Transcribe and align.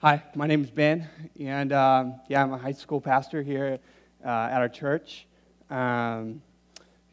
Hi, 0.00 0.22
my 0.36 0.46
name 0.46 0.62
is 0.62 0.70
Ben, 0.70 1.08
and 1.40 1.72
um, 1.72 2.20
yeah, 2.28 2.40
I'm 2.40 2.52
a 2.52 2.56
high 2.56 2.70
school 2.70 3.00
pastor 3.00 3.42
here 3.42 3.80
uh, 4.24 4.28
at 4.28 4.58
our 4.58 4.68
church. 4.68 5.26
Um, 5.70 6.40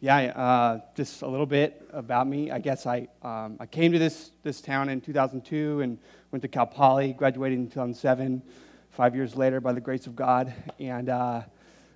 yeah, 0.01 0.17
uh, 0.17 0.81
just 0.93 1.23
a 1.23 1.27
little 1.27 1.47
bit 1.47 1.83
about 1.91 2.27
me. 2.27 2.51
I 2.51 2.59
guess 2.59 2.85
I, 2.85 3.07
um, 3.23 3.57
I 3.59 3.65
came 3.65 3.91
to 3.93 3.97
this, 3.97 4.29
this 4.43 4.61
town 4.61 4.89
in 4.89 5.01
2002 5.01 5.81
and 5.81 5.97
went 6.29 6.43
to 6.43 6.47
Cal 6.47 6.67
Poly, 6.67 7.13
graduated 7.13 7.57
in 7.57 7.69
2007, 7.69 8.43
five 8.91 9.15
years 9.15 9.35
later 9.35 9.59
by 9.59 9.73
the 9.73 9.81
grace 9.81 10.05
of 10.05 10.15
God. 10.15 10.53
And, 10.79 11.09
uh, 11.09 11.41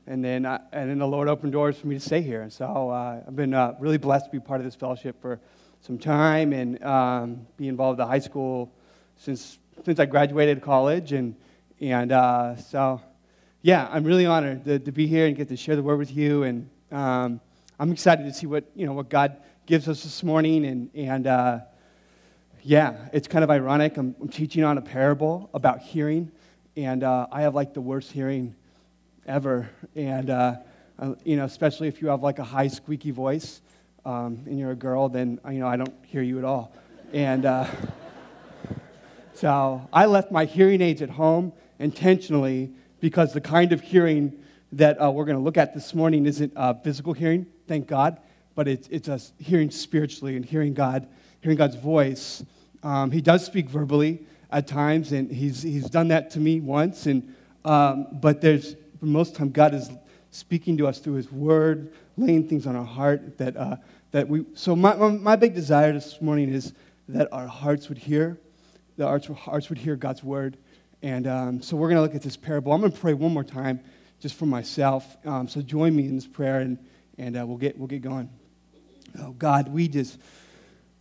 and, 0.07 0.25
then, 0.25 0.47
uh, 0.47 0.59
and 0.71 0.89
then 0.89 0.97
the 0.97 1.07
Lord 1.07 1.27
opened 1.27 1.51
doors 1.51 1.77
for 1.77 1.85
me 1.85 1.99
to 1.99 2.01
stay 2.01 2.23
here. 2.23 2.41
And 2.41 2.51
so 2.51 2.89
uh, 2.89 3.21
I've 3.27 3.35
been 3.35 3.53
uh, 3.53 3.75
really 3.79 3.99
blessed 3.99 4.25
to 4.25 4.31
be 4.31 4.39
part 4.39 4.59
of 4.59 4.65
this 4.65 4.73
fellowship 4.73 5.21
for 5.21 5.39
some 5.81 5.99
time 5.99 6.51
and 6.51 6.83
um, 6.83 7.45
be 7.57 7.67
involved 7.67 7.99
in 7.99 8.07
the 8.07 8.11
high 8.11 8.17
school 8.17 8.73
since 9.17 9.59
since 9.85 9.99
I 9.99 10.05
graduated 10.05 10.61
college. 10.61 11.13
And, 11.13 11.35
and 11.79 12.11
uh, 12.11 12.55
so, 12.57 13.01
yeah, 13.61 13.87
I'm 13.91 14.03
really 14.03 14.25
honored 14.25 14.65
to, 14.65 14.79
to, 14.79 14.91
be 14.91 15.07
here 15.07 15.27
and 15.27 15.35
get 15.35 15.49
to 15.49 15.57
share 15.57 15.75
the 15.75 15.83
word 15.83 15.97
with 15.97 16.15
you. 16.15 16.43
And 16.43 16.69
um, 16.91 17.41
I'm 17.79 17.91
excited 17.91 18.23
to 18.25 18.33
see 18.33 18.47
what, 18.47 18.65
you 18.75 18.85
know, 18.85 18.93
what 18.93 19.09
God 19.09 19.37
gives 19.65 19.87
us 19.87 20.03
this 20.03 20.23
morning. 20.23 20.65
And, 20.65 20.89
and 20.95 21.27
uh, 21.27 21.59
yeah, 22.61 23.09
it's 23.13 23.27
kind 23.27 23.43
of 23.43 23.49
ironic. 23.49 23.97
I'm, 23.97 24.15
I'm, 24.21 24.29
teaching 24.29 24.63
on 24.63 24.77
a 24.77 24.81
parable 24.81 25.49
about 25.53 25.79
hearing. 25.79 26.31
And 26.75 27.03
uh, 27.03 27.27
I 27.31 27.41
have 27.41 27.55
like 27.55 27.73
the 27.73 27.81
worst 27.81 28.11
hearing 28.11 28.55
ever. 29.25 29.69
And, 29.95 30.29
uh, 30.29 30.57
uh, 30.97 31.15
you 31.23 31.37
know, 31.37 31.45
especially 31.45 31.87
if 31.87 32.01
you 32.01 32.09
have 32.09 32.21
like 32.21 32.39
a 32.39 32.43
high 32.43 32.67
squeaky 32.67 33.11
voice 33.11 33.61
um, 34.05 34.43
and 34.45 34.59
you're 34.59 34.71
a 34.71 34.75
girl, 34.75 35.07
then, 35.09 35.39
you 35.45 35.59
know, 35.59 35.67
I 35.67 35.77
don't 35.77 35.93
hear 36.05 36.21
you 36.21 36.37
at 36.37 36.43
all. 36.43 36.73
And, 37.13 37.45
uh, 37.45 37.67
so 39.39 39.87
I 39.93 40.05
left 40.05 40.33
my 40.33 40.43
hearing 40.43 40.81
aids 40.81 41.01
at 41.01 41.11
home 41.11 41.53
intentionally 41.79 42.73
because 42.99 43.31
the 43.31 43.39
kind 43.39 43.71
of 43.71 43.79
hearing 43.79 44.37
that 44.73 45.01
uh, 45.01 45.09
we're 45.09 45.23
going 45.23 45.37
to 45.37 45.43
look 45.43 45.55
at 45.55 45.73
this 45.73 45.93
morning 45.93 46.25
isn't 46.25 46.51
uh, 46.57 46.73
physical 46.73 47.13
hearing, 47.13 47.45
thank 47.65 47.87
God, 47.87 48.19
but 48.53 48.67
it's, 48.67 48.89
it's 48.89 49.07
us 49.07 49.31
hearing 49.39 49.71
spiritually 49.71 50.35
and 50.35 50.43
hearing 50.43 50.73
God, 50.73 51.07
hearing 51.39 51.57
God's 51.57 51.77
voice. 51.77 52.43
Um, 52.83 53.11
he 53.11 53.21
does 53.21 53.45
speak 53.45 53.69
verbally 53.69 54.25
at 54.51 54.67
times, 54.67 55.13
and 55.13 55.31
he's, 55.31 55.61
he's 55.61 55.89
done 55.89 56.09
that 56.09 56.31
to 56.31 56.39
me 56.41 56.59
once, 56.59 57.05
and, 57.05 57.33
um, 57.63 58.07
but 58.11 58.41
there's, 58.41 58.75
most 58.99 59.35
time, 59.35 59.51
God 59.51 59.73
is 59.73 59.89
speaking 60.31 60.75
to 60.79 60.87
us 60.87 60.99
through 60.99 61.13
His 61.13 61.31
Word, 61.31 61.93
laying 62.17 62.45
things 62.45 62.67
on 62.67 62.75
our 62.75 62.83
heart 62.83 63.37
that, 63.37 63.55
uh, 63.55 63.77
that 64.11 64.27
we. 64.27 64.43
So, 64.53 64.75
my, 64.75 64.95
my 64.95 65.37
big 65.37 65.55
desire 65.55 65.93
this 65.93 66.19
morning 66.19 66.49
is 66.49 66.73
that 67.07 67.31
our 67.31 67.47
hearts 67.47 67.87
would 67.87 67.99
hear 67.99 68.37
the 68.99 69.33
hearts 69.33 69.69
would 69.69 69.77
hear 69.77 69.95
God's 69.95 70.23
word. 70.23 70.57
And 71.01 71.25
um, 71.25 71.61
so 71.61 71.77
we're 71.77 71.87
going 71.87 71.95
to 71.97 72.01
look 72.01 72.15
at 72.15 72.21
this 72.21 72.35
parable. 72.35 72.73
I'm 72.73 72.81
going 72.81 72.91
to 72.91 72.99
pray 72.99 73.13
one 73.13 73.33
more 73.33 73.45
time 73.45 73.79
just 74.19 74.35
for 74.35 74.45
myself. 74.45 75.17
Um, 75.25 75.47
so 75.47 75.61
join 75.61 75.95
me 75.95 76.05
in 76.05 76.15
this 76.15 76.27
prayer 76.27 76.59
and, 76.59 76.77
and 77.17 77.37
uh, 77.37 77.45
we'll, 77.47 77.57
get, 77.57 77.77
we'll 77.77 77.87
get 77.87 78.01
going. 78.01 78.29
Oh, 79.19 79.31
God, 79.31 79.69
we 79.69 79.87
just, 79.87 80.19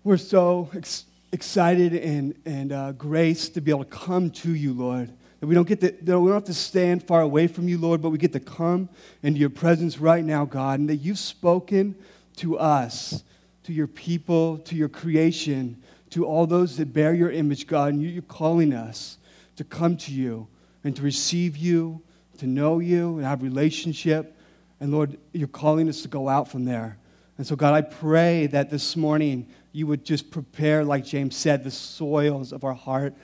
we're 0.05 0.17
so 0.17 0.71
ex- 0.75 1.07
excited 1.33 1.93
and, 1.93 2.35
and 2.47 2.73
uh, 2.73 2.93
grace 2.93 3.49
to 3.51 3.61
be 3.61 3.73
able 3.73 3.85
to 3.85 3.91
come 3.91 4.31
to 4.31 4.55
you, 4.55 4.73
Lord. 4.73 5.13
That 5.41 5.47
we 5.49 5.57
don't 5.57 5.67
get 5.67 5.81
to, 5.81 5.91
that 5.91 6.21
we 6.21 6.29
don't 6.29 6.35
have 6.35 6.45
to 6.45 6.55
stand 6.55 7.03
far 7.03 7.23
away 7.23 7.49
from 7.49 7.69
you, 7.69 7.79
Lord, 7.79 8.01
but 8.01 8.11
we 8.11 8.19
get 8.19 8.33
to 8.33 8.41
come 8.41 8.89
into 9.25 9.41
your 9.41 9.51
presence 9.51 9.99
right 9.99 10.25
now, 10.25 10.45
God, 10.45 10.79
and 10.79 10.89
that 10.89 10.97
you've 10.97 11.19
spoken 11.19 11.97
to 12.37 12.59
us, 12.59 13.25
to 13.65 13.73
your 13.73 13.89
people, 13.89 14.59
to 14.59 14.77
your 14.77 14.89
creation 14.89 15.83
to 16.11 16.27
all 16.27 16.47
those 16.47 16.77
that 16.77 16.93
bear 16.93 17.15
your 17.15 17.31
image, 17.31 17.67
God, 17.67 17.93
and 17.93 18.03
you're 18.03 18.23
calling 18.23 18.73
us 18.73 19.19
to 19.57 19.65
come 19.65 19.97
to 19.99 20.13
you 20.13 20.49
and 20.85 20.95
to 20.97 21.03
receive 21.03 21.57
you, 21.57 22.03
to 22.39 22.47
know 22.47 22.79
you, 22.79 23.17
and 23.17 23.25
have 23.25 23.43
relationship. 23.43 24.37
And 24.81 24.93
Lord, 24.93 25.19
you're 25.33 25.49
calling 25.49 25.89
us 25.89 26.03
to 26.03 26.09
go 26.09 26.29
out 26.29 26.49
from 26.49 26.65
there. 26.65 26.99
And 27.37 27.47
so, 27.47 27.57
God, 27.57 27.75
I 27.75 27.83
pray 27.83 28.47
that 28.49 28.71
this 28.71 28.97
morning 28.97 29.49
you 29.73 29.87
would 29.87 30.05
just 30.05 30.31
prepare, 30.31 30.85
like 30.85 31.05
James 31.05 31.37
said, 31.37 31.63
the 31.63 31.71
soils 31.71 32.53
of 32.53 32.65
our 32.65 32.75
heart. 32.75 33.15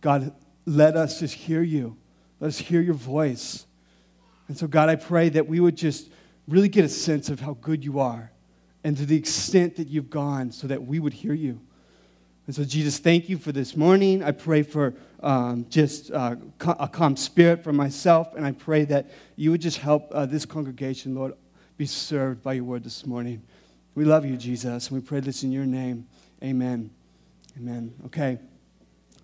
God, 0.00 0.34
let 0.66 0.96
us 0.96 1.20
just 1.20 1.34
hear 1.34 1.62
you. 1.62 1.96
Let 2.40 2.48
us 2.48 2.58
hear 2.58 2.80
your 2.80 2.94
voice. 2.94 3.66
And 4.48 4.56
so, 4.56 4.66
God, 4.66 4.88
I 4.88 4.96
pray 4.96 5.28
that 5.30 5.46
we 5.46 5.60
would 5.60 5.76
just 5.76 6.10
really 6.48 6.68
get 6.68 6.84
a 6.84 6.88
sense 6.88 7.28
of 7.28 7.40
how 7.40 7.54
good 7.54 7.84
you 7.84 8.00
are 8.00 8.30
and 8.84 8.96
to 8.96 9.06
the 9.06 9.16
extent 9.16 9.76
that 9.76 9.88
you've 9.88 10.10
gone 10.10 10.50
so 10.50 10.66
that 10.66 10.84
we 10.84 10.98
would 10.98 11.12
hear 11.12 11.34
you. 11.34 11.60
And 12.46 12.56
so, 12.56 12.64
Jesus, 12.64 12.98
thank 12.98 13.28
you 13.28 13.38
for 13.38 13.52
this 13.52 13.76
morning. 13.76 14.24
I 14.24 14.32
pray 14.32 14.64
for 14.64 14.94
um, 15.22 15.64
just 15.68 16.10
uh, 16.10 16.34
a 16.60 16.88
calm 16.88 17.16
spirit 17.16 17.62
for 17.62 17.72
myself, 17.72 18.34
and 18.34 18.44
I 18.44 18.50
pray 18.50 18.84
that 18.86 19.10
you 19.36 19.52
would 19.52 19.60
just 19.60 19.78
help 19.78 20.08
uh, 20.10 20.26
this 20.26 20.44
congregation, 20.44 21.14
Lord, 21.14 21.34
be 21.76 21.86
served 21.86 22.42
by 22.42 22.54
your 22.54 22.64
word 22.64 22.82
this 22.82 23.06
morning. 23.06 23.42
We 23.94 24.04
love 24.04 24.24
you, 24.24 24.36
Jesus, 24.36 24.88
and 24.88 25.00
we 25.00 25.06
pray 25.06 25.20
this 25.20 25.44
in 25.44 25.52
your 25.52 25.66
name. 25.66 26.08
Amen. 26.42 26.90
Amen. 27.56 27.94
Okay. 28.06 28.40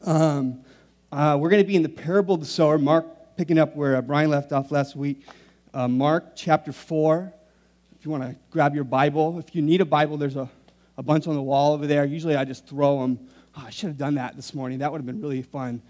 Um, 0.05 0.63
uh, 1.11 1.37
we're 1.41 1.51
going 1.51 1.63
to 1.63 1.67
be 1.67 1.75
in 1.75 1.83
the 1.83 1.89
parable 1.89 2.37
of 2.37 2.41
the 2.41 2.47
sower, 2.47 2.79
Mark, 2.79 3.37
picking 3.37 3.59
up 3.59 3.75
where 3.75 3.97
uh, 3.97 4.03
Brian 4.03 4.31
left 4.31 4.53
off 4.53 4.71
last 4.71 4.95
week. 4.95 5.27
Uh, 5.75 5.89
Mark 5.89 6.37
chapter 6.37 6.71
4. 6.71 7.33
If 7.99 8.05
you 8.05 8.13
want 8.13 8.23
to 8.23 8.37
grab 8.51 8.77
your 8.77 8.85
Bible, 8.85 9.41
if 9.41 9.57
you 9.57 9.63
need 9.63 9.81
a 9.81 9.85
Bible, 9.85 10.17
there's 10.17 10.37
a 10.37 10.49
a 10.99 11.03
bunch 11.03 11.29
on 11.29 11.35
the 11.35 11.43
wall 11.43 11.73
over 11.73 11.87
there. 11.87 12.05
Usually 12.05 12.35
I 12.35 12.45
just 12.45 12.67
throw 12.67 13.01
them. 13.01 13.21
Oh, 13.57 13.63
I 13.67 13.71
should 13.71 13.87
have 13.87 13.97
done 13.97 14.17
that 14.17 14.35
this 14.35 14.53
morning. 14.53 14.81
That 14.81 14.91
would 14.91 14.99
have 14.99 15.07
been 15.07 15.23
really 15.23 15.43
fun. 15.43 15.81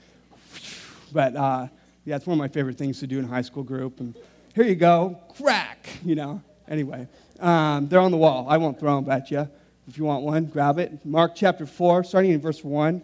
But 1.13 1.35
uh, 1.35 1.69
yeah, 2.05 2.17
it's 2.17 2.27
one 2.27 2.35
of 2.35 2.39
my 2.39 2.49
favorite 2.49 2.77
things 2.77 3.01
to 3.01 3.07
do 3.07 3.19
in 3.19 3.25
high 3.25 3.41
school 3.41 3.63
group. 3.63 4.01
And 4.01 4.15
here 4.55 4.65
you 4.65 4.77
go, 4.77 5.19
crack, 5.37 5.89
you 6.05 6.15
know. 6.15 6.43
Anyway, 6.69 7.09
um, 7.41 7.89
they're 7.89 8.01
on 8.01 8.11
the 8.11 8.19
wall. 8.19 8.47
I 8.51 8.59
won't 8.59 8.79
throw 8.79 9.01
them 9.01 9.11
at 9.11 9.31
you. 9.31 9.49
If 9.89 9.97
you 9.97 10.05
want 10.05 10.23
one, 10.23 10.45
grab 10.45 10.79
it. 10.79 11.05
Mark 11.07 11.33
chapter 11.35 11.65
4, 11.65 12.05
starting 12.05 12.33
in 12.33 12.41
verse 12.43 12.63
1. 12.63 13.03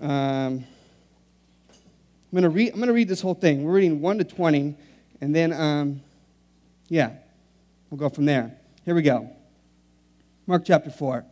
Um, 0.00 0.08
I'm 0.08 0.64
going 2.32 2.42
to 2.42 2.50
read, 2.50 2.72
I'm 2.72 2.78
going 2.78 2.88
to 2.88 2.92
read 2.92 3.08
this 3.08 3.20
whole 3.20 3.34
thing. 3.34 3.62
We're 3.62 3.74
reading 3.74 4.00
1 4.00 4.18
to 4.18 4.24
20, 4.24 4.76
and 5.20 5.34
then, 5.34 5.52
um, 5.52 6.00
yeah, 6.88 7.12
we'll 7.88 7.98
go 7.98 8.08
from 8.08 8.24
there. 8.24 8.56
Here 8.84 8.96
we 8.96 9.02
go. 9.02 9.30
Mark 10.50 10.64
chapter 10.64 10.90
4. 10.90 11.24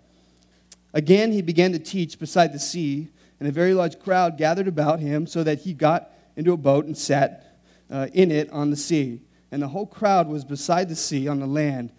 Again, 0.94 1.32
he 1.32 1.42
began 1.42 1.72
to 1.72 1.80
teach 1.80 2.20
beside 2.20 2.52
the 2.52 2.58
sea, 2.60 3.08
and 3.40 3.48
a 3.48 3.52
very 3.52 3.74
large 3.74 3.98
crowd 3.98 4.38
gathered 4.38 4.68
about 4.68 5.00
him, 5.00 5.26
so 5.26 5.42
that 5.42 5.62
he 5.62 5.74
got 5.74 6.12
into 6.36 6.52
a 6.52 6.56
boat 6.56 6.84
and 6.84 6.96
sat 6.96 7.58
uh, 7.90 8.06
in 8.12 8.30
it 8.30 8.48
on 8.50 8.70
the 8.70 8.76
sea. 8.76 9.20
And 9.50 9.60
the 9.60 9.66
whole 9.66 9.86
crowd 9.86 10.28
was 10.28 10.44
beside 10.44 10.88
the 10.88 10.94
sea 10.94 11.26
on 11.26 11.40
the 11.40 11.48
land. 11.48 11.90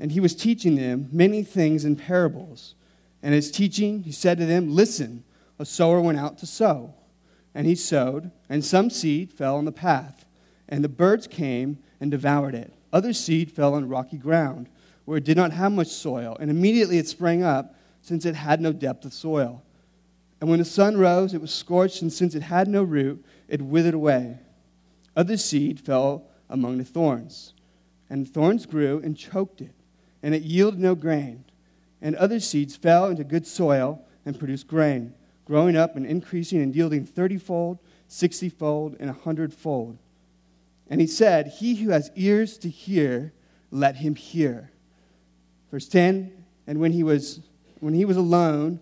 And 0.00 0.10
he 0.10 0.18
was 0.18 0.34
teaching 0.34 0.74
them 0.74 1.08
many 1.12 1.44
things 1.44 1.84
in 1.84 1.94
parables. 1.94 2.74
And 3.22 3.34
his 3.34 3.52
teaching, 3.52 4.02
he 4.02 4.10
said 4.10 4.38
to 4.38 4.44
them, 4.44 4.74
Listen, 4.74 5.22
a 5.60 5.64
sower 5.64 6.00
went 6.00 6.18
out 6.18 6.38
to 6.38 6.46
sow. 6.46 6.92
And 7.54 7.68
he 7.68 7.76
sowed, 7.76 8.32
and 8.48 8.64
some 8.64 8.90
seed 8.90 9.32
fell 9.32 9.54
on 9.54 9.64
the 9.64 9.70
path, 9.70 10.26
and 10.68 10.82
the 10.82 10.88
birds 10.88 11.28
came 11.28 11.78
and 12.00 12.10
devoured 12.10 12.56
it. 12.56 12.72
Other 12.92 13.12
seed 13.12 13.52
fell 13.52 13.74
on 13.74 13.88
rocky 13.88 14.18
ground 14.18 14.68
where 15.04 15.18
it 15.18 15.24
did 15.24 15.36
not 15.36 15.52
have 15.52 15.72
much 15.72 15.88
soil, 15.88 16.36
and 16.40 16.50
immediately 16.50 16.98
it 16.98 17.08
sprang 17.08 17.42
up, 17.42 17.74
since 18.02 18.24
it 18.24 18.34
had 18.34 18.60
no 18.60 18.72
depth 18.72 19.04
of 19.04 19.12
soil. 19.12 19.62
And 20.40 20.50
when 20.50 20.58
the 20.58 20.64
sun 20.64 20.96
rose, 20.96 21.34
it 21.34 21.40
was 21.40 21.54
scorched, 21.54 22.02
and 22.02 22.12
since 22.12 22.34
it 22.34 22.42
had 22.42 22.66
no 22.66 22.82
root, 22.82 23.24
it 23.46 23.62
withered 23.62 23.94
away. 23.94 24.40
Other 25.16 25.36
seed 25.36 25.78
fell 25.78 26.26
among 26.50 26.78
the 26.78 26.84
thorns, 26.84 27.54
and 28.10 28.26
the 28.26 28.30
thorns 28.30 28.66
grew 28.66 29.00
and 29.04 29.16
choked 29.16 29.60
it, 29.60 29.74
and 30.20 30.34
it 30.34 30.42
yielded 30.42 30.80
no 30.80 30.96
grain. 30.96 31.44
And 32.00 32.16
other 32.16 32.40
seeds 32.40 32.74
fell 32.74 33.06
into 33.06 33.22
good 33.22 33.46
soil 33.46 34.04
and 34.26 34.36
produced 34.36 34.66
grain, 34.66 35.14
growing 35.44 35.76
up 35.76 35.94
and 35.94 36.04
increasing 36.04 36.60
and 36.60 36.74
yielding 36.74 37.06
thirtyfold, 37.06 37.78
sixtyfold, 38.08 38.96
and 38.98 39.10
a 39.10 39.14
hundredfold. 39.14 39.98
And 40.88 41.00
he 41.00 41.06
said, 41.06 41.46
He 41.46 41.76
who 41.76 41.90
has 41.90 42.10
ears 42.16 42.58
to 42.58 42.68
hear, 42.68 43.32
let 43.70 43.96
him 43.96 44.16
hear. 44.16 44.71
Verse 45.72 45.88
10 45.88 46.30
And 46.68 46.78
when 46.78 46.92
he 46.92 47.02
was, 47.02 47.40
when 47.80 47.94
he 47.94 48.04
was 48.04 48.16
alone, 48.16 48.78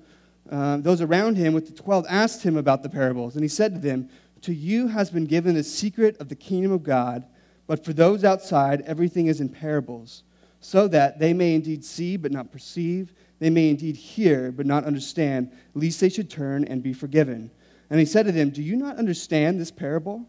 uh, 0.50 0.78
those 0.78 1.00
around 1.00 1.36
him 1.36 1.54
with 1.54 1.66
the 1.66 1.82
twelve 1.82 2.04
asked 2.08 2.42
him 2.42 2.56
about 2.56 2.82
the 2.82 2.88
parables. 2.90 3.36
And 3.36 3.44
he 3.44 3.48
said 3.48 3.74
to 3.74 3.80
them, 3.80 4.10
To 4.42 4.52
you 4.52 4.88
has 4.88 5.08
been 5.08 5.24
given 5.24 5.54
the 5.54 5.62
secret 5.62 6.20
of 6.20 6.28
the 6.28 6.34
kingdom 6.34 6.72
of 6.72 6.82
God, 6.82 7.24
but 7.66 7.84
for 7.84 7.92
those 7.92 8.24
outside, 8.24 8.82
everything 8.82 9.28
is 9.28 9.40
in 9.40 9.48
parables, 9.48 10.24
so 10.58 10.88
that 10.88 11.20
they 11.20 11.32
may 11.32 11.54
indeed 11.54 11.84
see 11.84 12.16
but 12.16 12.32
not 12.32 12.50
perceive, 12.50 13.14
they 13.38 13.48
may 13.48 13.70
indeed 13.70 13.96
hear 13.96 14.50
but 14.50 14.66
not 14.66 14.84
understand, 14.84 15.52
lest 15.74 16.00
they 16.00 16.08
should 16.08 16.28
turn 16.28 16.64
and 16.64 16.82
be 16.82 16.92
forgiven. 16.92 17.50
And 17.88 18.00
he 18.00 18.06
said 18.06 18.26
to 18.26 18.32
them, 18.32 18.50
Do 18.50 18.62
you 18.62 18.74
not 18.74 18.96
understand 18.96 19.60
this 19.60 19.70
parable? 19.70 20.28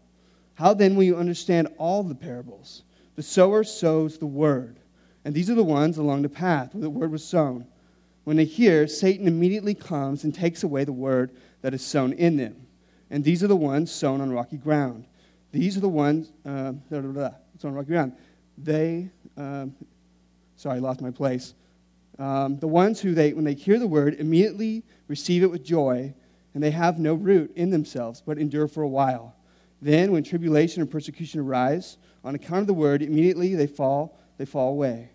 How 0.54 0.72
then 0.72 0.94
will 0.94 1.02
you 1.02 1.16
understand 1.16 1.68
all 1.78 2.04
the 2.04 2.14
parables? 2.14 2.84
The 3.16 3.22
sower 3.22 3.64
sows 3.64 4.18
the 4.18 4.26
word. 4.26 4.78
And 5.24 5.34
these 5.34 5.48
are 5.50 5.54
the 5.54 5.62
ones 5.62 5.98
along 5.98 6.22
the 6.22 6.28
path 6.28 6.74
where 6.74 6.82
the 6.82 6.90
word 6.90 7.12
was 7.12 7.24
sown. 7.24 7.66
When 8.24 8.36
they 8.36 8.44
hear, 8.44 8.86
Satan 8.86 9.26
immediately 9.26 9.74
comes 9.74 10.24
and 10.24 10.34
takes 10.34 10.62
away 10.62 10.84
the 10.84 10.92
word 10.92 11.30
that 11.62 11.74
is 11.74 11.84
sown 11.84 12.12
in 12.12 12.36
them. 12.36 12.56
and 13.10 13.22
these 13.22 13.44
are 13.44 13.46
the 13.46 13.54
ones 13.54 13.92
sown 13.92 14.22
on 14.22 14.32
rocky 14.32 14.56
ground. 14.56 15.04
These 15.52 15.76
are 15.76 15.80
the 15.80 15.88
ones, 15.88 16.32
uh, 16.46 16.72
blah, 16.72 17.00
blah, 17.00 17.12
blah, 17.12 17.30
it's 17.54 17.64
on 17.64 17.74
rocky 17.74 17.88
ground. 17.88 18.14
They, 18.56 19.10
um, 19.36 19.74
sorry, 20.56 20.76
I 20.76 20.80
lost 20.80 21.02
my 21.02 21.10
place. 21.10 21.52
Um, 22.18 22.58
the 22.58 22.68
ones 22.68 23.00
who 23.00 23.14
they, 23.14 23.34
when 23.34 23.44
they 23.44 23.52
hear 23.52 23.78
the 23.78 23.86
word, 23.86 24.14
immediately 24.14 24.82
receive 25.08 25.42
it 25.42 25.50
with 25.50 25.62
joy, 25.62 26.14
and 26.54 26.62
they 26.62 26.70
have 26.70 26.98
no 26.98 27.14
root 27.14 27.52
in 27.54 27.68
themselves, 27.70 28.22
but 28.24 28.38
endure 28.38 28.66
for 28.66 28.82
a 28.82 28.88
while. 28.88 29.36
Then, 29.82 30.10
when 30.12 30.22
tribulation 30.22 30.80
and 30.80 30.90
persecution 30.90 31.40
arise, 31.40 31.98
on 32.24 32.34
account 32.34 32.62
of 32.62 32.66
the 32.66 32.74
word, 32.74 33.02
immediately 33.02 33.54
they 33.54 33.66
fall, 33.66 34.18
they 34.38 34.44
fall 34.46 34.70
away. 34.70 35.10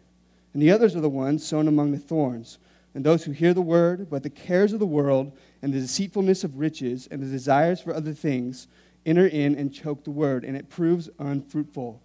And 0.57 0.63
the 0.63 0.71
others 0.71 0.95
are 0.95 1.01
the 1.01 1.07
ones 1.07 1.45
sown 1.45 1.67
among 1.67 1.91
the 1.91 1.99
thorns, 1.99 2.57
and 2.95 3.05
those 3.05 3.25
who 3.25 3.31
hear 3.31 3.53
the 3.53 3.61
word, 3.61 4.09
but 4.09 4.23
the 4.23 4.29
cares 4.31 4.73
of 4.73 4.79
the 4.79 4.87
world 4.87 5.31
and 5.61 5.71
the 5.71 5.79
deceitfulness 5.79 6.43
of 6.43 6.57
riches 6.57 7.07
and 7.11 7.21
the 7.21 7.27
desires 7.27 7.79
for 7.79 7.93
other 7.93 8.11
things 8.11 8.67
enter 9.05 9.27
in 9.27 9.53
and 9.53 9.71
choke 9.71 10.03
the 10.03 10.09
word, 10.09 10.43
and 10.43 10.57
it 10.57 10.67
proves 10.67 11.11
unfruitful. 11.19 12.01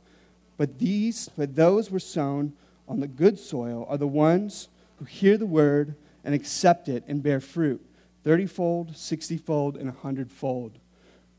But 0.58 0.78
these, 0.78 1.30
but 1.34 1.56
those 1.56 1.90
were 1.90 1.98
sown 1.98 2.52
on 2.86 3.00
the 3.00 3.08
good 3.08 3.38
soil 3.38 3.86
are 3.88 3.96
the 3.96 4.06
ones 4.06 4.68
who 4.98 5.06
hear 5.06 5.38
the 5.38 5.46
word 5.46 5.94
and 6.22 6.34
accept 6.34 6.90
it 6.90 7.04
and 7.08 7.22
bear 7.22 7.40
fruit, 7.40 7.82
thirtyfold, 8.22 8.94
sixtyfold, 8.94 9.78
and 9.78 9.88
a 9.88 9.92
hundredfold. 9.92 10.78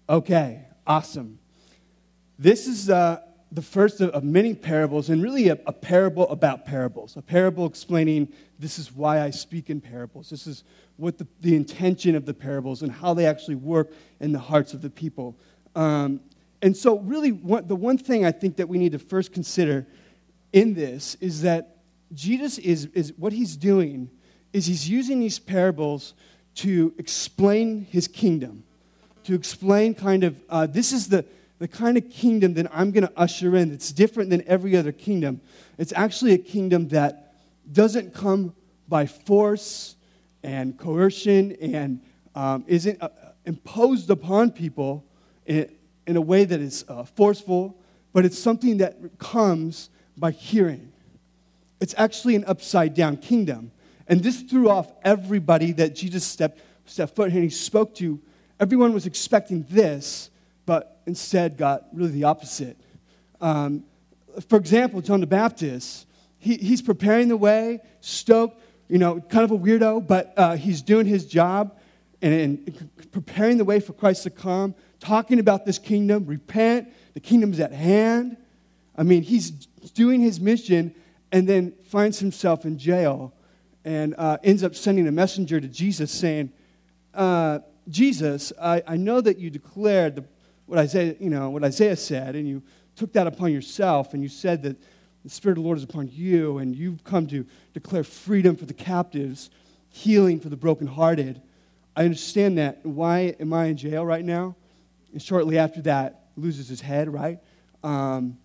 Okay, 0.10 0.66
awesome. 0.88 1.38
This 2.40 2.66
is 2.66 2.90
uh, 2.90 3.20
the 3.54 3.62
first 3.62 4.02
of, 4.02 4.24
many 4.24 4.56
parables, 4.56 5.10
and 5.10 5.22
really 5.22 5.50
a, 5.50 5.58
a, 5.68 5.74
parable 5.74 6.28
about 6.30 6.66
parables. 6.66 7.16
A 7.16 7.22
parable 7.22 7.68
explaining 7.68 8.28
this 8.58 8.80
is 8.80 8.92
why 8.92 9.22
I 9.22 9.30
speak 9.30 9.70
in 9.70 9.80
parables. 9.80 10.30
This 10.30 10.48
is 10.48 10.64
what 10.98 11.20
the, 11.20 11.28
the 11.42 11.56
intention 11.56 12.16
of 12.16 12.26
the 12.26 12.34
parables 12.34 12.82
and 12.82 12.92
how 12.92 13.14
they 13.14 13.28
actually 13.28 13.56
work 13.56 13.92
in 14.20 14.32
the 14.32 14.40
hearts 14.40 14.74
of 14.74 14.82
the 14.82 14.90
people. 14.90 15.38
Um, 15.76 16.22
and 16.64 16.76
so, 16.76 17.00
really, 17.00 17.32
the 17.32 17.76
one 17.76 17.98
thing 17.98 18.26
I 18.26 18.32
think 18.32 18.56
that 18.58 18.68
we 18.68 18.80
need 18.80 18.94
to 18.94 19.00
first 19.00 19.34
consider 19.34 19.86
in 20.52 20.74
this 20.74 21.16
is 21.22 21.44
that 21.44 21.78
Jesus 22.14 22.58
is, 22.58 22.88
is 22.94 23.14
what 23.18 23.34
he's 23.34 23.56
doing 23.56 24.10
is 24.52 24.66
he's 24.66 24.90
using 24.90 25.20
these 25.20 25.40
parables 25.40 26.14
to 26.56 26.94
explain 26.98 27.86
his 27.86 28.08
kingdom, 28.08 28.64
to 29.26 29.36
explain 29.36 29.94
kind 29.94 30.24
of 30.24 30.42
uh, 30.50 30.66
this 30.66 30.92
is 30.92 31.10
the, 31.10 31.26
the 31.64 31.68
kind 31.70 31.98
of 31.98 32.10
kingdom 32.10 32.56
that 32.56 32.68
I'm 32.74 32.92
going 32.92 33.08
to 33.08 33.14
usher 33.16 33.56
in. 33.56 33.72
It's 33.72 33.94
different 33.94 34.30
than 34.30 34.44
every 34.50 34.76
other 34.76 34.92
kingdom. 34.92 35.40
It's 35.78 35.94
actually 35.96 36.34
a 36.34 36.38
kingdom 36.38 36.90
that 36.90 37.36
doesn't 37.72 38.14
come 38.14 38.54
by 38.90 39.06
force 39.06 39.96
and 40.44 40.78
coercion 40.78 41.54
and 41.62 42.02
um, 42.36 42.66
isn't 42.68 43.02
uh, 43.02 43.08
imposed 43.46 44.10
upon 44.10 44.52
people 44.52 45.06
in, 45.46 45.74
in 46.06 46.18
a 46.18 46.22
way 46.22 46.44
that 46.44 46.60
is 46.60 46.84
uh, 46.90 47.06
forceful, 47.06 47.80
but 48.12 48.26
it's 48.26 48.38
something 48.38 48.80
that 48.80 49.18
comes 49.18 49.90
by 50.18 50.32
hearing. 50.32 50.92
It's 51.80 51.96
actually 51.98 52.36
an 52.36 52.44
upside 52.44 52.94
down 52.94 53.16
kingdom. 53.16 53.72
And 54.10 54.22
this 54.22 54.42
threw 54.42 54.70
off 54.70 54.92
everybody 55.06 55.72
that 55.72 55.96
Jesus 55.96 56.26
stepped, 56.26 56.60
stepped 56.84 57.16
foot 57.16 57.32
and 57.32 57.42
he 57.42 57.50
spoke 57.50 57.96
to. 57.96 58.20
Everyone 58.60 58.94
was 58.94 59.06
expecting 59.06 59.66
this, 59.70 60.30
but 60.66 61.02
instead 61.06 61.58
got 61.58 61.86
really 61.94 62.12
the 62.12 62.24
opposite. 62.24 62.78
Um, 63.42 63.84
for 64.48 64.58
example, 64.58 65.02
John 65.02 65.20
the 65.20 65.28
Baptist, 65.28 66.08
he, 66.40 66.58
he's 66.58 66.82
preparing 66.82 67.28
the 67.28 67.38
way, 67.38 67.82
stoked, 68.02 68.62
you 68.88 68.98
know, 68.98 69.20
kind 69.22 69.44
of 69.44 69.52
a 69.52 69.58
weirdo, 69.58 70.06
but 70.08 70.34
uh, 70.38 70.56
he's 70.56 70.82
doing 70.82 71.06
his 71.06 71.26
job 71.26 71.78
and, 72.22 72.34
and 72.34 72.90
preparing 73.12 73.58
the 73.58 73.66
way 73.66 73.80
for 73.80 73.94
Christ 73.94 74.24
to 74.24 74.30
come, 74.30 74.76
talking 75.00 75.40
about 75.40 75.66
this 75.66 75.78
kingdom, 75.78 76.26
repent, 76.26 76.92
the 77.14 77.20
kingdom 77.20 77.52
is 77.52 77.60
at 77.60 77.74
hand. 77.74 78.38
I 78.98 79.04
mean, 79.04 79.24
he's 79.24 79.52
doing 79.94 80.22
his 80.22 80.40
mission 80.40 80.96
and 81.32 81.48
then 81.48 81.74
finds 81.86 82.20
himself 82.20 82.66
in 82.66 82.78
jail 82.78 83.34
and 83.84 84.16
uh, 84.18 84.38
ends 84.44 84.64
up 84.64 84.76
sending 84.76 85.08
a 85.08 85.12
messenger 85.12 85.60
to 85.60 85.68
Jesus 85.68 86.12
saying, 86.12 86.52
uh, 87.14 87.60
Jesus, 87.90 88.54
I, 88.62 88.82
I 88.88 88.98
know 88.98 89.20
that 89.20 89.40
you 89.40 89.50
declared 89.50 90.16
the, 90.16 90.26
what, 90.66 90.80
Isaiah, 90.80 91.16
you 91.20 91.30
know, 91.30 91.50
what 91.50 91.64
Isaiah 91.64 91.96
said, 91.96 92.36
and 92.36 92.48
you 92.48 92.64
took 92.96 93.14
that 93.14 93.28
upon 93.28 93.52
yourself, 93.52 94.14
and 94.14 94.24
you 94.24 94.30
said 94.30 94.64
that 94.64 94.78
the 95.24 95.30
Spirit 95.30 95.58
of 95.58 95.64
the 95.64 95.68
Lord 95.68 95.78
is 95.78 95.84
upon 95.84 96.10
you, 96.12 96.58
and 96.58 96.76
you've 96.76 97.04
come 97.04 97.28
to 97.28 97.46
declare 97.74 98.04
freedom 98.04 98.56
for 98.56 98.66
the 98.66 98.74
captives, 98.74 99.50
healing 99.90 100.40
for 100.40 100.50
the 100.50 100.58
brokenhearted. 100.58 101.42
I 101.96 102.06
understand 102.06 102.58
that. 102.58 102.86
Why 102.86 103.36
am 103.40 103.54
I 103.54 103.66
in 103.66 103.78
jail 103.78 104.06
right 104.06 104.26
now? 104.26 104.56
And 105.12 105.22
shortly 105.22 105.58
after 105.58 105.82
that, 105.84 106.26
loses 106.36 106.68
his 106.68 106.82
head, 106.82 107.12
right? 107.12 107.40
Um, 107.84 108.38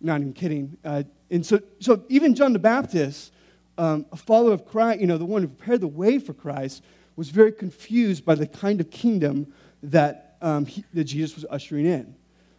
not 0.00 0.20
even 0.20 0.32
kidding. 0.32 0.76
Uh, 0.84 1.02
and 1.30 1.44
so, 1.44 1.60
so 1.80 2.04
even 2.08 2.34
John 2.34 2.52
the 2.52 2.58
Baptist, 2.58 3.32
um, 3.76 4.06
a 4.12 4.16
follower 4.16 4.52
of 4.52 4.66
Christ, 4.66 5.00
you 5.00 5.06
know, 5.06 5.18
the 5.18 5.24
one 5.24 5.42
who 5.42 5.48
prepared 5.48 5.80
the 5.80 5.88
way 5.88 6.18
for 6.18 6.32
Christ, 6.32 6.82
was 7.16 7.30
very 7.30 7.52
confused 7.52 8.24
by 8.24 8.34
the 8.34 8.46
kind 8.46 8.80
of 8.80 8.90
kingdom 8.90 9.52
that, 9.82 10.23
um, 10.44 10.66
he, 10.66 10.84
that 10.92 11.04
Jesus 11.04 11.34
was 11.34 11.46
ushering 11.50 11.86
in. 11.86 12.14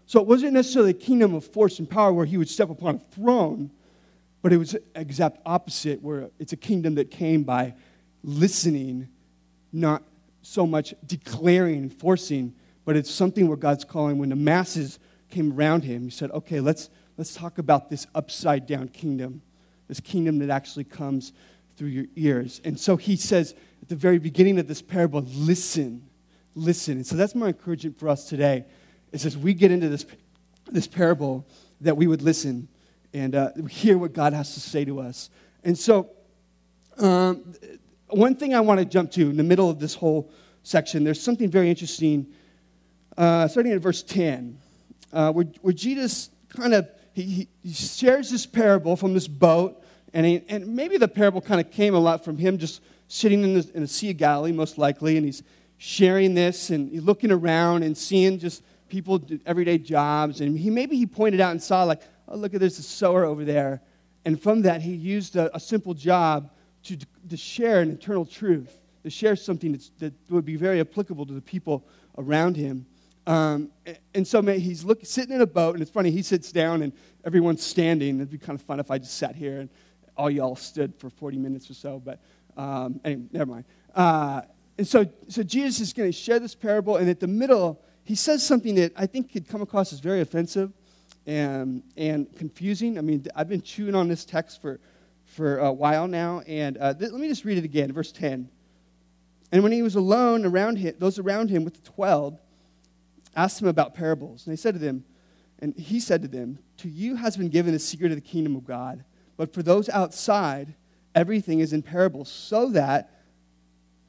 So 0.08 0.20
it 0.20 0.26
wasn't 0.26 0.54
necessarily 0.54 0.92
a 0.92 0.96
kingdom 0.96 1.36
of 1.36 1.46
force 1.46 1.78
and 1.80 1.90
power 1.90 2.12
where 2.12 2.26
he 2.26 2.36
would 2.36 2.50
step 2.50 2.70
upon 2.70 2.96
a 2.96 3.00
throne, 3.00 3.72
but 4.42 4.52
it 4.52 4.58
was 4.58 4.76
exact 4.96 5.38
opposite, 5.46 6.02
where 6.02 6.30
it's 6.40 6.52
a 6.52 6.58
kingdom 6.58 6.96
that 6.96 7.12
came 7.12 7.44
by 7.44 7.76
listening, 8.24 9.08
not 9.72 10.04
so 10.42 10.66
much 10.66 10.96
declaring 11.06 11.78
and 11.78 11.94
forcing, 11.94 12.54
but 12.86 12.96
it's 12.96 13.10
something 13.10 13.48
where 13.48 13.58
God's 13.58 13.86
calling. 13.86 14.18
When 14.18 14.30
the 14.30 14.36
masses 14.36 15.00
came 15.30 15.54
around 15.54 15.84
him, 15.84 16.04
he 16.04 16.10
said, 16.10 16.32
okay, 16.32 16.60
let's, 16.60 16.90
let's 17.18 17.36
talk 17.36 17.60
about 17.60 17.90
this 17.90 18.08
upside 18.16 18.66
down 18.66 18.88
kingdom, 18.88 19.44
this 19.88 20.00
kingdom 20.00 20.40
that 20.40 20.50
actually 20.50 20.86
comes 20.86 21.34
through 21.78 21.90
your 21.90 22.06
ears. 22.16 22.62
And 22.64 22.80
so 22.80 22.96
he 22.96 23.16
says 23.16 23.54
at 23.82 23.90
the 23.90 23.96
very 23.96 24.18
beginning 24.18 24.58
of 24.60 24.68
this 24.68 24.82
parable, 24.82 25.24
listen, 25.36 26.08
listen. 26.56 26.98
And 26.98 27.06
so 27.06 27.16
that's 27.16 27.36
my 27.36 27.48
encouragement 27.48 28.00
for 28.00 28.10
us 28.10 28.28
today 28.28 28.66
is 29.12 29.26
as 29.26 29.38
we 29.38 29.54
get 29.54 29.72
into 29.72 29.90
this, 29.90 30.06
this 30.72 30.88
parable, 30.88 31.48
that 31.82 31.96
we 31.96 32.08
would 32.08 32.22
listen 32.22 32.68
and 33.14 33.36
uh, 33.36 33.52
hear 33.70 33.98
what 33.98 34.14
God 34.14 34.34
has 34.34 34.54
to 34.56 34.60
say 34.60 34.86
to 34.86 35.00
us. 35.00 35.30
And 35.64 35.78
so, 35.78 36.10
um, 36.98 37.54
one 38.10 38.36
thing 38.36 38.54
I 38.54 38.60
want 38.62 38.80
to 38.80 38.86
jump 38.86 39.12
to 39.12 39.30
in 39.30 39.38
the 39.38 39.44
middle 39.44 39.70
of 39.70 39.80
this 39.80 39.94
whole 39.96 40.32
section, 40.64 41.04
there's 41.04 41.22
something 41.22 41.50
very 41.50 41.70
interesting, 41.70 42.28
uh, 43.18 43.48
starting 43.48 43.74
at 43.74 43.82
verse 43.82 44.04
10, 44.04 44.58
uh, 45.12 45.32
where, 45.32 45.46
where 45.62 45.74
Jesus 45.74 46.30
kind 46.50 46.74
of 46.74 46.90
he, 47.16 47.48
he 47.64 47.74
shares 47.74 48.30
this 48.30 48.46
parable 48.46 48.98
from 48.98 49.14
this 49.14 49.28
boat, 49.28 49.82
and, 50.14 50.26
he, 50.26 50.44
and 50.50 50.68
maybe 50.76 50.98
the 50.98 51.08
parable 51.08 51.40
kind 51.40 51.62
of 51.62 51.72
came 51.72 51.96
a 51.96 52.00
lot 52.00 52.26
from 52.26 52.38
him 52.38 52.58
just 52.58 52.82
sitting 53.08 53.44
in 53.44 53.54
the, 53.54 53.72
in 53.74 53.82
the 53.82 53.88
Sea 53.88 54.12
of 54.12 54.18
Galilee, 54.18 54.52
most 54.52 54.78
likely, 54.78 55.16
and 55.16 55.26
he's 55.26 55.42
sharing 55.78 56.34
this 56.34 56.70
and 56.70 56.92
looking 57.04 57.32
around 57.32 57.84
and 57.84 57.98
seeing 57.98 58.40
just 58.40 58.64
people 58.90 59.18
do 59.18 59.40
everyday 59.46 59.78
jobs. 59.78 60.42
And 60.42 60.58
he 60.58 60.70
maybe 60.70 60.96
he 60.96 61.06
pointed 61.06 61.42
out 61.42 61.52
and 61.52 61.62
saw, 61.62 61.84
like, 61.84 62.02
oh, 62.28 62.36
look 62.36 62.54
at 62.54 62.60
there's 62.60 62.80
a 62.80 62.84
sower 62.84 63.26
over 63.26 63.44
there. 63.44 63.82
And 64.26 64.42
from 64.42 64.64
that, 64.64 64.82
he 64.82 64.94
used 64.94 65.36
a, 65.36 65.56
a 65.56 65.60
simple 65.60 65.94
job 65.94 66.52
to, 66.84 66.98
to 67.30 67.38
share 67.38 67.82
an 67.82 67.92
eternal 67.92 68.26
truth, 68.26 68.80
to 69.04 69.10
share 69.10 69.36
something 69.36 69.80
that 70.00 70.14
would 70.30 70.46
be 70.46 70.56
very 70.56 70.80
applicable 70.80 71.26
to 71.26 71.34
the 71.34 71.42
people 71.42 71.86
around 72.18 72.56
him. 72.56 72.86
Um, 73.28 73.72
and 74.14 74.28
so 74.28 74.42
man, 74.42 74.60
he's 74.60 74.84
look, 74.84 75.04
sitting 75.04 75.34
in 75.34 75.42
a 75.42 75.48
boat, 75.48 75.74
and 75.76 75.82
it's 75.82 75.92
funny, 75.92 76.12
he 76.12 76.22
sits 76.22 76.52
down 76.52 76.84
and 76.84 76.94
everyone's 77.24 77.64
standing. 77.64 78.18
It'd 78.18 78.30
be 78.30 78.38
kind 78.38 78.58
of 78.58 78.64
fun 78.66 78.80
if 78.80 78.92
I 78.92 79.00
just 79.00 79.18
sat 79.18 79.36
here 79.36 79.62
and 79.62 79.70
all 80.16 80.30
y'all 80.30 80.56
stood 80.56 80.96
for 80.96 81.10
40 81.10 81.38
minutes 81.38 81.70
or 81.70 81.74
so, 81.74 82.00
but 82.00 82.20
um, 82.56 83.02
anyway, 83.04 83.24
never 83.32 83.52
mind. 83.52 83.66
Uh, 83.94 84.42
and 84.78 84.88
so, 84.88 85.06
so 85.28 85.44
Jesus 85.44 85.80
is 85.80 85.94
going 85.94 86.10
to 86.10 86.18
share 86.18 86.40
this 86.40 86.56
parable, 86.56 86.98
and 86.98 87.10
at 87.10 87.20
the 87.20 87.28
middle, 87.28 87.82
he 88.04 88.16
says 88.16 88.46
something 88.46 88.76
that 88.76 88.92
I 88.96 89.06
think 89.06 89.32
could 89.32 89.48
come 89.48 89.62
across 89.62 89.94
as 89.94 90.00
very 90.00 90.22
offensive 90.22 90.72
and, 91.26 91.84
and 91.96 92.34
confusing. 92.36 92.98
I 92.98 93.02
mean, 93.02 93.26
I've 93.36 93.50
been 93.50 93.62
chewing 93.62 93.96
on 93.96 94.08
this 94.08 94.26
text 94.26 94.62
for, 94.62 94.80
for 95.26 95.58
a 95.60 95.72
while 95.72 96.08
now, 96.08 96.42
and 96.42 96.78
uh, 96.78 96.94
th- 96.94 97.12
let 97.12 97.20
me 97.20 97.28
just 97.28 97.46
read 97.46 97.58
it 97.58 97.66
again, 97.66 97.92
verse 97.94 98.12
10. 98.12 98.50
And 99.52 99.64
when 99.64 99.72
he 99.72 99.82
was 99.82 99.96
alone, 99.96 100.46
around 100.46 100.78
him, 100.78 100.96
those 101.00 101.20
around 101.20 101.50
him 101.50 101.64
with 101.64 101.76
the 101.76 101.90
twelve 101.90 102.40
asked 103.36 103.62
him 103.62 103.68
about 103.68 103.94
parables. 103.94 104.46
And 104.46 104.52
they 104.52 104.60
said 104.60 104.74
to 104.74 104.80
them, 104.80 105.06
and 105.60 105.76
he 105.78 106.00
said 106.00 106.22
to 106.24 106.28
them, 106.28 106.60
To 106.78 106.90
you 106.90 107.16
has 107.16 107.38
been 107.38 107.50
given 107.50 107.74
the 107.74 107.80
secret 107.80 108.12
of 108.12 108.18
the 108.18 108.22
kingdom 108.22 108.56
of 108.56 108.66
God, 108.66 109.04
but 109.38 109.54
for 109.54 109.64
those 109.64 109.90
outside, 109.90 110.76
everything 111.14 111.60
is 111.60 111.74
in 111.74 111.82
parables, 111.82 112.30
so 112.30 112.70
that, 112.70 113.15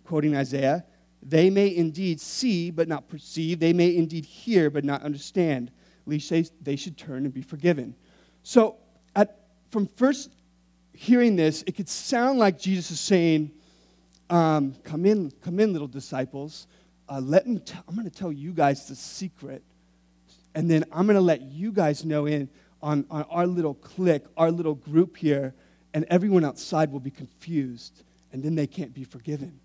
quoting 0.06 0.36
Isaiah, 0.36 0.84
they 1.22 1.50
may 1.50 1.75
indeed 1.75 2.20
see, 2.20 2.70
but 2.70 2.88
not 2.88 3.08
perceive. 3.08 3.58
They 3.58 3.72
may 3.72 3.96
indeed 3.96 4.25
hear, 4.25 4.70
but 4.70 4.84
not 4.84 5.02
understand. 5.02 5.70
Least 6.06 6.30
they, 6.30 6.44
they 6.62 6.76
should 6.76 6.96
turn 6.96 7.25
and 7.25 7.34
be 7.34 7.42
forgiven. 7.42 7.94
So, 8.42 8.76
at, 9.14 9.40
from 9.70 9.88
first 9.88 10.30
hearing 10.92 11.34
this, 11.34 11.64
it 11.66 11.72
could 11.72 11.88
sound 11.88 12.38
like 12.38 12.58
Jesus 12.58 12.92
is 12.92 13.00
saying, 13.00 13.50
um, 14.30 14.75
Come 14.84 15.04
in, 15.04 15.32
come 15.42 15.58
in, 15.58 15.72
little 15.72 15.88
disciples. 15.88 16.68
uh, 17.08 17.20
let 17.20 17.46
me, 17.46 17.58
t- 17.58 17.75
I'm 17.88 17.94
going 17.94 18.08
to 18.08 18.16
tell 18.16 18.32
you 18.32 18.52
guys 18.52 18.86
the 18.86 18.94
secret. 18.94 19.62
And 20.54 20.70
then 20.70 20.84
I'm 20.92 21.06
going 21.06 21.16
to 21.16 21.20
let 21.20 21.42
you 21.42 21.72
guys 21.72 22.04
know 22.04 22.26
in 22.26 22.48
on, 22.82 23.04
on 23.10 23.25
our 23.25 23.46
little 23.46 23.75
clique, 23.75 24.25
our 24.36 24.50
little 24.50 24.75
group 24.75 25.16
here, 25.16 25.54
and 25.92 26.04
everyone 26.08 26.44
outside 26.44 26.92
will 26.92 27.00
be 27.00 27.10
confused, 27.10 28.04
and 28.32 28.42
then 28.42 28.54
they 28.54 28.66
can't 28.66 28.94
be 28.94 29.04
forgiven. 29.04 29.60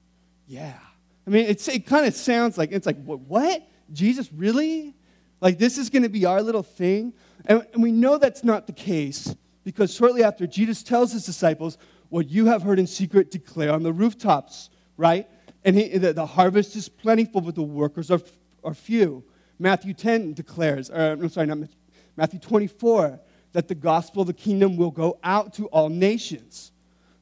Yeah. 0.52 0.78
I 1.26 1.30
mean, 1.30 1.46
it 1.46 1.86
kind 1.86 2.06
of 2.06 2.14
sounds 2.14 2.58
like, 2.58 2.74
it's 2.74 2.86
like, 2.86 3.02
what? 3.06 3.22
what? 3.22 3.66
Jesus, 3.94 4.30
really? 4.34 4.94
Like, 5.40 5.58
this 5.58 5.78
is 5.78 5.90
going 5.90 6.04
to 6.04 6.10
be 6.10 6.26
our 6.26 6.42
little 6.42 6.62
thing? 6.62 7.14
And, 7.46 7.66
and 7.72 7.82
we 7.82 7.94
know 7.94 8.18
that's 8.18 8.44
not 8.44 8.68
the 8.68 8.74
case 8.74 9.34
because 9.64 9.94
shortly 9.94 10.26
after, 10.26 10.46
Jesus 10.46 10.84
tells 10.84 11.14
his 11.14 11.26
disciples, 11.26 11.78
What 12.10 12.30
you 12.30 12.48
have 12.48 12.64
heard 12.64 12.80
in 12.80 12.88
secret, 12.88 13.32
declare 13.32 13.72
on 13.72 13.82
the 13.82 13.94
rooftops, 13.94 14.70
right? 14.98 15.26
And 15.64 15.78
he, 15.78 15.98
the, 15.98 16.12
the, 16.12 16.26
harvest 16.26 16.76
is 16.76 16.90
plentiful, 16.90 17.40
but 17.40 17.56
the 17.56 17.64
workers 17.64 18.12
are, 18.12 18.20
are 18.62 18.74
few. 18.74 19.24
Matthew 19.58 19.94
10 19.94 20.34
declares, 20.34 20.90
or 20.90 21.14
I'm 21.14 21.30
sorry, 21.30 21.48
not 21.48 21.60
Matthew 22.18 22.40
24, 22.40 23.22
that 23.54 23.70
the 23.70 23.76
gospel 23.76 24.24
of 24.24 24.28
the 24.28 24.34
kingdom 24.34 24.76
will 24.76 24.92
go 24.92 25.18
out 25.24 25.54
to 25.54 25.68
all 25.68 25.88
nations. 25.88 26.71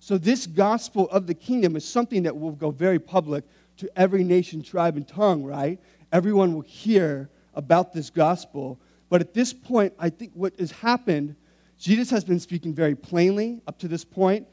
So, 0.09 0.17
this 0.17 0.47
gospel 0.47 1.07
of 1.11 1.27
the 1.27 1.35
kingdom 1.35 1.75
is 1.75 1.87
something 1.87 2.23
that 2.23 2.35
will 2.35 2.53
go 2.53 2.71
very 2.71 2.97
public 2.97 3.43
to 3.77 3.87
every 3.95 4.23
nation, 4.23 4.63
tribe, 4.63 4.97
and 4.97 5.07
tongue, 5.07 5.43
right? 5.43 5.79
Everyone 6.11 6.55
will 6.55 6.61
hear 6.61 7.29
about 7.53 7.93
this 7.93 8.09
gospel. 8.09 8.79
But 9.09 9.21
at 9.21 9.35
this 9.35 9.53
point, 9.53 9.93
I 9.99 10.09
think 10.09 10.31
what 10.33 10.59
has 10.59 10.71
happened, 10.71 11.35
Jesus 11.77 12.09
has 12.09 12.25
been 12.25 12.39
speaking 12.39 12.73
very 12.73 12.95
plainly 12.95 13.61
up 13.67 13.77
to 13.81 13.87
this 13.87 14.03
point, 14.03 14.47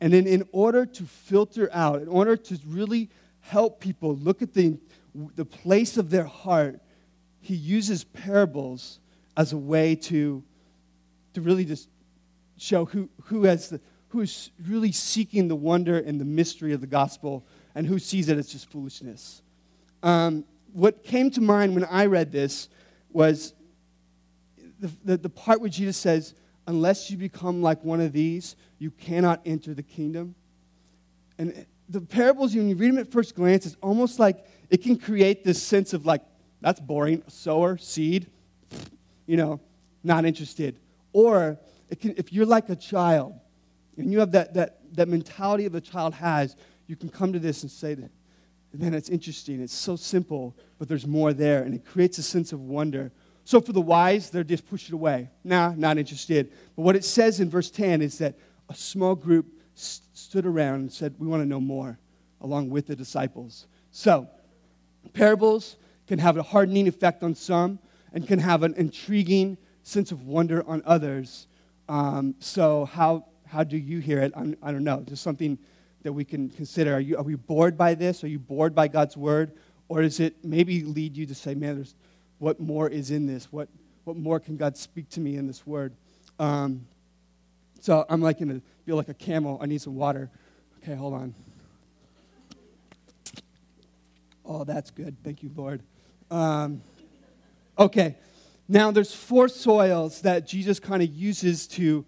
and 0.00 0.14
then 0.14 0.26
in 0.26 0.48
order 0.50 0.86
to 0.86 1.04
filter 1.04 1.68
out, 1.74 2.00
in 2.00 2.08
order 2.08 2.34
to 2.34 2.58
really 2.66 3.10
help 3.40 3.80
people 3.80 4.16
look 4.16 4.40
at 4.40 4.54
the, 4.54 4.78
the 5.36 5.44
place 5.44 5.98
of 5.98 6.08
their 6.08 6.24
heart, 6.24 6.80
he 7.42 7.54
uses 7.54 8.02
parables 8.02 8.98
as 9.36 9.52
a 9.52 9.58
way 9.58 9.94
to, 9.94 10.42
to 11.34 11.42
really 11.42 11.66
just 11.66 11.90
show 12.56 12.86
who, 12.86 13.10
who, 13.24 13.44
has 13.44 13.68
the, 13.68 13.80
who 14.12 14.20
is 14.20 14.50
really 14.66 14.92
seeking 14.92 15.48
the 15.48 15.56
wonder 15.56 15.98
and 15.98 16.20
the 16.20 16.24
mystery 16.24 16.74
of 16.74 16.82
the 16.82 16.86
gospel 16.86 17.46
and 17.74 17.86
who 17.86 17.98
sees 17.98 18.28
it 18.28 18.36
as 18.36 18.46
just 18.46 18.70
foolishness. 18.70 19.40
Um, 20.02 20.44
what 20.74 21.02
came 21.02 21.30
to 21.30 21.40
mind 21.40 21.74
when 21.74 21.84
I 21.84 22.04
read 22.04 22.30
this 22.30 22.68
was 23.10 23.54
the, 24.78 24.90
the, 25.02 25.16
the 25.16 25.28
part 25.30 25.62
where 25.62 25.70
Jesus 25.70 25.96
says, 25.96 26.34
Unless 26.66 27.10
you 27.10 27.16
become 27.16 27.62
like 27.62 27.82
one 27.82 28.02
of 28.02 28.12
these, 28.12 28.54
you 28.78 28.90
cannot 28.90 29.40
enter 29.46 29.72
the 29.72 29.82
kingdom. 29.82 30.34
And 31.38 31.66
the 31.88 32.02
parables, 32.02 32.54
when 32.54 32.68
you 32.68 32.76
read 32.76 32.92
them 32.92 32.98
at 32.98 33.10
first 33.10 33.34
glance, 33.34 33.64
it's 33.64 33.76
almost 33.82 34.18
like 34.18 34.46
it 34.68 34.82
can 34.82 34.96
create 34.96 35.42
this 35.42 35.60
sense 35.60 35.94
of 35.94 36.04
like, 36.04 36.22
that's 36.60 36.78
boring, 36.78 37.22
sower, 37.28 37.78
seed, 37.78 38.30
you 39.26 39.38
know, 39.38 39.58
not 40.04 40.26
interested. 40.26 40.78
Or 41.14 41.58
can, 41.98 42.14
if 42.16 42.30
you're 42.32 42.46
like 42.46 42.68
a 42.68 42.76
child 42.76 43.40
and 43.96 44.12
you 44.12 44.20
have 44.20 44.32
that, 44.32 44.54
that, 44.54 44.78
that 44.94 45.08
mentality 45.08 45.66
of 45.66 45.74
a 45.74 45.80
child 45.80 46.14
has, 46.14 46.56
you 46.86 46.96
can 46.96 47.08
come 47.08 47.32
to 47.32 47.38
this 47.38 47.62
and 47.62 47.70
say 47.70 47.96
man, 48.74 48.94
it's 48.94 49.08
interesting. 49.08 49.60
It's 49.60 49.74
so 49.74 49.96
simple, 49.96 50.56
but 50.78 50.88
there's 50.88 51.06
more 51.06 51.32
there. 51.32 51.62
And 51.62 51.74
it 51.74 51.84
creates 51.84 52.18
a 52.18 52.22
sense 52.22 52.52
of 52.52 52.60
wonder. 52.60 53.12
So 53.44 53.60
for 53.60 53.72
the 53.72 53.80
wise, 53.80 54.30
they're 54.30 54.44
just 54.44 54.68
push 54.68 54.88
it 54.88 54.94
away. 54.94 55.30
Nah, 55.44 55.74
not 55.76 55.98
interested. 55.98 56.52
But 56.76 56.82
what 56.82 56.96
it 56.96 57.04
says 57.04 57.40
in 57.40 57.50
verse 57.50 57.70
10 57.70 58.02
is 58.02 58.18
that 58.18 58.38
a 58.68 58.74
small 58.74 59.14
group 59.14 59.46
st- 59.74 60.16
stood 60.16 60.46
around 60.46 60.76
and 60.76 60.92
said, 60.92 61.14
We 61.18 61.26
want 61.26 61.42
to 61.42 61.46
know 61.46 61.60
more, 61.60 61.98
along 62.40 62.70
with 62.70 62.86
the 62.86 62.96
disciples. 62.96 63.66
So, 63.90 64.28
parables 65.12 65.76
can 66.06 66.18
have 66.18 66.36
a 66.36 66.42
hardening 66.42 66.88
effect 66.88 67.22
on 67.22 67.34
some 67.34 67.78
and 68.12 68.26
can 68.26 68.38
have 68.38 68.62
an 68.62 68.74
intriguing 68.74 69.58
sense 69.82 70.12
of 70.12 70.26
wonder 70.26 70.66
on 70.66 70.82
others. 70.86 71.48
Um, 71.88 72.36
so, 72.38 72.84
how, 72.86 73.26
how 73.52 73.62
do 73.62 73.76
you 73.76 73.98
hear 73.98 74.20
it? 74.20 74.32
I'm, 74.34 74.56
I 74.62 74.72
do 74.72 74.80
not 74.80 74.98
know. 74.98 75.04
Just 75.04 75.22
something 75.22 75.58
that 76.04 76.12
we 76.12 76.24
can 76.24 76.48
consider. 76.48 76.94
Are, 76.94 77.00
you, 77.00 77.18
are 77.18 77.22
we 77.22 77.34
bored 77.34 77.76
by 77.76 77.94
this? 77.94 78.24
Are 78.24 78.28
you 78.28 78.38
bored 78.38 78.74
by 78.74 78.88
God's 78.88 79.14
word? 79.14 79.52
Or 79.88 80.00
does 80.00 80.20
it 80.20 80.42
maybe 80.42 80.82
lead 80.82 81.18
you 81.18 81.26
to 81.26 81.34
say, 81.34 81.54
man, 81.54 81.74
there's, 81.74 81.94
what 82.38 82.60
more 82.60 82.88
is 82.88 83.10
in 83.10 83.26
this? 83.26 83.52
What, 83.52 83.68
what 84.04 84.16
more 84.16 84.40
can 84.40 84.56
God 84.56 84.78
speak 84.78 85.10
to 85.10 85.20
me 85.20 85.36
in 85.36 85.46
this 85.46 85.66
word? 85.66 85.94
Um, 86.38 86.86
so 87.80 88.06
I'm 88.08 88.22
like 88.22 88.38
going 88.38 88.48
to 88.48 88.62
feel 88.86 88.96
like 88.96 89.10
a 89.10 89.14
camel. 89.14 89.58
I 89.60 89.66
need 89.66 89.82
some 89.82 89.96
water. 89.96 90.30
Okay, 90.82 90.94
hold 90.94 91.12
on. 91.12 91.34
Oh, 94.46 94.64
that's 94.64 94.90
good. 94.90 95.14
Thank 95.22 95.42
you, 95.42 95.50
Lord. 95.54 95.82
Um, 96.30 96.80
okay, 97.78 98.16
now 98.66 98.90
there's 98.90 99.14
four 99.14 99.48
soils 99.48 100.22
that 100.22 100.46
Jesus 100.46 100.80
kind 100.80 101.02
of 101.02 101.10
uses 101.10 101.66
to, 101.68 102.06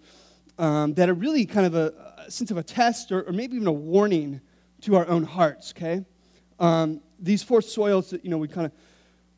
um, 0.59 0.95
that 0.95 1.09
are 1.09 1.15
really 1.15 1.47
kind 1.47 1.67
of 1.67 1.75
a, 1.75 1.93
sense 2.29 2.51
of 2.51 2.57
a 2.57 2.63
test 2.63 3.13
or, 3.13 3.23
or, 3.23 3.33
maybe 3.33 3.57
even 3.57 3.69
a 3.69 3.73
warning 3.73 4.41
to 4.81 4.97
our 4.97 5.07
own 5.09 5.25
hearts, 5.25 5.75
okay? 5.77 6.05
Um, 6.59 7.01
these 7.19 7.43
four 7.43 7.61
soils 7.61 8.11
that, 8.11 8.25
you 8.25 8.31
know, 8.31 8.39
we 8.39 8.49
kind 8.49 8.67
of, 8.67 8.73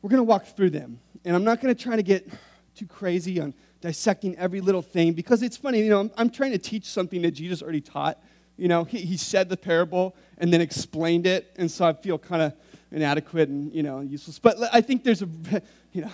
we're 0.01 0.09
going 0.09 0.19
to 0.19 0.23
walk 0.23 0.45
through 0.45 0.69
them. 0.69 0.99
And 1.25 1.35
I'm 1.35 1.43
not 1.43 1.59
going 1.59 1.73
to 1.73 1.81
try 1.81 1.95
to 1.95 2.03
get 2.03 2.29
too 2.75 2.85
crazy 2.85 3.41
on 3.41 3.53
dissecting 3.81 4.37
every 4.37 4.61
little 4.61 4.81
thing 4.81 5.13
because 5.13 5.43
it's 5.43 5.57
funny, 5.57 5.81
you 5.81 5.89
know, 5.89 5.99
I'm, 5.99 6.11
I'm 6.17 6.29
trying 6.29 6.51
to 6.51 6.57
teach 6.57 6.85
something 6.85 7.21
that 7.23 7.31
Jesus 7.31 7.61
already 7.61 7.81
taught. 7.81 8.21
You 8.57 8.67
know, 8.67 8.83
he, 8.83 8.99
he 8.99 9.17
said 9.17 9.49
the 9.49 9.57
parable 9.57 10.15
and 10.37 10.51
then 10.51 10.61
explained 10.61 11.27
it, 11.27 11.53
and 11.57 11.69
so 11.69 11.85
I 11.85 11.93
feel 11.93 12.17
kind 12.17 12.41
of 12.41 12.53
inadequate 12.91 13.49
and, 13.49 13.73
you 13.73 13.83
know, 13.83 13.99
useless. 13.99 14.39
But 14.39 14.57
I 14.73 14.81
think 14.81 15.03
there's 15.03 15.21
a, 15.21 15.27
you 15.91 16.01
know, 16.03 16.11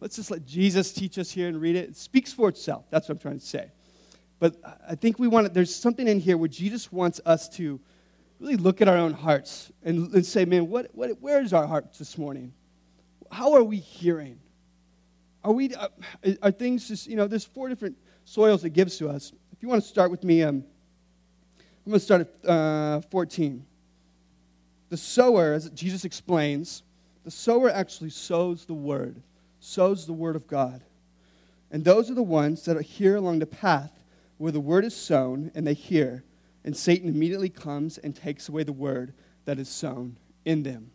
let's 0.00 0.16
just 0.16 0.30
let 0.30 0.46
Jesus 0.46 0.92
teach 0.92 1.18
us 1.18 1.30
here 1.30 1.48
and 1.48 1.60
read 1.60 1.76
it. 1.76 1.90
It 1.90 1.96
speaks 1.96 2.32
for 2.32 2.48
itself. 2.48 2.86
That's 2.90 3.08
what 3.08 3.16
I'm 3.16 3.18
trying 3.18 3.40
to 3.40 3.46
say. 3.46 3.70
But 4.42 4.56
I 4.88 4.96
think 4.96 5.20
we 5.20 5.28
want 5.28 5.46
to, 5.46 5.52
there's 5.52 5.72
something 5.72 6.08
in 6.08 6.18
here 6.18 6.36
where 6.36 6.48
Jesus 6.48 6.90
wants 6.90 7.20
us 7.24 7.48
to 7.50 7.78
really 8.40 8.56
look 8.56 8.82
at 8.82 8.88
our 8.88 8.96
own 8.96 9.12
hearts 9.12 9.70
and, 9.84 10.12
and 10.12 10.26
say, 10.26 10.44
man, 10.44 10.68
what, 10.68 10.90
what, 10.94 11.10
where 11.20 11.40
is 11.40 11.52
our 11.52 11.64
heart 11.64 11.94
this 11.96 12.18
morning? 12.18 12.52
How 13.30 13.52
are 13.52 13.62
we 13.62 13.76
hearing? 13.76 14.40
Are 15.44 15.52
we, 15.52 15.72
uh, 15.72 15.86
are 16.42 16.50
things 16.50 16.88
just, 16.88 17.06
you 17.06 17.14
know, 17.14 17.28
there's 17.28 17.44
four 17.44 17.68
different 17.68 17.96
soils 18.24 18.64
it 18.64 18.70
gives 18.70 18.98
to 18.98 19.08
us. 19.08 19.32
If 19.52 19.62
you 19.62 19.68
want 19.68 19.80
to 19.80 19.88
start 19.88 20.10
with 20.10 20.24
me, 20.24 20.42
um, 20.42 20.64
I'm 21.86 21.92
going 21.92 22.00
to 22.00 22.04
start 22.04 22.22
at 22.44 22.50
uh, 22.50 23.00
14. 23.12 23.64
The 24.88 24.96
sower, 24.96 25.52
as 25.52 25.70
Jesus 25.70 26.04
explains, 26.04 26.82
the 27.22 27.30
sower 27.30 27.70
actually 27.70 28.10
sows 28.10 28.64
the 28.64 28.74
word, 28.74 29.22
sows 29.60 30.04
the 30.04 30.12
word 30.12 30.34
of 30.34 30.48
God. 30.48 30.82
And 31.70 31.84
those 31.84 32.10
are 32.10 32.14
the 32.14 32.24
ones 32.24 32.64
that 32.64 32.76
are 32.76 32.82
here 32.82 33.14
along 33.14 33.38
the 33.38 33.46
path 33.46 34.01
where 34.42 34.50
the 34.50 34.58
word 34.58 34.84
is 34.84 34.96
sown 34.96 35.52
and 35.54 35.64
they 35.64 35.72
hear, 35.72 36.24
and 36.64 36.76
Satan 36.76 37.08
immediately 37.08 37.48
comes 37.48 37.96
and 37.96 38.12
takes 38.12 38.48
away 38.48 38.64
the 38.64 38.72
word 38.72 39.14
that 39.44 39.56
is 39.56 39.68
sown 39.68 40.16
in 40.44 40.64
them. 40.64 40.90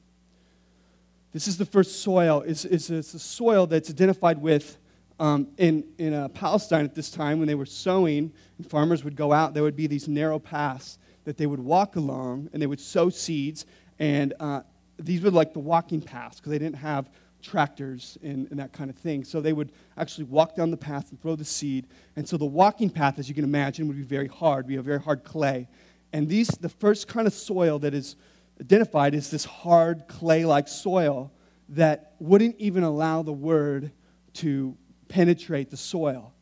This 1.31 1.47
is 1.47 1.57
the 1.57 1.65
first 1.65 2.01
soil. 2.01 2.43
It's, 2.45 2.65
it's, 2.65 2.89
it's 2.89 3.13
a 3.13 3.19
soil 3.19 3.65
that's 3.65 3.89
identified 3.89 4.41
with 4.41 4.77
um, 5.17 5.47
in, 5.57 5.85
in 5.97 6.13
uh, 6.13 6.27
Palestine 6.27 6.83
at 6.83 6.93
this 6.93 7.09
time 7.09 7.39
when 7.39 7.47
they 7.47 7.55
were 7.55 7.65
sowing, 7.65 8.33
and 8.57 8.69
farmers 8.69 9.05
would 9.05 9.15
go 9.15 9.31
out, 9.31 9.53
there 9.53 9.63
would 9.63 9.77
be 9.77 9.87
these 9.87 10.09
narrow 10.09 10.39
paths 10.39 10.99
that 11.23 11.37
they 11.37 11.45
would 11.45 11.61
walk 11.61 11.95
along, 11.95 12.49
and 12.51 12.61
they 12.61 12.67
would 12.67 12.81
sow 12.81 13.09
seeds, 13.09 13.65
and 13.97 14.33
uh, 14.41 14.59
these 14.99 15.21
were 15.21 15.31
like 15.31 15.53
the 15.53 15.59
walking 15.59 16.01
paths 16.01 16.35
because 16.35 16.51
they 16.51 16.59
didn't 16.59 16.79
have 16.79 17.09
tractors 17.41 18.17
and, 18.23 18.47
and, 18.49 18.59
that 18.59 18.73
kind 18.73 18.89
of 18.89 18.95
thing. 18.95 19.23
So 19.23 19.41
they 19.41 19.53
would 19.53 19.71
actually 19.97 20.25
walk 20.25 20.55
down 20.55 20.71
the 20.71 20.77
path 20.77 21.11
and 21.11 21.21
throw 21.21 21.35
the 21.35 21.45
seed. 21.45 21.87
And 22.15 22.27
so 22.27 22.37
the 22.37 22.45
walking 22.45 22.89
path, 22.89 23.19
as 23.19 23.29
you 23.29 23.35
can 23.35 23.43
imagine, 23.43 23.87
would 23.87 23.97
be 23.97 24.03
very 24.03 24.27
hard, 24.27 24.67
be 24.67 24.75
a 24.75 24.81
very 24.81 24.99
hard 24.99 25.23
clay. 25.23 25.67
And 26.13 26.27
these, 26.27 26.47
the 26.47 26.69
first 26.69 27.07
kind 27.07 27.27
of 27.27 27.33
soil 27.33 27.79
that 27.79 27.93
is 27.93 28.15
identified 28.59 29.13
is 29.13 29.29
this 29.29 29.45
hard 29.45 30.07
clay 30.07 30.45
like 30.45 30.67
soil 30.67 31.31
that 31.69 32.13
wouldn't 32.19 32.55
even 32.59 32.83
allow 32.83 33.21
the 33.21 33.33
word 33.33 33.91
to 34.33 34.75
penetrate 35.07 35.69
the 35.69 35.77
soil. 35.77 36.33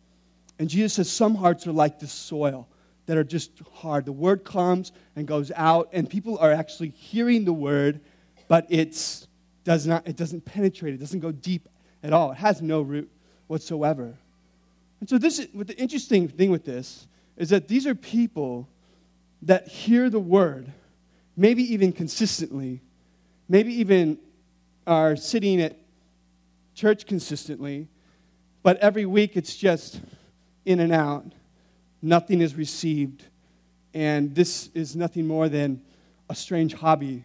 And 0.59 0.69
Jesus 0.69 0.93
says 0.93 1.11
some 1.11 1.35
hearts 1.35 1.67
are 1.67 1.71
like 1.71 1.99
this 1.99 2.11
soil 2.11 2.67
that 3.05 3.17
are 3.17 3.23
just 3.23 3.51
hard. 3.73 4.05
The 4.05 4.11
word 4.11 4.43
comes 4.43 4.91
and 5.15 5.27
goes 5.27 5.51
out, 5.55 5.89
and 5.93 6.09
people 6.09 6.37
are 6.39 6.51
actually 6.51 6.89
hearing 6.89 7.45
the 7.45 7.53
word, 7.53 8.01
but 8.47 8.65
it's 8.69 9.24
does 9.65 9.85
not, 9.85 10.07
it 10.07 10.15
doesn't 10.15 10.45
penetrate, 10.45 10.93
it 10.93 10.99
doesn't 10.99 11.19
go 11.19 11.33
deep 11.33 11.67
at 12.01 12.13
all. 12.13 12.31
It 12.31 12.37
has 12.37 12.61
no 12.61 12.81
root 12.81 13.11
whatsoever. 13.47 14.15
And 15.01 15.09
so, 15.09 15.17
this 15.17 15.39
is, 15.39 15.47
what 15.51 15.67
the 15.67 15.77
interesting 15.77 16.29
thing 16.29 16.51
with 16.51 16.63
this 16.63 17.07
is 17.35 17.49
that 17.49 17.67
these 17.67 17.85
are 17.85 17.93
people 17.93 18.69
that 19.41 19.67
hear 19.67 20.09
the 20.09 20.19
word, 20.19 20.71
maybe 21.35 21.73
even 21.73 21.91
consistently, 21.91 22.81
maybe 23.49 23.73
even 23.73 24.17
are 24.87 25.15
sitting 25.15 25.61
at 25.61 25.77
church 26.75 27.05
consistently, 27.05 27.87
but 28.63 28.77
every 28.77 29.05
week 29.05 29.35
it's 29.35 29.55
just 29.55 29.99
in 30.65 30.79
and 30.79 30.93
out. 30.93 31.25
Nothing 32.01 32.41
is 32.41 32.55
received. 32.55 33.23
And 33.93 34.35
this 34.35 34.69
is 34.73 34.95
nothing 34.95 35.25
more 35.27 35.49
than 35.49 35.81
a 36.29 36.35
strange 36.35 36.73
hobby 36.73 37.23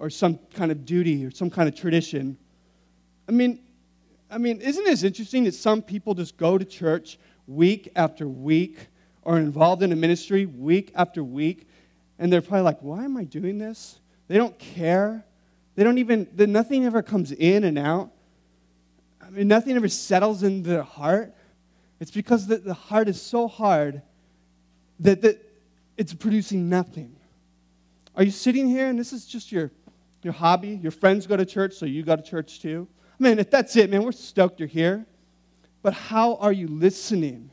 or 0.00 0.08
some 0.08 0.38
kind 0.54 0.72
of 0.72 0.86
duty 0.86 1.24
or 1.26 1.30
some 1.30 1.50
kind 1.50 1.68
of 1.68 1.74
tradition. 1.74 2.38
I 3.28 3.32
mean, 3.32 3.60
I 4.30 4.38
mean, 4.38 4.60
isn't 4.62 4.86
it 4.86 5.04
interesting 5.04 5.44
that 5.44 5.54
some 5.54 5.82
people 5.82 6.14
just 6.14 6.38
go 6.38 6.56
to 6.56 6.64
church 6.64 7.18
week 7.46 7.92
after 7.94 8.26
week 8.26 8.88
or 9.22 9.38
involved 9.38 9.82
in 9.82 9.92
a 9.92 9.96
ministry 9.96 10.46
week 10.46 10.90
after 10.94 11.22
week, 11.22 11.68
and 12.18 12.32
they're 12.32 12.40
probably 12.40 12.62
like, 12.62 12.80
why 12.80 13.04
am 13.04 13.18
I 13.18 13.24
doing 13.24 13.58
this? 13.58 14.00
They 14.26 14.38
don't 14.38 14.58
care. 14.58 15.22
They 15.74 15.84
don't 15.84 15.98
even, 15.98 16.28
nothing 16.34 16.86
ever 16.86 17.02
comes 17.02 17.30
in 17.30 17.64
and 17.64 17.78
out. 17.78 18.10
I 19.20 19.28
mean, 19.28 19.48
nothing 19.48 19.76
ever 19.76 19.88
settles 19.88 20.42
in 20.42 20.62
their 20.62 20.82
heart. 20.82 21.34
It's 22.00 22.10
because 22.10 22.46
the, 22.46 22.56
the 22.56 22.74
heart 22.74 23.08
is 23.08 23.20
so 23.20 23.48
hard 23.48 24.00
that, 25.00 25.20
that 25.20 25.46
it's 25.98 26.14
producing 26.14 26.70
nothing. 26.70 27.16
Are 28.16 28.22
you 28.22 28.30
sitting 28.30 28.68
here 28.68 28.88
and 28.88 28.98
this 28.98 29.12
is 29.12 29.26
just 29.26 29.52
your, 29.52 29.70
your 30.22 30.32
hobby? 30.32 30.78
Your 30.82 30.92
friends 30.92 31.26
go 31.26 31.36
to 31.36 31.46
church, 31.46 31.74
so 31.74 31.86
you 31.86 32.02
go 32.02 32.16
to 32.16 32.22
church 32.22 32.60
too? 32.60 32.88
Man, 33.18 33.38
if 33.38 33.50
that's 33.50 33.76
it, 33.76 33.90
man, 33.90 34.02
we're 34.02 34.12
stoked 34.12 34.60
you're 34.60 34.68
here. 34.68 35.06
But 35.82 35.94
how 35.94 36.36
are 36.36 36.52
you 36.52 36.68
listening? 36.68 37.50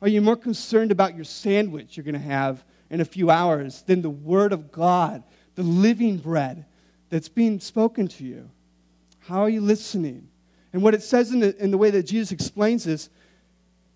Are 0.00 0.08
you 0.08 0.20
more 0.20 0.36
concerned 0.36 0.92
about 0.92 1.16
your 1.16 1.24
sandwich 1.24 1.96
you're 1.96 2.04
going 2.04 2.14
to 2.14 2.20
have 2.20 2.64
in 2.90 3.00
a 3.00 3.04
few 3.04 3.30
hours 3.30 3.82
than 3.82 4.02
the 4.02 4.10
Word 4.10 4.52
of 4.52 4.70
God, 4.70 5.22
the 5.56 5.62
living 5.62 6.18
bread 6.18 6.66
that's 7.10 7.28
being 7.28 7.58
spoken 7.60 8.06
to 8.08 8.24
you? 8.24 8.50
How 9.20 9.42
are 9.42 9.48
you 9.48 9.60
listening? 9.60 10.28
And 10.72 10.82
what 10.82 10.94
it 10.94 11.02
says 11.02 11.32
in 11.32 11.40
the, 11.40 11.56
in 11.62 11.70
the 11.70 11.78
way 11.78 11.90
that 11.90 12.04
Jesus 12.04 12.32
explains 12.32 12.84
this, 12.84 13.08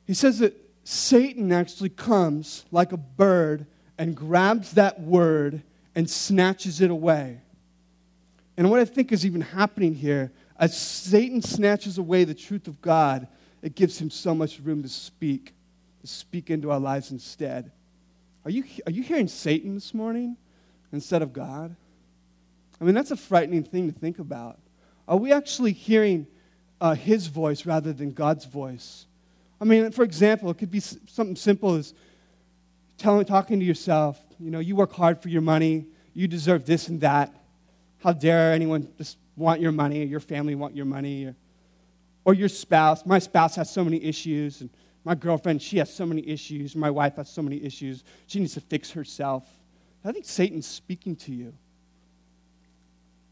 he 0.06 0.14
says 0.14 0.40
that 0.40 0.56
Satan 0.85 1.52
actually 1.52 1.90
comes 1.90 2.64
like 2.71 2.92
a 2.92 2.97
bird 2.97 3.66
and 3.99 4.16
grabs 4.16 4.73
that 4.73 5.00
word 5.00 5.62
and 5.94 6.09
snatches 6.09 6.80
it 6.80 6.90
away. 6.90 7.40
And 8.56 8.71
what 8.71 8.80
I 8.80 8.85
think 8.85 9.12
is 9.12 9.25
even 9.25 9.40
happening 9.40 9.94
here, 9.94 10.32
as 10.59 10.76
Satan 10.76 11.42
snatches 11.42 11.99
away 11.99 12.25
the 12.25 12.35
truth 12.35 12.68
of 12.68 12.80
God, 12.80 13.28
it 13.62 13.75
gives 13.75 14.00
him 14.00 14.11
so 14.11 14.35
much 14.35 14.61
room 14.61 14.82
to 14.82 14.88
speak, 14.88 15.54
to 16.00 16.06
speak 16.06 16.50
into 16.50 16.71
our 16.71 16.80
lives 16.80 17.11
instead. 17.11 17.73
Are 18.44 18.50
you, 18.50 18.64
are 18.87 18.92
you 18.92 19.02
hearing 19.02 19.28
Satan 19.28 19.75
this 19.75 19.94
morning 19.94 20.37
instead 20.92 21.23
of 21.23 21.32
God? 21.32 21.75
I 22.80 22.85
mean, 22.85 22.94
that's 22.94 23.12
a 23.12 23.16
frightening 23.16 23.62
thing 23.62 23.92
to 23.92 23.99
think 23.99 24.18
about. 24.18 24.59
Are 25.06 25.16
we 25.16 25.32
actually 25.32 25.73
hearing 25.73 26.26
uh, 26.80 26.94
his 26.94 27.28
voice 27.28 27.64
rather 27.64 27.92
than 27.92 28.12
God's 28.12 28.44
voice? 28.44 29.06
I 29.61 29.64
mean, 29.64 29.92
for 29.92 30.02
example, 30.02 30.50
it 30.50 30.59
could 30.59 30.71
be 30.71 30.80
something 30.80 31.37
simple 31.37 31.76
as 31.76 31.94
telling, 32.99 33.25
talking 33.25 33.61
to 33.61 33.64
yourself, 33.64 34.21
you 34.40 34.50
know, 34.50 34.59
you 34.59 34.75
work 34.75 34.92
hard 34.92 35.23
for 35.23 35.28
your 35.28 35.42
money, 35.42 35.87
you 36.14 36.26
deserve 36.26 36.66
this 36.66 36.88
and 36.88 37.00
that. 37.00 37.32
How 38.02 38.12
dare 38.12 38.52
anyone 38.52 38.88
just 38.99 39.18
want 39.37 39.61
your 39.61 39.73
money, 39.73 40.02
or 40.02 40.06
your 40.06 40.21
family 40.21 40.54
want 40.54 40.76
your 40.76 40.85
money, 40.85 41.26
or, 41.26 41.37
or 42.25 42.35
your 42.35 42.49
spouse. 42.49 43.06
My 43.06 43.18
spouse 43.18 43.56
has 43.56 43.71
so 43.71 43.85
many 43.85 44.02
issues, 44.02 44.61
and 44.61 44.71
my 45.04 45.14
girlfriend, 45.14 45.62
she 45.62 45.78
has 45.78 45.92
so 45.92 46.06
many 46.06 46.26
issues. 46.28 46.76
My 46.76 46.90
wife 46.90 47.16
has 47.16 47.28
so 47.28 47.42
many 47.42 47.62
issues. 47.64 48.04
She 48.26 48.38
needs 48.38 48.54
to 48.54 48.61
fix 48.61 48.90
herself. 48.92 49.44
I 50.04 50.12
think 50.12 50.25
Satan's 50.25 50.66
speaking 50.66 51.16
to 51.16 51.32
you. 51.32 51.54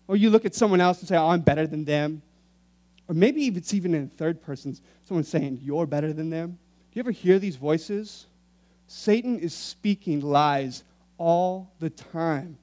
Or 0.09 0.17
you 0.17 0.31
look 0.31 0.45
at 0.45 0.55
someone 0.55 0.81
else 0.81 1.00
and 1.00 1.09
say, 1.09 1.17
oh, 1.17 1.29
I'm 1.29 1.41
better 1.41 1.67
than 1.67 1.85
them. 1.85 2.23
Or 3.11 3.15
maybe 3.15 3.49
if 3.49 3.57
it's 3.57 3.75
even 3.75 3.93
in 3.93 4.09
third 4.09 4.41
person, 4.41 4.79
someone 5.03 5.25
saying, 5.25 5.59
You're 5.65 5.85
better 5.85 6.12
than 6.12 6.31
them. 6.31 6.50
Do 6.50 6.57
you 6.93 7.00
ever 7.00 7.11
hear 7.11 7.41
these 7.41 7.57
voices? 7.57 8.27
Satan 8.87 9.41
is 9.41 9.53
speaking 9.53 10.21
lies 10.21 10.85
all 11.19 11.73
the 11.81 11.91
time, 11.91 12.57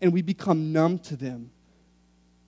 and 0.00 0.12
we 0.12 0.22
become 0.22 0.72
numb 0.72 0.98
to 0.98 1.16
them. 1.16 1.50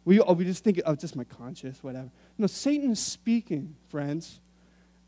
We, 0.04 0.20
oh, 0.20 0.32
we 0.32 0.44
just 0.44 0.64
think, 0.64 0.80
oh, 0.84 0.94
just 0.94 1.14
my 1.14 1.24
conscience, 1.24 1.82
whatever. 1.82 2.10
No, 2.38 2.46
Satan 2.46 2.90
is 2.92 3.00
speaking, 3.00 3.76
friends. 3.88 4.40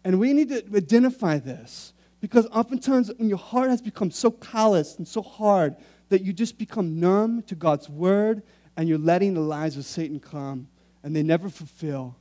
And 0.05 0.21
we 0.21 0.33
need 0.33 0.51
to 0.51 0.63
identify 0.77 1.39
this 1.39 1.93
because 2.21 2.47
oftentimes 2.53 3.11
when 3.17 3.29
your 3.29 3.39
heart 3.39 3.71
has 3.71 3.83
become 3.83 4.11
so 4.11 4.31
callous 4.31 4.97
and 4.99 5.09
so 5.09 5.23
hard 5.23 5.77
that 6.11 6.23
you 6.23 6.33
just 6.33 6.59
become 6.59 7.01
numb 7.01 7.43
to 7.43 7.55
God's 7.55 7.89
word 7.89 8.43
and 8.77 8.89
you're 8.89 8.99
letting 8.99 9.35
the 9.35 9.41
lies 9.41 9.77
of 9.77 9.85
Satan 9.85 10.21
come 10.21 10.69
and 11.03 11.17
they 11.17 11.23
never 11.23 11.49
fulfill, 11.49 12.17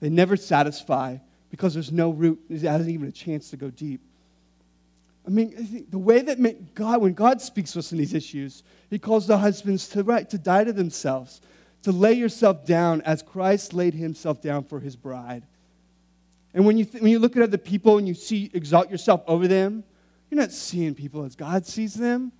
they 0.00 0.08
never 0.08 0.36
satisfy 0.36 1.18
because 1.50 1.74
there's 1.74 1.92
no 1.92 2.10
root, 2.10 2.40
it 2.48 2.62
hasn't 2.62 2.90
even 2.90 3.08
a 3.08 3.12
chance 3.12 3.50
to 3.50 3.56
go 3.56 3.70
deep. 3.70 4.00
I 5.26 5.30
mean, 5.30 5.86
the 5.90 5.98
way 5.98 6.20
that 6.22 6.74
God, 6.74 7.00
when 7.00 7.12
God 7.12 7.40
speaks 7.40 7.72
to 7.72 7.80
us 7.80 7.90
in 7.90 7.98
these 7.98 8.14
issues, 8.14 8.62
He 8.90 8.98
calls 8.98 9.26
the 9.26 9.38
husbands 9.38 9.88
to, 9.88 10.04
right, 10.04 10.28
to 10.30 10.38
die 10.38 10.64
to 10.64 10.72
themselves, 10.72 11.40
to 11.82 11.90
lay 11.90 12.12
yourself 12.12 12.64
down 12.64 13.02
as 13.02 13.22
Christ 13.22 13.74
laid 13.74 13.94
Himself 13.94 14.40
down 14.40 14.62
for 14.64 14.78
His 14.78 14.94
bride. 14.94 15.42
And 16.54 16.64
when 16.64 16.78
you, 16.78 16.84
th- 16.84 17.02
when 17.02 17.10
you 17.10 17.18
look 17.18 17.36
at 17.36 17.42
other 17.42 17.58
people 17.58 17.98
and 17.98 18.06
you 18.06 18.14
see, 18.14 18.50
exalt 18.54 18.88
yourself 18.88 19.22
over 19.26 19.48
them, 19.48 19.82
you're 20.30 20.40
not 20.40 20.52
seeing 20.52 20.94
people 20.94 21.24
as 21.24 21.34
God 21.34 21.66
sees 21.66 21.94
them, 21.94 22.30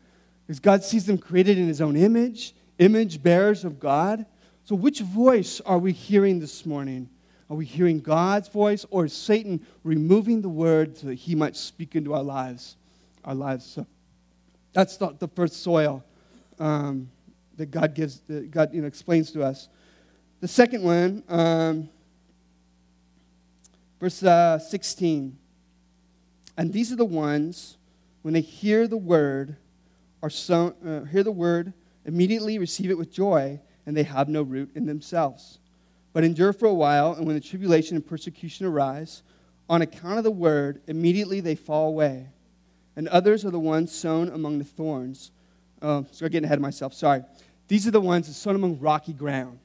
because 0.47 0.61
God 0.61 0.85
sees 0.85 1.07
them 1.07 1.19
created 1.19 1.59
in 1.59 1.67
His 1.67 1.81
own 1.81 1.97
image, 1.97 2.55
image 2.79 3.21
bearers 3.21 3.65
of 3.65 3.81
God. 3.81 4.27
So, 4.63 4.77
which 4.77 5.01
voice 5.01 5.61
are 5.67 5.79
we 5.79 5.93
hearing 5.93 6.39
this 6.39 6.65
morning? 6.65 7.09
Are 7.49 7.57
we 7.57 7.65
hearing 7.65 8.01
God's 8.01 8.49
voice 8.49 8.85
or 8.91 9.05
is 9.05 9.13
Satan 9.13 9.65
removing 9.85 10.43
the 10.43 10.49
word 10.49 10.97
so 10.97 11.07
that 11.07 11.15
he 11.15 11.35
might 11.35 11.57
speak 11.57 11.95
into 11.95 12.13
our 12.13 12.23
lives? 12.23 12.77
Our 13.25 13.35
lives. 13.35 13.65
So 13.65 13.87
that's 14.73 14.97
the, 14.97 15.15
the 15.19 15.29
first 15.29 15.63
soil 15.63 16.05
um, 16.59 17.09
that 17.57 17.71
God 17.71 17.95
gives, 17.95 18.21
that 18.29 18.51
God 18.51 18.75
you 18.75 18.81
know, 18.81 18.89
explains 18.89 19.31
to 19.33 19.45
us. 19.45 19.69
The 20.41 20.49
second 20.49 20.83
one, 20.83 21.23
um, 21.29 21.89
verse 24.01 24.23
uh, 24.23 24.59
16. 24.59 25.39
And 26.59 26.73
these 26.73 26.91
are 26.93 26.97
the 26.97 27.05
ones, 27.05 27.77
when 28.23 28.35
they 28.35 28.41
hear 28.41 28.89
the 28.89 28.97
word, 28.97 29.57
are 30.23 30.31
so, 30.31 30.75
uh, 30.85 31.05
hear 31.05 31.23
the 31.23 31.31
word, 31.31 31.73
immediately 32.05 32.59
receive 32.59 32.91
it 32.91 32.99
with 32.99 33.13
joy, 33.13 33.61
and 33.85 33.97
they 33.97 34.03
have 34.03 34.29
no 34.29 34.43
root 34.43 34.71
in 34.75 34.87
themselves 34.87 35.59
but 36.17 36.25
endure 36.25 36.55
for 36.55 36.65
a 36.65 36.73
while, 36.73 37.13
and 37.13 37.27
when 37.27 37.35
the 37.35 37.43
tribulation 37.43 37.95
and 37.95 38.07
persecution 38.07 38.65
arise, 38.65 39.23
on 39.69 39.83
account 39.83 40.17
of 40.17 40.25
the 40.25 40.31
word, 40.31 40.81
immediately 40.87 41.41
they 41.41 41.55
fall 41.55 41.89
away. 41.89 42.29
And 42.97 43.07
others 43.09 43.45
are 43.45 43.51
the 43.51 43.59
ones 43.59 43.93
sown 43.93 44.31
among 44.31 44.57
the 44.57 44.65
thorns. 44.65 45.31
Oh, 45.83 46.07
sorry, 46.13 46.31
getting 46.31 46.47
ahead 46.47 46.57
of 46.57 46.63
myself. 46.63 46.95
Sorry. 46.95 47.23
These 47.69 47.87
are 47.87 47.91
the 47.91 48.01
ones 48.01 48.35
sown 48.35 48.55
among 48.55 48.81
rocky 48.81 49.13
ground. 49.13 49.59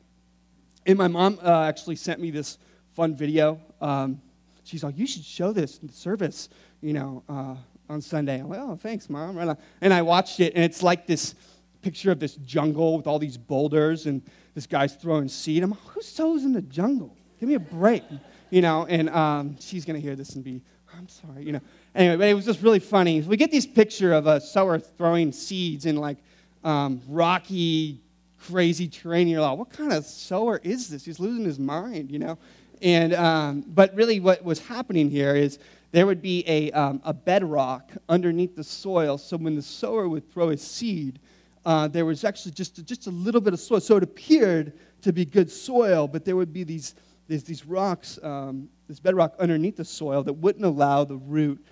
And 0.85 0.97
my 0.97 1.07
mom 1.07 1.39
uh, 1.41 1.61
actually 1.61 1.95
sent 1.95 2.19
me 2.19 2.31
this 2.31 2.57
fun 2.97 3.15
video. 3.15 3.57
Um, 3.79 4.19
she's 4.65 4.83
like, 4.83 4.97
"You 4.97 5.07
should 5.07 5.23
show 5.23 5.53
this 5.53 5.79
in 5.79 5.87
the 5.87 5.93
service, 5.93 6.49
you 6.81 6.91
know, 6.91 7.23
uh, 7.29 7.55
on 7.89 8.01
Sunday." 8.01 8.41
I'm 8.41 8.49
like, 8.49 8.59
"Oh, 8.59 8.75
thanks, 8.75 9.09
mom." 9.09 9.37
Right 9.37 9.55
and 9.79 9.93
I 9.93 10.01
watched 10.01 10.41
it, 10.41 10.51
and 10.53 10.65
it's 10.65 10.83
like 10.83 11.07
this 11.07 11.33
picture 11.81 12.11
of 12.11 12.19
this 12.19 12.35
jungle 12.35 12.97
with 12.97 13.07
all 13.07 13.19
these 13.19 13.37
boulders, 13.37 14.05
and 14.05 14.21
this 14.55 14.67
guy's 14.67 14.95
throwing 14.95 15.27
seed. 15.27 15.63
I'm 15.63 15.71
like, 15.71 15.79
who 15.79 16.01
sows 16.01 16.43
in 16.43 16.53
the 16.53 16.61
jungle? 16.61 17.15
Give 17.39 17.49
me 17.49 17.55
a 17.55 17.59
break, 17.59 18.03
you 18.49 18.61
know. 18.61 18.85
And 18.85 19.09
um, 19.09 19.57
she's 19.59 19.85
gonna 19.85 19.99
hear 19.99 20.15
this 20.15 20.35
and 20.35 20.43
be, 20.43 20.61
I'm 20.97 21.07
sorry, 21.07 21.43
you 21.43 21.53
know. 21.53 21.61
Anyway, 21.95 22.17
but 22.17 22.27
it 22.27 22.33
was 22.33 22.45
just 22.45 22.61
really 22.61 22.79
funny. 22.79 23.21
We 23.21 23.37
get 23.37 23.51
this 23.51 23.65
picture 23.65 24.13
of 24.13 24.27
a 24.27 24.39
sower 24.39 24.79
throwing 24.79 25.31
seeds 25.31 25.85
in 25.85 25.97
like 25.97 26.17
um, 26.63 27.01
rocky, 27.07 28.01
crazy 28.39 28.87
terrain. 28.87 29.27
You're 29.27 29.41
like, 29.41 29.57
what 29.57 29.71
kind 29.71 29.91
of 29.91 30.05
sower 30.05 30.59
is 30.63 30.89
this? 30.89 31.05
He's 31.05 31.19
losing 31.19 31.45
his 31.45 31.59
mind, 31.59 32.11
you 32.11 32.19
know. 32.19 32.37
And 32.81 33.13
um, 33.13 33.63
but 33.67 33.93
really, 33.95 34.19
what 34.19 34.43
was 34.43 34.59
happening 34.59 35.09
here 35.09 35.35
is 35.35 35.59
there 35.91 36.05
would 36.05 36.21
be 36.21 36.43
a, 36.47 36.71
um, 36.71 37.01
a 37.03 37.13
bedrock 37.13 37.91
underneath 38.07 38.55
the 38.55 38.63
soil. 38.63 39.17
So 39.17 39.37
when 39.37 39.55
the 39.55 39.61
sower 39.61 40.07
would 40.07 40.31
throw 40.31 40.49
his 40.49 40.61
seed, 40.61 41.19
uh, 41.65 41.87
there 41.87 42.05
was 42.05 42.23
actually 42.23 42.51
just, 42.51 42.83
just 42.85 43.07
a 43.07 43.11
little 43.11 43.41
bit 43.41 43.53
of 43.53 43.59
soil. 43.59 43.79
So 43.79 43.97
it 43.97 44.03
appeared 44.03 44.73
to 45.01 45.13
be 45.13 45.25
good 45.25 45.51
soil, 45.51 46.07
but 46.07 46.25
there 46.25 46.35
would 46.35 46.53
be 46.53 46.63
these, 46.63 46.95
these, 47.27 47.43
these 47.43 47.65
rocks, 47.65 48.19
um, 48.23 48.69
this 48.87 48.99
bedrock 48.99 49.35
underneath 49.39 49.77
the 49.77 49.85
soil 49.85 50.23
that 50.23 50.33
wouldn't 50.33 50.65
allow 50.65 51.03
the 51.03 51.17
root 51.17 51.63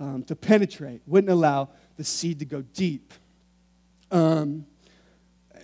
um, 0.00 0.22
to 0.24 0.36
penetrate, 0.36 1.02
wouldn't 1.06 1.30
allow 1.30 1.68
the 1.96 2.04
seed 2.04 2.38
to 2.40 2.44
go 2.44 2.62
deep. 2.62 3.12
Um, 4.10 4.66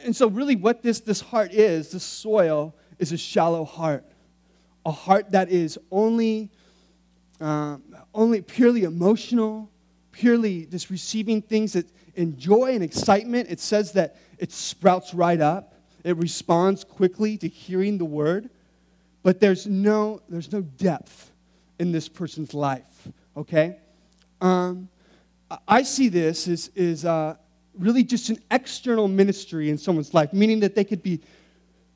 and 0.02 0.14
so, 0.14 0.28
really, 0.28 0.56
what 0.56 0.82
this, 0.82 1.00
this 1.00 1.20
heart 1.20 1.52
is, 1.52 1.90
this 1.90 2.04
soil, 2.04 2.74
is 2.98 3.12
a 3.12 3.18
shallow 3.18 3.64
heart. 3.64 4.04
A 4.86 4.90
heart 4.90 5.32
that 5.32 5.50
is 5.50 5.78
only, 5.90 6.50
um, 7.40 7.82
only 8.14 8.40
purely 8.40 8.84
emotional, 8.84 9.70
purely 10.10 10.66
just 10.66 10.90
receiving 10.90 11.42
things 11.42 11.74
that 11.74 11.86
in 12.14 12.38
joy 12.38 12.74
and 12.74 12.82
excitement, 12.82 13.50
it 13.50 13.60
says 13.60 13.92
that 13.92 14.16
it 14.38 14.52
sprouts 14.52 15.14
right 15.14 15.40
up. 15.40 15.74
It 16.04 16.16
responds 16.16 16.84
quickly 16.84 17.36
to 17.38 17.48
hearing 17.48 17.98
the 17.98 18.04
word, 18.04 18.48
but 19.22 19.38
there's 19.38 19.66
no, 19.66 20.22
there's 20.28 20.50
no 20.50 20.62
depth 20.62 21.30
in 21.78 21.92
this 21.92 22.08
person's 22.08 22.54
life, 22.54 23.08
okay? 23.36 23.78
Um, 24.40 24.88
I 25.68 25.82
see 25.82 26.08
this 26.08 26.48
as, 26.48 26.68
is 26.74 27.04
uh, 27.04 27.36
really 27.78 28.02
just 28.02 28.30
an 28.30 28.38
external 28.50 29.08
ministry 29.08 29.68
in 29.68 29.78
someone's 29.78 30.14
life, 30.14 30.32
meaning 30.32 30.60
that 30.60 30.74
they 30.74 30.84
could 30.84 31.02
be 31.02 31.20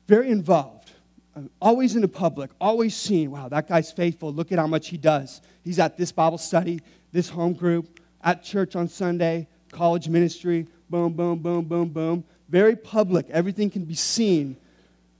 very 0.07 0.29
involved, 0.29 0.91
uh, 1.35 1.41
always 1.59 1.95
in 1.95 2.01
the 2.01 2.07
public, 2.07 2.51
always 2.61 2.95
seen, 2.95 3.31
wow, 3.31 3.49
that 3.49 3.67
guy's 3.67 3.91
faithful. 3.91 4.31
Look 4.31 4.51
at 4.51 4.59
how 4.59 4.67
much 4.67 4.89
he 4.89 4.97
does. 4.97 5.41
He's 5.63 5.79
at 5.79 5.97
this 5.97 6.11
Bible 6.11 6.37
study, 6.37 6.79
this 7.11 7.29
home 7.29 7.53
group, 7.53 7.99
at 8.23 8.43
church 8.43 8.75
on 8.75 8.87
Sunday, 8.87 9.47
college 9.75 10.07
ministry, 10.07 10.67
boom, 10.89 11.13
boom, 11.13 11.39
boom, 11.39 11.65
boom, 11.65 11.89
boom. 11.89 12.23
Very 12.49 12.75
public, 12.75 13.29
everything 13.29 13.69
can 13.69 13.83
be 13.83 13.93
seen. 13.93 14.55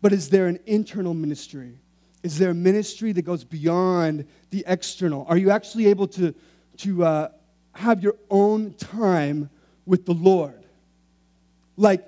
But 0.02 0.14
is 0.14 0.30
there 0.30 0.48
an 0.48 0.60
internal 0.66 1.14
ministry? 1.14 1.78
Is 2.24 2.40
there 2.40 2.52
a 2.52 2.56
ministry 2.56 3.12
that 3.12 3.24
goes 3.24 3.44
beyond 3.44 4.26
the 4.52 4.64
external? 4.68 5.26
Are 5.28 5.38
you 5.38 5.52
actually 5.52 5.88
able 5.88 6.08
to, 6.10 6.34
to 6.78 7.04
uh, 7.04 7.30
have 7.74 8.02
your 8.02 8.16
own 8.30 8.74
time 8.76 9.50
with 9.86 10.06
the 10.06 10.14
Lord? 10.14 10.64
Like 11.76 12.06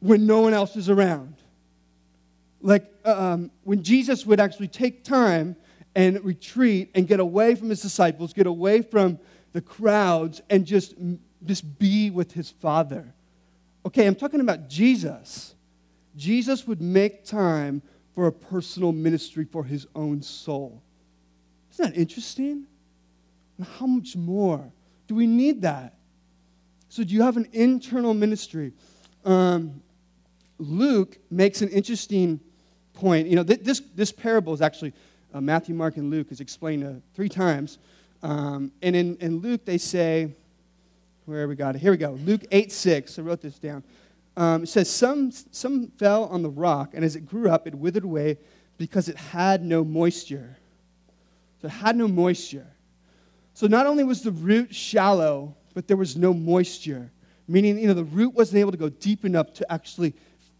when 0.00 0.26
no 0.26 0.40
one 0.40 0.54
else 0.54 0.76
is 0.76 0.88
around. 0.88 1.36
Like 2.62 2.90
um, 3.04 3.50
when 3.64 3.82
Jesus 3.82 4.24
would 4.24 4.40
actually 4.40 4.68
take 4.68 5.04
time 5.04 5.56
and 5.94 6.24
retreat 6.24 6.90
and 6.94 7.06
get 7.06 7.20
away 7.20 7.54
from 7.54 7.68
his 7.68 7.82
disciples, 7.82 8.32
get 8.32 8.46
away 8.46 8.82
from 8.82 9.18
the 9.52 9.60
crowds, 9.60 10.42
and 10.50 10.66
just, 10.66 10.94
just 11.46 11.78
be 11.78 12.10
with 12.10 12.32
his 12.32 12.50
Father. 12.50 13.14
Okay, 13.86 14.06
I'm 14.06 14.14
talking 14.14 14.40
about 14.40 14.68
Jesus. 14.68 15.54
Jesus 16.16 16.66
would 16.66 16.80
make 16.80 17.24
time 17.24 17.82
for 18.14 18.26
a 18.26 18.32
personal 18.32 18.92
ministry 18.92 19.44
for 19.44 19.64
his 19.64 19.86
own 19.94 20.22
soul. 20.22 20.82
Isn't 21.72 21.92
that 21.92 22.00
interesting? 22.00 22.66
And 23.58 23.66
how 23.78 23.86
much 23.86 24.16
more 24.16 24.72
do 25.06 25.14
we 25.14 25.26
need 25.26 25.62
that? 25.62 25.94
So, 26.88 27.02
do 27.02 27.12
you 27.12 27.22
have 27.22 27.36
an 27.36 27.48
internal 27.52 28.14
ministry? 28.14 28.72
Um, 29.24 29.82
Luke 30.58 31.18
makes 31.30 31.60
an 31.62 31.68
interesting 31.70 32.40
point. 32.92 33.26
You 33.26 33.36
know, 33.36 33.44
th- 33.44 33.60
this, 33.60 33.80
this 33.94 34.12
parable 34.12 34.54
is 34.54 34.62
actually 34.62 34.92
uh, 35.32 35.40
Matthew, 35.40 35.74
Mark, 35.74 35.96
and 35.96 36.10
Luke 36.10 36.28
is 36.30 36.40
explained 36.40 36.84
uh, 36.84 37.00
three 37.14 37.28
times. 37.28 37.78
Um, 38.22 38.70
and 38.80 38.94
in, 38.94 39.16
in 39.16 39.38
Luke, 39.40 39.64
they 39.64 39.78
say, 39.78 40.32
where 41.26 41.48
we 41.48 41.56
got 41.56 41.74
it? 41.76 41.80
Here 41.80 41.90
we 41.90 41.96
go. 41.96 42.12
Luke 42.24 42.42
8 42.50 42.70
6. 42.70 43.18
I 43.18 43.22
wrote 43.22 43.40
this 43.40 43.58
down. 43.58 43.82
Um, 44.36 44.64
it 44.64 44.68
says, 44.68 44.90
some, 44.90 45.30
some 45.30 45.88
fell 45.96 46.24
on 46.24 46.42
the 46.42 46.50
rock, 46.50 46.90
and 46.92 47.04
as 47.04 47.14
it 47.14 47.20
grew 47.20 47.48
up, 47.48 47.66
it 47.66 47.74
withered 47.74 48.04
away 48.04 48.38
because 48.78 49.08
it 49.08 49.16
had 49.16 49.64
no 49.64 49.84
moisture. 49.84 50.56
So 51.60 51.68
it 51.68 51.70
had 51.70 51.96
no 51.96 52.08
moisture. 52.08 52.66
So 53.54 53.68
not 53.68 53.86
only 53.86 54.02
was 54.02 54.22
the 54.22 54.32
root 54.32 54.74
shallow, 54.74 55.54
but 55.74 55.86
there 55.86 55.96
was 55.96 56.16
no 56.16 56.34
moisture, 56.34 57.10
meaning 57.46 57.78
you 57.78 57.86
know 57.86 57.94
the 57.94 58.04
root 58.04 58.34
wasn't 58.34 58.58
able 58.58 58.72
to 58.72 58.76
go 58.76 58.88
deep 58.88 59.24
enough 59.24 59.52
to 59.54 59.72
actually 59.72 60.14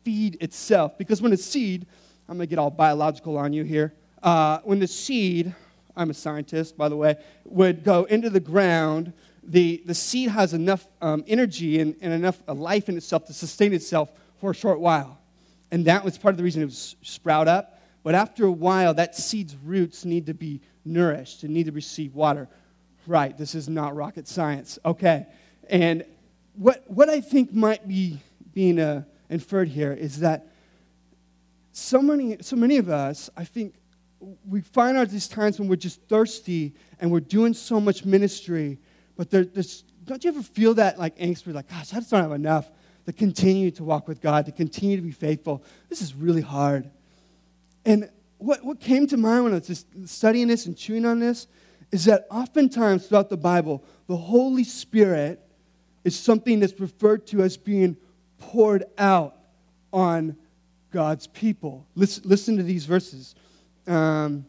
feed 0.04 0.36
itself. 0.40 0.96
Because 0.96 1.20
when 1.20 1.32
a 1.32 1.36
seed, 1.36 1.86
I'm 2.28 2.36
gonna 2.36 2.46
get 2.46 2.58
all 2.58 2.70
biological 2.70 3.36
on 3.36 3.52
you 3.52 3.64
here. 3.64 3.92
Uh, 4.22 4.60
when 4.62 4.78
the 4.78 4.86
seed, 4.86 5.52
I'm 5.96 6.10
a 6.10 6.14
scientist 6.14 6.76
by 6.78 6.88
the 6.88 6.96
way, 6.96 7.16
would 7.44 7.82
go 7.82 8.04
into 8.04 8.30
the 8.30 8.40
ground, 8.40 9.12
the, 9.46 9.82
the 9.86 9.94
seed 9.94 10.30
has 10.30 10.54
enough 10.54 10.86
um, 11.00 11.24
energy 11.26 11.80
and, 11.80 11.96
and 12.00 12.12
enough 12.12 12.40
life 12.46 12.88
in 12.88 12.96
itself 12.96 13.26
to 13.26 13.32
sustain 13.32 13.72
itself 13.72 14.10
for 14.40 14.50
a 14.50 14.54
short 14.54 14.80
while. 14.80 15.18
And 15.70 15.84
that 15.86 16.04
was 16.04 16.18
part 16.18 16.32
of 16.32 16.38
the 16.38 16.44
reason 16.44 16.62
it 16.62 16.66
was 16.66 16.96
sprout 17.02 17.48
up. 17.48 17.80
But 18.02 18.14
after 18.14 18.44
a 18.44 18.52
while, 18.52 18.94
that 18.94 19.16
seed's 19.16 19.56
roots 19.56 20.04
need 20.04 20.26
to 20.26 20.34
be 20.34 20.60
nourished 20.84 21.42
and 21.42 21.52
need 21.52 21.66
to 21.66 21.72
receive 21.72 22.14
water. 22.14 22.48
Right, 23.06 23.36
this 23.36 23.54
is 23.54 23.68
not 23.68 23.94
rocket 23.96 24.28
science. 24.28 24.78
Okay. 24.84 25.26
And 25.68 26.04
what, 26.54 26.84
what 26.86 27.08
I 27.08 27.20
think 27.20 27.52
might 27.52 27.86
be 27.86 28.18
being 28.52 28.78
uh, 28.78 29.04
inferred 29.28 29.68
here 29.68 29.92
is 29.92 30.20
that 30.20 30.48
so 31.72 32.00
many, 32.00 32.38
so 32.40 32.56
many 32.56 32.76
of 32.76 32.88
us, 32.88 33.28
I 33.36 33.44
think, 33.44 33.74
we 34.48 34.60
find 34.60 34.96
out 34.96 35.08
these 35.08 35.28
times 35.28 35.58
when 35.58 35.68
we're 35.68 35.76
just 35.76 36.00
thirsty 36.02 36.74
and 37.00 37.10
we're 37.10 37.20
doing 37.20 37.52
so 37.52 37.80
much 37.80 38.04
ministry, 38.04 38.78
but 39.16 39.30
there, 39.30 39.44
there's, 39.44 39.82
don't 40.04 40.22
you 40.24 40.30
ever 40.30 40.42
feel 40.42 40.74
that 40.74 40.98
like 40.98 41.16
angst? 41.18 41.46
We're 41.46 41.52
like, 41.52 41.68
gosh, 41.68 41.92
I 41.92 41.96
just 41.96 42.10
don't 42.10 42.22
have 42.22 42.32
enough 42.32 42.70
to 43.06 43.12
continue 43.12 43.70
to 43.72 43.84
walk 43.84 44.08
with 44.08 44.20
God, 44.20 44.46
to 44.46 44.52
continue 44.52 44.96
to 44.96 45.02
be 45.02 45.12
faithful. 45.12 45.62
This 45.88 46.00
is 46.02 46.14
really 46.14 46.40
hard. 46.40 46.90
And 47.84 48.10
what, 48.38 48.64
what 48.64 48.80
came 48.80 49.06
to 49.08 49.16
mind 49.16 49.44
when 49.44 49.52
I 49.52 49.56
was 49.56 49.66
just 49.66 49.86
studying 50.08 50.48
this 50.48 50.66
and 50.66 50.76
chewing 50.76 51.04
on 51.04 51.20
this 51.20 51.46
is 51.90 52.06
that 52.06 52.26
oftentimes 52.30 53.06
throughout 53.06 53.28
the 53.28 53.36
Bible, 53.36 53.84
the 54.06 54.16
Holy 54.16 54.64
Spirit 54.64 55.40
is 56.02 56.18
something 56.18 56.60
that's 56.60 56.78
referred 56.80 57.26
to 57.28 57.42
as 57.42 57.56
being 57.56 57.96
poured 58.38 58.84
out 58.98 59.36
on 59.92 60.36
God's 60.90 61.26
people. 61.26 61.86
Listen, 61.94 62.22
listen 62.26 62.56
to 62.56 62.62
these 62.62 62.84
verses 62.84 63.34
um, 63.86 64.46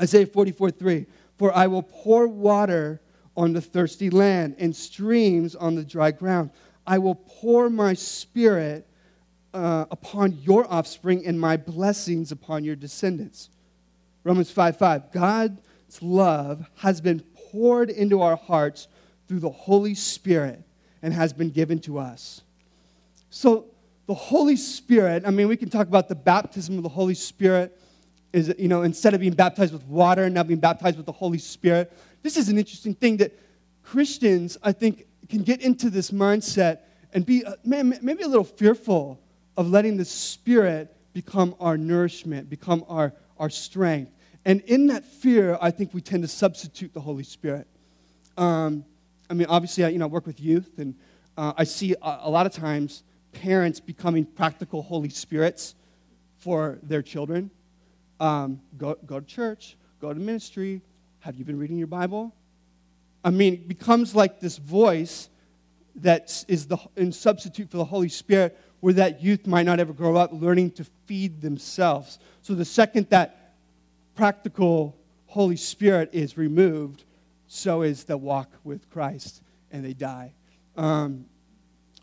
Isaiah 0.00 0.26
44 0.26 0.70
3. 0.70 1.06
For 1.38 1.54
I 1.54 1.66
will 1.66 1.82
pour 1.82 2.26
water 2.26 3.00
on 3.36 3.52
the 3.52 3.60
thirsty 3.60 4.10
land 4.10 4.56
and 4.58 4.74
streams 4.74 5.54
on 5.54 5.74
the 5.74 5.84
dry 5.84 6.10
ground. 6.10 6.50
I 6.86 6.98
will 6.98 7.14
pour 7.14 7.70
my 7.70 7.94
spirit 7.94 8.86
uh, 9.54 9.86
upon 9.90 10.38
your 10.42 10.70
offspring 10.72 11.26
and 11.26 11.40
my 11.40 11.56
blessings 11.56 12.32
upon 12.32 12.64
your 12.64 12.76
descendants. 12.76 13.50
Romans 14.24 14.50
5 14.50 14.76
5. 14.76 15.12
God 15.12 15.58
love 16.00 16.64
has 16.76 17.00
been 17.00 17.20
poured 17.50 17.90
into 17.90 18.22
our 18.22 18.36
hearts 18.36 18.86
through 19.26 19.40
the 19.40 19.50
Holy 19.50 19.94
Spirit 19.94 20.62
and 21.02 21.12
has 21.12 21.32
been 21.32 21.50
given 21.50 21.78
to 21.80 21.98
us. 21.98 22.42
So, 23.30 23.66
the 24.06 24.14
Holy 24.14 24.56
Spirit, 24.56 25.22
I 25.24 25.30
mean, 25.30 25.46
we 25.46 25.56
can 25.56 25.70
talk 25.70 25.86
about 25.86 26.08
the 26.08 26.16
baptism 26.16 26.76
of 26.76 26.82
the 26.82 26.88
Holy 26.88 27.14
Spirit. 27.14 27.79
Is, 28.32 28.54
you 28.58 28.68
know, 28.68 28.82
instead 28.82 29.14
of 29.14 29.20
being 29.20 29.32
baptized 29.32 29.72
with 29.72 29.84
water, 29.84 30.30
now 30.30 30.44
being 30.44 30.60
baptized 30.60 30.96
with 30.96 31.06
the 31.06 31.12
Holy 31.12 31.38
Spirit. 31.38 31.92
This 32.22 32.36
is 32.36 32.48
an 32.48 32.58
interesting 32.58 32.94
thing 32.94 33.16
that 33.16 33.36
Christians, 33.82 34.56
I 34.62 34.72
think, 34.72 35.06
can 35.28 35.42
get 35.42 35.60
into 35.62 35.90
this 35.90 36.10
mindset 36.10 36.80
and 37.12 37.26
be, 37.26 37.44
uh, 37.44 37.54
man, 37.64 37.98
maybe 38.02 38.22
a 38.22 38.28
little 38.28 38.44
fearful 38.44 39.20
of 39.56 39.68
letting 39.68 39.96
the 39.96 40.04
Spirit 40.04 40.94
become 41.12 41.56
our 41.58 41.76
nourishment, 41.76 42.48
become 42.48 42.84
our, 42.88 43.12
our 43.38 43.50
strength. 43.50 44.12
And 44.44 44.60
in 44.62 44.86
that 44.88 45.04
fear, 45.04 45.58
I 45.60 45.70
think 45.70 45.92
we 45.92 46.00
tend 46.00 46.22
to 46.22 46.28
substitute 46.28 46.94
the 46.94 47.00
Holy 47.00 47.24
Spirit. 47.24 47.66
Um, 48.36 48.84
I 49.28 49.34
mean, 49.34 49.46
obviously, 49.48 49.84
I 49.84 49.88
you 49.88 49.98
know, 49.98 50.06
work 50.06 50.26
with 50.26 50.40
youth, 50.40 50.78
and 50.78 50.94
uh, 51.36 51.52
I 51.56 51.64
see 51.64 51.94
a, 52.00 52.18
a, 52.22 52.30
lot 52.30 52.46
of 52.46 52.52
times 52.52 53.02
parents 53.32 53.80
becoming 53.80 54.24
practical 54.24 54.82
Holy 54.82 55.08
Spirits 55.08 55.74
for 56.38 56.78
their 56.82 57.02
children. 57.02 57.50
Um, 58.20 58.60
go, 58.76 58.96
go 59.06 59.18
to 59.18 59.26
church, 59.26 59.76
go 60.00 60.12
to 60.12 60.20
ministry. 60.20 60.82
Have 61.20 61.36
you 61.36 61.44
been 61.44 61.58
reading 61.58 61.78
your 61.78 61.86
Bible? 61.86 62.34
I 63.24 63.30
mean, 63.30 63.54
it 63.54 63.68
becomes 63.68 64.14
like 64.14 64.40
this 64.40 64.58
voice 64.58 65.28
that 65.96 66.44
is 66.46 66.66
the 66.66 66.78
in 66.96 67.12
substitute 67.12 67.70
for 67.70 67.78
the 67.78 67.84
Holy 67.84 68.08
Spirit, 68.08 68.58
where 68.80 68.94
that 68.94 69.22
youth 69.22 69.46
might 69.46 69.64
not 69.64 69.80
ever 69.80 69.92
grow 69.92 70.16
up 70.16 70.30
learning 70.32 70.70
to 70.72 70.86
feed 71.06 71.40
themselves. 71.40 72.18
So 72.42 72.54
the 72.54 72.64
second 72.64 73.08
that 73.10 73.54
practical 74.14 74.96
Holy 75.26 75.56
Spirit 75.56 76.10
is 76.12 76.36
removed, 76.36 77.04
so 77.48 77.82
is 77.82 78.04
the 78.04 78.16
walk 78.16 78.50
with 78.64 78.88
Christ, 78.90 79.42
and 79.70 79.84
they 79.84 79.92
die. 79.92 80.32
Um, 80.76 81.24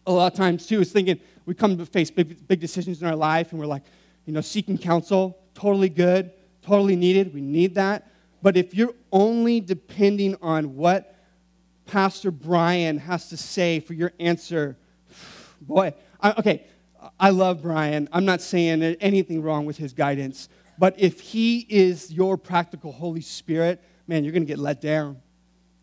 a 0.05 0.11
lot 0.11 0.31
of 0.31 0.37
times, 0.37 0.65
too, 0.65 0.81
is 0.81 0.91
thinking 0.91 1.19
we 1.45 1.53
come 1.53 1.77
to 1.77 1.85
face 1.85 2.09
big, 2.11 2.47
big 2.47 2.59
decisions 2.59 3.01
in 3.01 3.07
our 3.07 3.15
life, 3.15 3.51
and 3.51 3.59
we're 3.59 3.67
like, 3.67 3.83
you 4.25 4.33
know, 4.33 4.41
seeking 4.41 4.77
counsel, 4.77 5.37
totally 5.57 5.89
good, 5.89 6.31
totally 6.61 6.95
needed. 6.95 7.33
We 7.33 7.41
need 7.41 7.75
that. 7.75 8.11
But 8.41 8.55
if 8.55 8.73
you're 8.75 8.93
only 9.11 9.59
depending 9.59 10.37
on 10.41 10.75
what 10.75 11.15
Pastor 11.85 12.29
Brian 12.31 12.99
has 12.99 13.29
to 13.29 13.37
say 13.37 13.79
for 13.79 13.93
your 13.93 14.13
answer, 14.19 14.77
boy, 15.61 15.93
I, 16.21 16.33
okay, 16.33 16.67
I 17.19 17.31
love 17.31 17.61
Brian. 17.61 18.07
I'm 18.11 18.25
not 18.25 18.41
saying 18.41 18.83
anything 18.83 19.41
wrong 19.41 19.65
with 19.65 19.77
his 19.77 19.93
guidance. 19.93 20.49
But 20.77 20.99
if 20.99 21.19
He 21.19 21.65
is 21.69 22.11
your 22.11 22.37
practical 22.37 22.91
Holy 22.91 23.21
Spirit, 23.21 23.81
man, 24.07 24.23
you're 24.23 24.33
going 24.33 24.43
to 24.43 24.47
get 24.47 24.59
let 24.59 24.79
down. 24.79 25.17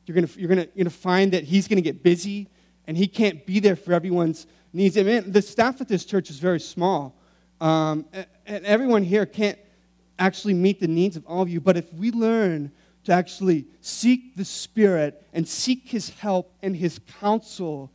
You're 0.06 0.14
going 0.14 0.28
you're 0.37 0.54
to, 0.54 0.68
you're 0.74 0.84
to 0.84 0.90
find 0.90 1.32
that 1.32 1.44
He's 1.44 1.66
going 1.66 1.76
to 1.76 1.82
get 1.82 2.02
busy 2.02 2.48
and 2.87 2.96
He 2.96 3.08
can't 3.08 3.44
be 3.44 3.58
there 3.58 3.74
for 3.76 3.92
everyone's 3.92 4.46
needs. 4.72 4.96
I 4.96 5.02
mean, 5.02 5.32
the 5.32 5.42
staff 5.42 5.80
at 5.80 5.88
this 5.88 6.04
church 6.04 6.30
is 6.30 6.38
very 6.38 6.60
small. 6.60 7.16
Um, 7.60 8.06
and 8.46 8.64
everyone 8.64 9.02
here 9.02 9.26
can't 9.26 9.58
actually 10.18 10.55
meet 10.55 10.81
the 10.81 10.88
needs 10.88 11.16
of 11.16 11.27
all 11.27 11.42
of 11.42 11.48
you. 11.48 11.61
But 11.61 11.77
if 11.77 11.92
we 11.92 12.11
learn 12.11 12.70
to 13.05 13.12
actually 13.12 13.66
seek 13.81 14.37
the 14.37 14.44
Spirit 14.44 15.27
and 15.33 15.46
seek 15.46 15.88
His 15.88 16.11
help 16.11 16.55
and 16.62 16.74
His 16.77 17.00
counsel 17.20 17.90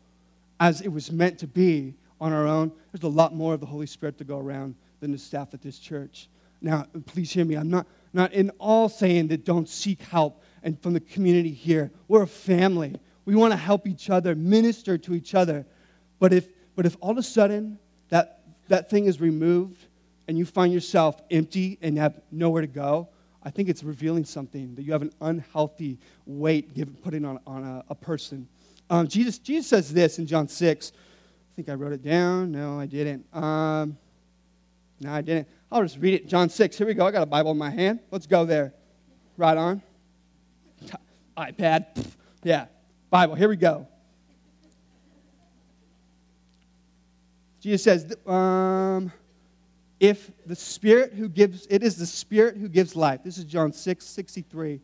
as 0.60 0.82
it 0.82 0.90
was 0.90 1.12
meant 1.12 1.40
to 1.40 1.48
be 1.48 1.96
on 2.20 2.34
our 2.34 2.48
own, 2.48 2.72
there's 2.92 3.04
a 3.04 3.08
lot 3.08 3.34
more 3.34 3.54
of 3.54 3.60
the 3.60 3.66
Holy 3.66 3.88
Spirit 3.88 4.18
to 4.18 4.24
go 4.24 4.38
around 4.38 4.76
than 5.00 5.12
the 5.12 5.18
staff 5.18 5.54
at 5.54 5.62
this 5.62 5.80
church. 5.80 6.28
Now, 6.62 6.86
please 7.06 7.32
hear 7.32 7.46
me. 7.46 7.56
I'm 7.56 7.70
not, 7.70 7.88
not 8.14 8.34
in 8.34 8.50
all 8.60 8.90
saying 8.90 9.30
that 9.30 9.46
don't 9.46 9.68
seek 9.68 10.02
help 10.02 10.44
and 10.62 10.82
from 10.82 10.94
the 10.94 11.00
community 11.00 11.52
here. 11.52 11.92
We're 12.08 12.24
a 12.24 12.28
family. 12.28 12.96
We 13.26 13.36
want 13.36 13.54
to 13.54 13.58
help 13.58 13.88
each 13.88 14.10
other, 14.10 14.36
minister 14.36 14.98
to 14.98 15.14
each 15.14 15.34
other. 15.36 15.66
But 16.20 16.34
if, 16.34 16.50
but 16.76 16.86
if 16.86 16.98
all 17.00 17.12
of 17.12 17.18
a 17.18 17.24
sudden 17.24 17.80
that, 18.10 18.44
that 18.68 18.90
thing 18.90 19.06
is 19.06 19.22
removed 19.22 19.86
and 20.30 20.38
you 20.38 20.46
find 20.46 20.72
yourself 20.72 21.20
empty 21.32 21.80
and 21.82 21.98
have 21.98 22.22
nowhere 22.32 22.62
to 22.62 22.68
go, 22.68 23.10
I 23.42 23.50
think 23.50 23.68
it's 23.68 23.84
revealing 23.84 24.26
something 24.26 24.76
that 24.76 24.84
you 24.84 24.92
have 24.92 25.02
an 25.02 25.12
unhealthy 25.22 25.98
weight 26.28 26.76
given, 26.76 26.94
putting 26.94 27.26
on, 27.26 27.40
on 27.48 27.64
a, 27.64 27.84
a 27.90 27.96
person. 27.96 28.48
Um, 28.92 29.08
Jesus, 29.08 29.40
Jesus 29.40 29.66
says 29.66 29.92
this 29.92 30.20
in 30.20 30.28
John 30.28 30.48
6. 30.48 30.92
I 30.96 31.56
think 31.56 31.68
I 31.68 31.74
wrote 31.74 31.94
it 31.94 32.04
down. 32.04 32.52
No, 32.52 32.80
I 32.80 32.86
didn't. 32.86 33.26
Um, 33.36 33.98
no, 35.00 35.12
I 35.12 35.22
didn't. 35.22 35.48
I'll 35.72 35.82
just 35.82 35.98
read 35.98 36.14
it. 36.14 36.28
John 36.28 36.48
6. 36.48 36.78
Here 36.78 36.86
we 36.86 36.94
go. 36.94 37.08
I 37.08 37.12
got 37.12 37.24
a 37.24 37.26
Bible 37.26 37.50
in 37.50 37.58
my 37.58 37.72
hand. 37.72 38.00
Let's 38.12 38.28
go 38.28 38.46
there. 38.46 38.72
Right 39.36 39.58
on. 39.58 39.82
iPad. 41.36 42.06
Yeah. 42.44 42.68
Bible. 43.10 43.34
Here 43.34 43.50
we 43.50 43.56
go. 43.56 43.88
Jesus 47.62 47.84
says, 47.84 48.16
um, 48.28 49.12
if 50.00 50.32
the 50.46 50.56
Spirit 50.56 51.14
who 51.14 51.28
gives, 51.28 51.68
it 51.70 51.84
is 51.84 51.98
the 51.98 52.06
Spirit 52.06 52.58
who 52.58 52.70
gives 52.70 52.96
life. 52.96 53.22
This 53.24 53.38
is 53.38 53.44
John 53.44 53.74
6, 53.74 54.06
63. 54.06 54.80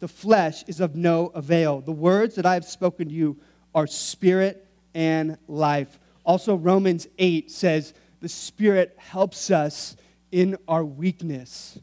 The 0.00 0.08
flesh 0.08 0.64
is 0.66 0.80
of 0.80 0.96
no 0.96 1.26
avail. 1.28 1.82
The 1.82 1.92
words 1.92 2.36
that 2.36 2.46
I 2.46 2.54
have 2.54 2.64
spoken 2.64 3.08
to 3.08 3.14
you 3.14 3.36
are 3.74 3.86
spirit 3.86 4.66
and 4.94 5.36
life. 5.46 5.98
Also, 6.24 6.54
Romans 6.54 7.06
8 7.18 7.50
says, 7.50 7.92
the 8.20 8.28
Spirit 8.28 8.94
helps 8.98 9.50
us 9.50 9.96
in 10.32 10.56
our 10.68 10.84
weakness. 10.84 11.78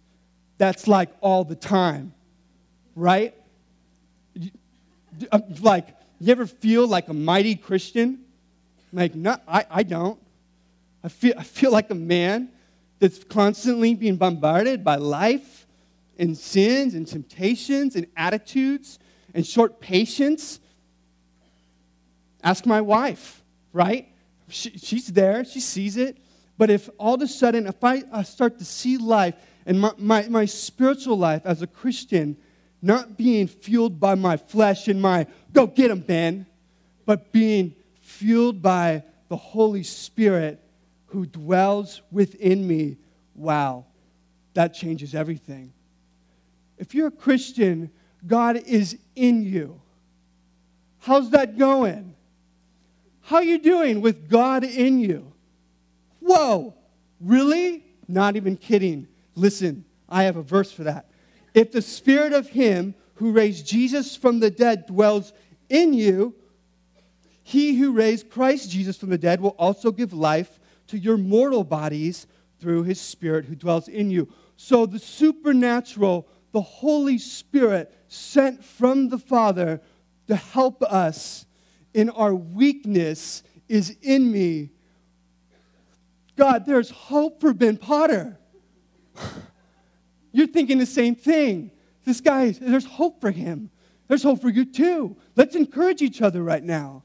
That's 0.57 0.87
like 0.87 1.09
all 1.21 1.43
the 1.43 1.55
time, 1.55 2.13
right? 2.95 3.35
Uh, 5.31 5.39
like, 5.61 5.87
you 6.19 6.31
ever 6.31 6.47
feel 6.47 6.87
like 6.87 7.07
a 7.09 7.13
mighty 7.13 7.55
Christian? 7.55 8.23
Like, 8.91 9.15
no, 9.15 9.37
I, 9.47 9.65
I 9.69 9.83
don't. 9.83 10.19
I 11.07 11.09
feel, 11.09 11.35
I 11.37 11.43
feel 11.43 11.71
like 11.71 11.89
a 11.89 11.95
man 11.95 12.49
that's 12.99 13.23
constantly 13.23 13.95
being 13.95 14.17
bombarded 14.17 14.83
by 14.83 14.97
life 14.97 15.65
and 16.19 16.37
sins 16.37 16.95
and 16.95 17.07
temptations 17.07 17.95
and 17.95 18.07
attitudes 18.17 18.99
and 19.33 19.47
short 19.47 19.79
patience. 19.79 20.59
Ask 22.43 22.65
my 22.65 22.81
wife, 22.81 23.41
right? 23.71 24.09
She, 24.49 24.71
she's 24.71 25.07
there, 25.07 25.45
she 25.45 25.61
sees 25.61 25.95
it. 25.95 26.17
But 26.57 26.69
if 26.69 26.89
all 26.97 27.13
of 27.13 27.21
a 27.21 27.27
sudden, 27.29 27.67
if 27.67 27.81
I, 27.81 28.03
I 28.11 28.23
start 28.23 28.59
to 28.59 28.65
see 28.65 28.97
life 28.97 29.35
and 29.65 29.79
my, 29.79 29.93
my, 29.97 30.27
my 30.27 30.43
spiritual 30.43 31.17
life 31.17 31.43
as 31.45 31.61
a 31.61 31.67
Christian 31.67 32.35
not 32.81 33.15
being 33.15 33.47
fueled 33.47 33.97
by 33.97 34.15
my 34.15 34.35
flesh 34.35 34.89
and 34.89 35.01
my 35.01 35.25
go 35.53 35.67
get 35.67 35.89
him, 35.89 36.01
Ben, 36.01 36.45
but 37.05 37.31
being 37.31 37.75
fueled 38.01 38.61
by 38.61 39.03
the 39.29 39.37
Holy 39.37 39.83
Spirit 39.83 40.61
who 41.07 41.25
dwells 41.25 42.01
within 42.11 42.67
me, 42.67 42.97
wow, 43.35 43.85
that 44.53 44.73
changes 44.73 45.15
everything. 45.15 45.73
If 46.77 46.93
you're 46.93 47.07
a 47.07 47.11
Christian, 47.11 47.91
God 48.25 48.57
is 48.57 48.97
in 49.15 49.43
you. 49.43 49.81
How's 50.99 51.31
that 51.31 51.57
going? 51.57 52.15
How 53.21 53.37
are 53.37 53.43
you 53.43 53.59
doing 53.59 54.01
with 54.01 54.29
God 54.29 54.63
in 54.63 54.99
you? 54.99 55.31
Whoa, 56.19 56.73
really? 57.19 57.83
Not 58.07 58.35
even 58.35 58.57
kidding. 58.57 59.07
Listen, 59.35 59.85
I 60.09 60.23
have 60.23 60.37
a 60.37 60.43
verse 60.43 60.71
for 60.71 60.83
that. 60.83 61.09
If 61.53 61.71
the 61.71 61.81
spirit 61.81 62.33
of 62.33 62.49
him 62.49 62.95
who 63.15 63.31
raised 63.31 63.65
Jesus 63.65 64.15
from 64.15 64.39
the 64.39 64.51
dead 64.51 64.85
dwells 64.85 65.33
in 65.69 65.93
you, 65.93 66.35
he 67.43 67.75
who 67.75 67.93
raised 67.93 68.29
Christ 68.29 68.69
Jesus 68.69 68.97
from 68.97 69.09
the 69.09 69.17
dead 69.17 69.39
will 69.39 69.55
also 69.57 69.91
give 69.91 70.13
life 70.13 70.56
to 70.87 70.97
your 70.97 71.17
mortal 71.17 71.63
bodies 71.63 72.27
through 72.59 72.83
his 72.83 72.99
spirit 72.99 73.45
who 73.45 73.55
dwells 73.55 73.87
in 73.87 74.09
you. 74.09 74.31
So 74.55 74.85
the 74.85 74.99
supernatural, 74.99 76.27
the 76.51 76.61
Holy 76.61 77.17
Spirit 77.17 77.93
sent 78.07 78.63
from 78.63 79.09
the 79.09 79.17
Father 79.19 79.81
to 80.27 80.35
help 80.35 80.81
us 80.83 81.45
in 81.93 82.09
our 82.09 82.33
weakness 82.33 83.43
is 83.67 83.97
in 84.01 84.31
me 84.31 84.71
God, 86.37 86.65
there's 86.67 86.91
hope 86.91 87.41
for 87.41 87.51
Ben 87.51 87.77
Potter. 87.77 88.37
You're 90.31 90.47
thinking 90.47 90.77
the 90.77 90.85
same 90.85 91.15
thing. 91.15 91.71
This 92.05 92.21
guy, 92.21 92.51
there's 92.51 92.85
hope 92.85 93.19
for 93.19 93.31
him. 93.31 93.71
There's 94.07 94.23
hope 94.23 94.41
for 94.41 94.49
you 94.49 94.63
too. 94.63 95.17
Let's 95.35 95.55
encourage 95.55 96.01
each 96.01 96.21
other 96.21 96.43
right 96.43 96.63
now. 96.63 97.03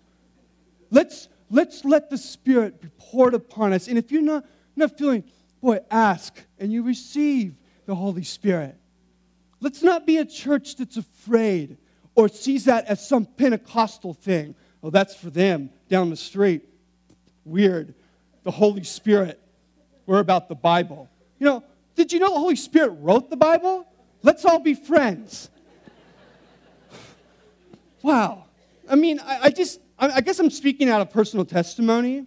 Let's, 0.90 1.28
let's 1.52 1.84
let 1.84 2.10
the 2.10 2.18
Spirit 2.18 2.80
be 2.80 2.88
poured 2.98 3.34
upon 3.34 3.72
us. 3.72 3.86
And 3.86 3.96
if 3.96 4.10
you're 4.10 4.22
not, 4.22 4.44
not 4.74 4.98
feeling, 4.98 5.22
boy, 5.60 5.78
ask 5.90 6.42
and 6.58 6.72
you 6.72 6.82
receive 6.82 7.54
the 7.86 7.94
Holy 7.94 8.24
Spirit. 8.24 8.76
Let's 9.60 9.82
not 9.82 10.06
be 10.06 10.16
a 10.16 10.24
church 10.24 10.76
that's 10.76 10.96
afraid 10.96 11.76
or 12.16 12.28
sees 12.28 12.64
that 12.64 12.86
as 12.86 13.06
some 13.06 13.26
Pentecostal 13.26 14.14
thing. 14.14 14.56
Oh, 14.82 14.90
that's 14.90 15.14
for 15.14 15.30
them 15.30 15.70
down 15.88 16.10
the 16.10 16.16
street. 16.16 16.68
Weird 17.44 17.94
the 18.42 18.50
Holy 18.50 18.84
Spirit. 18.84 19.40
We're 20.06 20.18
about 20.18 20.48
the 20.48 20.54
Bible. 20.54 21.08
You 21.38 21.46
know, 21.46 21.64
did 21.94 22.12
you 22.12 22.18
know 22.18 22.32
the 22.32 22.40
Holy 22.40 22.56
Spirit 22.56 22.90
wrote 23.00 23.30
the 23.30 23.36
Bible? 23.36 23.86
Let's 24.22 24.44
all 24.44 24.58
be 24.58 24.74
friends. 24.74 25.50
wow. 28.02 28.46
I 28.88 28.96
mean, 28.96 29.20
I, 29.20 29.40
I 29.42 29.50
just, 29.50 29.80
I, 30.10 30.20
guess 30.20 30.38
I'm 30.38 30.50
speaking 30.50 30.88
out 30.88 31.00
of 31.00 31.10
personal 31.10 31.44
testimony 31.44 32.26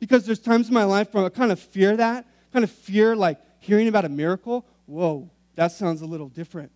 because 0.00 0.26
there's 0.26 0.40
times 0.40 0.68
in 0.68 0.74
my 0.74 0.84
life 0.84 1.14
where 1.14 1.24
I 1.24 1.28
kind 1.28 1.52
of 1.52 1.60
fear 1.60 1.96
that, 1.96 2.26
kind 2.52 2.64
of 2.64 2.70
fear 2.70 3.14
like 3.14 3.38
hearing 3.60 3.86
about 3.86 4.04
a 4.04 4.08
miracle. 4.08 4.66
Whoa, 4.86 5.30
that 5.54 5.70
sounds 5.72 6.02
a 6.02 6.06
little 6.06 6.28
different. 6.28 6.72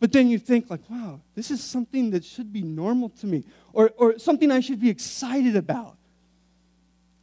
But 0.00 0.12
then 0.12 0.28
you 0.28 0.38
think, 0.38 0.70
like, 0.70 0.88
wow, 0.88 1.20
this 1.34 1.50
is 1.50 1.62
something 1.62 2.10
that 2.10 2.24
should 2.24 2.52
be 2.52 2.62
normal 2.62 3.10
to 3.10 3.26
me, 3.26 3.44
or, 3.72 3.90
or 3.96 4.18
something 4.18 4.50
I 4.50 4.60
should 4.60 4.80
be 4.80 4.88
excited 4.88 5.56
about. 5.56 5.96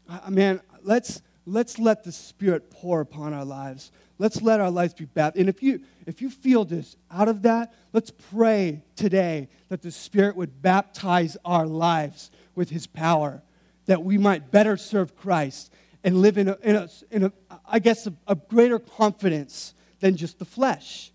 I, 0.09 0.29
man, 0.29 0.61
let's, 0.83 1.21
let's 1.45 1.79
let 1.79 2.03
the 2.03 2.11
Spirit 2.11 2.71
pour 2.71 3.01
upon 3.01 3.33
our 3.33 3.45
lives. 3.45 3.91
Let's 4.17 4.41
let 4.41 4.59
our 4.59 4.71
lives 4.71 4.93
be 4.93 5.05
baptized. 5.05 5.39
And 5.39 5.49
if 5.49 5.61
you, 5.61 5.81
if 6.05 6.21
you 6.21 6.29
feel 6.29 6.65
this 6.65 6.95
out 7.11 7.27
of 7.27 7.41
that, 7.43 7.73
let's 7.93 8.11
pray 8.11 8.81
today 8.95 9.49
that 9.69 9.81
the 9.81 9.91
Spirit 9.91 10.35
would 10.35 10.61
baptize 10.61 11.37
our 11.43 11.65
lives 11.65 12.31
with 12.55 12.69
His 12.69 12.87
power, 12.87 13.41
that 13.85 14.03
we 14.03 14.17
might 14.17 14.51
better 14.51 14.77
serve 14.77 15.15
Christ 15.15 15.71
and 16.03 16.21
live 16.21 16.37
in, 16.37 16.49
a, 16.49 16.57
in, 16.63 16.75
a, 16.75 16.89
in 17.11 17.23
a 17.25 17.31
I 17.67 17.79
guess, 17.79 18.07
a, 18.07 18.13
a 18.27 18.35
greater 18.35 18.79
confidence 18.79 19.73
than 19.99 20.15
just 20.15 20.39
the 20.39 20.45
flesh. 20.45 21.11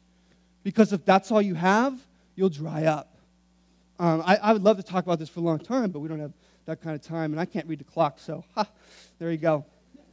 Because 0.62 0.92
if 0.92 1.04
that's 1.04 1.30
all 1.30 1.40
you 1.40 1.54
have, 1.54 1.98
you'll 2.36 2.50
dry 2.50 2.84
up. 2.84 3.16
Um, 3.98 4.22
I, 4.24 4.36
I 4.36 4.52
would 4.52 4.62
love 4.62 4.76
to 4.78 4.82
talk 4.82 5.04
about 5.04 5.18
this 5.18 5.28
for 5.28 5.40
a 5.40 5.42
long 5.42 5.58
time, 5.58 5.90
but 5.90 6.00
we 6.00 6.08
don't 6.08 6.20
have 6.20 6.32
that 6.66 6.80
kind 6.80 6.94
of 6.94 7.02
time, 7.02 7.32
and 7.32 7.40
I 7.40 7.44
can't 7.44 7.66
read 7.66 7.80
the 7.80 7.84
clock, 7.84 8.18
so 8.18 8.44
ha, 8.54 8.66
there 9.18 9.30
you 9.30 9.38
go. 9.38 9.64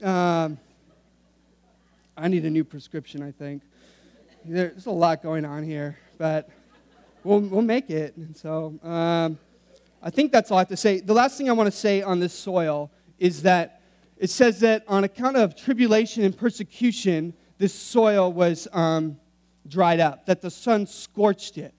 Um, 0.04 0.60
I 2.16 2.28
need 2.28 2.46
a 2.46 2.50
new 2.50 2.64
prescription, 2.64 3.24
I 3.24 3.32
think. 3.32 3.64
There's 4.46 4.86
a 4.86 4.92
lot 4.92 5.24
going 5.24 5.44
on 5.44 5.64
here, 5.64 5.98
but 6.20 6.50
we'll, 7.24 7.40
we'll 7.40 7.62
make 7.64 7.90
it. 7.90 8.16
And 8.16 8.36
so 8.38 8.78
um, 8.84 9.40
I 10.02 10.10
think 10.12 10.32
that's 10.32 10.52
all 10.52 10.58
I 10.58 10.62
have 10.62 10.68
to 10.70 10.78
say. 10.78 11.00
The 11.00 11.14
last 11.14 11.38
thing 11.38 11.50
I 11.50 11.54
want 11.54 11.68
to 11.68 11.78
say 11.78 12.02
on 12.04 12.20
this 12.20 12.34
soil 12.34 12.92
is 13.18 13.42
that 13.42 13.82
it 14.18 14.30
says 14.30 14.60
that 14.60 14.84
on 14.88 15.04
account 15.04 15.38
of 15.38 15.56
tribulation 15.56 16.24
and 16.24 16.38
persecution, 16.38 17.34
this 17.58 17.74
soil 17.74 18.32
was 18.32 18.68
um, 18.74 19.18
dried 19.68 20.00
up, 20.00 20.28
that 20.28 20.42
the 20.42 20.52
sun 20.52 20.86
scorched 20.86 21.58
it. 21.58 21.74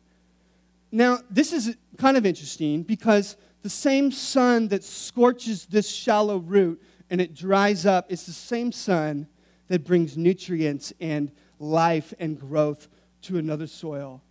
Now, 0.91 1.19
this 1.31 1.53
is 1.53 1.77
kind 1.99 2.17
of 2.17 2.27
interesting 2.27 2.83
because 2.83 3.37
the 3.63 3.71
same 3.71 4.11
sun 4.11 4.69
that 4.69 4.83
scorches 4.83 5.67
this 5.67 5.89
shallow 5.89 6.39
root 6.39 6.83
and 7.11 7.21
it 7.21 7.35
dries 7.35 7.87
up, 7.87 8.07
it's 8.11 8.27
the 8.27 8.33
same 8.33 8.73
sun 8.73 9.27
that 9.69 9.85
brings 9.85 10.17
nutrients 10.17 10.93
and 11.01 11.31
life 11.59 12.15
and 12.19 12.39
growth 12.39 12.89
to 13.23 13.39
another 13.39 13.67
soil. 13.67 14.23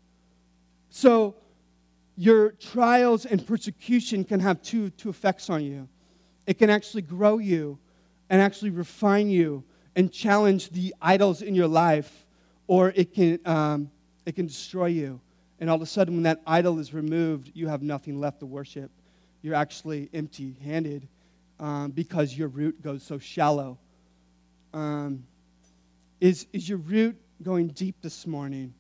So, 0.90 1.36
your 2.16 2.52
trials 2.52 3.26
and 3.26 3.46
persecution 3.46 4.24
can 4.24 4.40
have 4.40 4.62
two, 4.64 4.90
two 4.92 5.10
effects 5.10 5.50
on 5.50 5.64
you. 5.64 5.88
It 6.48 6.58
can 6.58 6.72
actually 6.72 7.04
grow 7.04 7.38
you 7.38 7.78
and 8.30 8.42
actually 8.42 8.72
refine 8.72 9.30
you 9.30 9.64
and 9.96 10.12
challenge 10.12 10.72
the 10.72 10.96
idols 11.00 11.44
in 11.44 11.54
your 11.54 11.68
life, 11.68 12.26
or 12.66 12.92
it 12.96 13.14
can, 13.14 13.40
um, 13.46 13.92
it 14.26 14.36
can 14.36 14.48
destroy 14.48 14.88
you. 14.88 15.22
And 15.60 15.70
all 15.70 15.76
of 15.76 15.82
a 15.82 15.88
sudden, 15.88 16.16
when 16.16 16.24
that 16.24 16.42
idol 16.48 16.80
is 16.80 16.94
removed, 16.94 17.52
you 17.54 17.68
have 17.68 17.84
nothing 17.84 18.20
left 18.20 18.40
to 18.40 18.48
worship 18.48 18.92
you're 19.42 19.56
actually 19.56 20.10
empty 20.14 20.58
handed 20.64 21.08
um, 21.60 21.92
because 21.92 22.38
your 22.38 22.48
root 22.48 22.82
goes 22.82 23.04
so 23.04 23.20
shallow. 23.20 23.78
Um, 24.74 25.26
is, 26.20 26.48
is 26.54 26.68
your 26.68 26.80
root 26.80 27.18
going 27.42 27.70
deep 27.70 28.02
this 28.02 28.26
morning? 28.26 28.74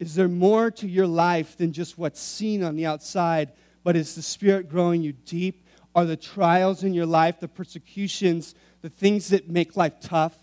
Is 0.00 0.14
there 0.14 0.28
more 0.28 0.70
to 0.72 0.88
your 0.88 1.06
life 1.06 1.56
than 1.56 1.72
just 1.72 1.96
what's 1.96 2.20
seen 2.20 2.62
on 2.62 2.76
the 2.76 2.86
outside, 2.86 3.52
but 3.84 3.96
is 3.96 4.14
the 4.14 4.22
Spirit 4.22 4.68
growing 4.68 5.02
you 5.02 5.12
deep? 5.12 5.64
are 5.94 6.04
the 6.04 6.16
trials 6.16 6.82
in 6.82 6.92
your 6.92 7.06
life, 7.06 7.38
the 7.40 7.48
persecutions, 7.48 8.54
the 8.82 8.88
things 8.88 9.28
that 9.28 9.48
make 9.48 9.76
life 9.76 10.00
tough, 10.00 10.34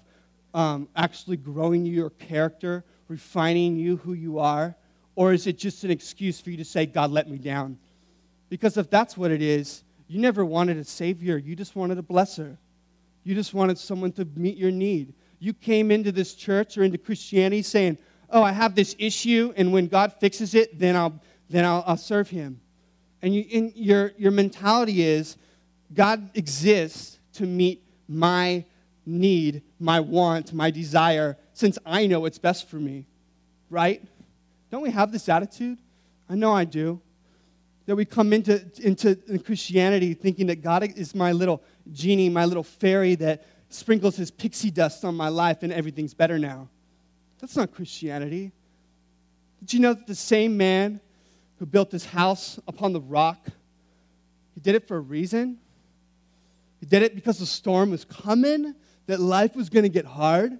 um, 0.53 0.87
actually 0.95 1.37
growing 1.37 1.85
your 1.85 2.09
character, 2.09 2.83
refining 3.07 3.75
you 3.75 3.97
who 3.97 4.13
you 4.13 4.39
are? 4.39 4.75
Or 5.15 5.33
is 5.33 5.45
it 5.47 5.57
just 5.57 5.83
an 5.83 5.91
excuse 5.91 6.39
for 6.39 6.51
you 6.51 6.57
to 6.57 6.65
say, 6.65 6.85
God 6.85 7.11
let 7.11 7.29
me 7.29 7.37
down? 7.37 7.77
Because 8.49 8.77
if 8.77 8.89
that's 8.89 9.17
what 9.17 9.31
it 9.31 9.41
is, 9.41 9.83
you 10.11 10.19
never 10.19 10.43
wanted 10.43 10.75
a 10.75 10.83
Savior, 10.83 11.37
you 11.37 11.55
just 11.55 11.73
wanted 11.73 11.97
a 11.97 12.01
blesser. 12.01 12.57
You 13.23 13.33
just 13.33 13.53
wanted 13.53 13.77
someone 13.77 14.11
to 14.13 14.25
meet 14.35 14.57
your 14.57 14.69
need. 14.69 15.13
You 15.39 15.53
came 15.53 15.89
into 15.89 16.11
this 16.11 16.33
church 16.33 16.77
or 16.77 16.83
into 16.83 16.97
Christianity 16.97 17.61
saying, 17.61 17.97
Oh, 18.29 18.43
I 18.43 18.51
have 18.51 18.75
this 18.75 18.93
issue, 18.99 19.53
and 19.55 19.71
when 19.71 19.87
God 19.87 20.11
fixes 20.11 20.53
it, 20.53 20.77
then 20.77 20.97
I'll, 20.97 21.21
then 21.49 21.63
I'll, 21.63 21.83
I'll 21.87 21.97
serve 21.97 22.29
Him. 22.29 22.59
And, 23.21 23.33
you, 23.33 23.45
and 23.53 23.73
your, 23.73 24.11
your 24.17 24.31
mentality 24.31 25.01
is 25.01 25.37
God 25.93 26.29
exists 26.33 27.17
to 27.33 27.45
meet 27.45 27.81
my 28.09 28.65
need, 29.05 29.63
my 29.79 30.01
want, 30.01 30.51
my 30.51 30.71
desire, 30.71 31.37
since 31.53 31.77
I 31.85 32.07
know 32.07 32.19
what's 32.19 32.37
best 32.37 32.67
for 32.67 32.77
me, 32.77 33.05
right? 33.69 34.03
Don't 34.71 34.81
we 34.81 34.91
have 34.91 35.13
this 35.13 35.29
attitude? 35.29 35.77
I 36.29 36.35
know 36.35 36.51
I 36.51 36.65
do. 36.65 36.99
That 37.91 37.97
we 37.97 38.05
come 38.05 38.31
into, 38.31 38.63
into 38.81 39.15
Christianity 39.39 40.13
thinking 40.13 40.47
that 40.47 40.61
God 40.61 40.81
is 40.95 41.13
my 41.13 41.33
little 41.33 41.61
genie, 41.91 42.29
my 42.29 42.45
little 42.45 42.63
fairy 42.63 43.15
that 43.15 43.45
sprinkles 43.67 44.15
his 44.15 44.31
pixie 44.31 44.71
dust 44.71 45.03
on 45.03 45.13
my 45.13 45.27
life 45.27 45.61
and 45.61 45.73
everything's 45.73 46.13
better 46.13 46.39
now. 46.39 46.69
That's 47.41 47.57
not 47.57 47.73
Christianity. 47.73 48.53
Did 49.59 49.73
you 49.73 49.81
know 49.81 49.93
that 49.93 50.07
the 50.07 50.15
same 50.15 50.55
man 50.55 51.01
who 51.59 51.65
built 51.65 51.91
this 51.91 52.05
house 52.05 52.61
upon 52.65 52.93
the 52.93 53.01
rock, 53.01 53.45
he 54.55 54.61
did 54.61 54.75
it 54.75 54.87
for 54.87 54.95
a 54.95 55.01
reason? 55.01 55.57
He 56.79 56.85
did 56.85 57.03
it 57.03 57.13
because 57.13 57.39
the 57.39 57.45
storm 57.45 57.91
was 57.91 58.05
coming, 58.05 58.73
that 59.07 59.19
life 59.19 59.53
was 59.53 59.69
going 59.69 59.83
to 59.83 59.89
get 59.89 60.05
hard. 60.05 60.53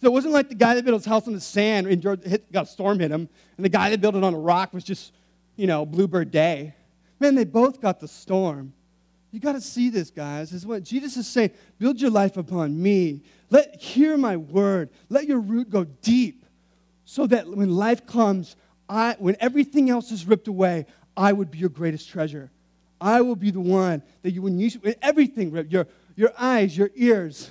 So 0.00 0.08
it 0.08 0.12
wasn't 0.12 0.34
like 0.34 0.48
the 0.48 0.56
guy 0.56 0.74
that 0.74 0.84
built 0.84 0.96
his 0.96 1.06
house 1.06 1.28
on 1.28 1.34
the 1.34 1.40
sand 1.40 2.02
got 2.02 2.64
a 2.64 2.66
storm 2.66 2.98
hit 2.98 3.12
him, 3.12 3.28
and 3.56 3.64
the 3.64 3.68
guy 3.68 3.90
that 3.90 4.00
built 4.00 4.16
it 4.16 4.24
on 4.24 4.34
a 4.34 4.38
rock 4.40 4.74
was 4.74 4.82
just, 4.82 5.12
you 5.56 5.66
know, 5.66 5.84
bluebird 5.86 6.30
day. 6.30 6.74
Man, 7.20 7.34
they 7.34 7.44
both 7.44 7.80
got 7.80 8.00
the 8.00 8.08
storm. 8.08 8.72
You 9.30 9.40
got 9.40 9.52
to 9.52 9.60
see 9.60 9.88
this, 9.88 10.10
guys. 10.10 10.50
This 10.50 10.60
is 10.62 10.66
what 10.66 10.82
Jesus 10.82 11.16
is 11.16 11.26
saying. 11.26 11.52
Build 11.78 12.00
your 12.00 12.10
life 12.10 12.36
upon 12.36 12.80
me. 12.80 13.22
Let 13.48 13.80
hear 13.80 14.16
my 14.16 14.36
word. 14.36 14.90
Let 15.08 15.26
your 15.26 15.40
root 15.40 15.70
go 15.70 15.84
deep, 15.84 16.44
so 17.04 17.26
that 17.26 17.48
when 17.48 17.74
life 17.74 18.06
comes, 18.06 18.56
I, 18.88 19.16
when 19.18 19.36
everything 19.40 19.88
else 19.88 20.10
is 20.12 20.26
ripped 20.26 20.48
away, 20.48 20.86
I 21.16 21.32
would 21.32 21.50
be 21.50 21.58
your 21.58 21.70
greatest 21.70 22.08
treasure. 22.10 22.50
I 23.00 23.20
will 23.20 23.36
be 23.36 23.50
the 23.50 23.60
one 23.60 24.02
that 24.22 24.30
you, 24.32 24.42
when 24.42 24.58
you, 24.58 24.70
when 24.80 24.94
everything 25.02 25.50
ripped, 25.50 25.72
your, 25.72 25.86
your 26.14 26.32
eyes, 26.38 26.76
your 26.76 26.90
ears, 26.94 27.50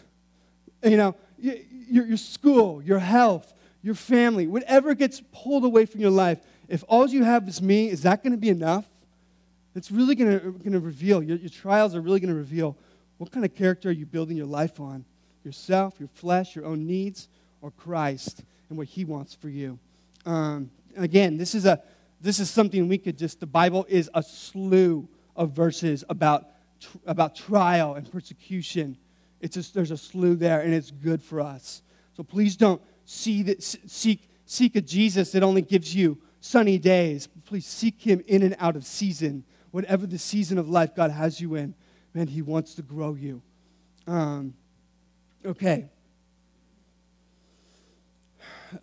you 0.84 0.98
know, 0.98 1.16
your, 1.38 2.06
your 2.06 2.18
school, 2.18 2.82
your 2.82 3.00
health, 3.00 3.54
your 3.82 3.96
family, 3.96 4.48
whatever 4.48 4.94
gets 4.94 5.22
pulled 5.32 5.66
away 5.66 5.86
from 5.86 6.00
your 6.00 6.12
life, 6.12 6.40
if 6.72 6.86
all 6.88 7.08
you 7.08 7.24
have 7.24 7.48
is 7.48 7.62
me, 7.62 7.90
is 7.90 8.04
that 8.04 8.24
going 8.24 8.32
to 8.32 8.38
be 8.38 8.50
enough? 8.50 8.86
It's 9.76 9.92
really 9.92 10.16
going 10.16 10.40
to 10.64 10.80
reveal, 10.80 11.22
your, 11.22 11.38
your 11.38 11.50
trials 11.50 11.96
are 11.96 12.02
really 12.02 12.22
going 12.22 12.34
to 12.34 12.40
reveal 12.40 12.78
what 13.18 13.32
kind 13.32 13.46
of 13.46 13.54
character 13.54 13.90
are 13.90 13.94
you 13.94 14.06
building 14.06 14.38
your 14.38 14.48
life 14.48 14.80
on? 14.80 15.04
Yourself, 15.44 15.96
your 16.00 16.10
flesh, 16.14 16.56
your 16.56 16.66
own 16.66 16.88
needs, 16.88 17.28
or 17.62 17.72
Christ 17.72 18.44
and 18.70 18.78
what 18.78 18.88
He 18.88 19.04
wants 19.04 19.34
for 19.34 19.50
you. 19.50 19.78
Um, 20.26 20.72
again, 20.96 21.38
this 21.38 21.56
is, 21.56 21.66
a, 21.66 21.82
this 22.22 22.40
is 22.40 22.50
something 22.50 22.88
we 22.88 22.98
could 22.98 23.18
just, 23.18 23.42
the 23.42 23.46
Bible 23.46 23.86
is 23.90 24.10
a 24.14 24.24
slew 24.24 25.08
of 25.36 25.52
verses 25.52 26.06
about, 26.10 26.48
about 27.06 27.36
trial 27.36 27.96
and 27.96 28.10
persecution. 28.10 28.98
It's 29.42 29.56
just, 29.56 29.74
there's 29.74 29.92
a 29.92 29.98
slew 29.98 30.36
there, 30.36 30.62
and 30.62 30.74
it's 30.74 30.92
good 30.92 31.22
for 31.22 31.42
us. 31.42 31.82
So 32.16 32.24
please 32.24 32.56
don't 32.56 32.82
see 33.06 33.56
seek, 33.60 34.30
seek 34.46 34.76
a 34.78 34.82
Jesus 34.82 35.32
that 35.34 35.44
only 35.44 35.62
gives 35.62 35.94
you 35.94 36.18
sunny 36.42 36.78
days. 36.78 37.28
Please 37.46 37.66
seek 37.66 38.02
him 38.02 38.22
in 38.28 38.44
and 38.44 38.56
out 38.60 38.76
of 38.76 38.84
season. 38.86 39.46
Whatever 39.70 40.06
the 40.06 40.18
season 40.18 40.58
of 40.58 40.68
life 40.68 40.94
God 40.94 41.12
has 41.12 41.40
you 41.40 41.56
in, 41.56 41.74
man, 42.14 42.28
he 42.28 42.42
wants 42.42 42.76
to 42.76 42.82
grow 42.82 43.14
you. 43.14 43.42
Um, 44.06 44.54
okay. 45.46 45.90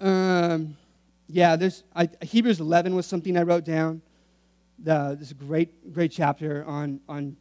Um, 0.01 0.77
yeah, 1.29 1.57
there's 1.57 1.85
I, 1.95 2.09
Hebrews 2.23 2.61
11 2.61 2.95
was 2.95 3.07
something 3.07 3.37
I 3.37 3.43
wrote 3.43 3.65
down. 3.65 4.01
The, 4.79 5.17
this 5.19 5.33
great, 5.33 5.93
great 5.93 6.13
chapter 6.13 6.65
on, 6.65 7.01
on 7.09 7.37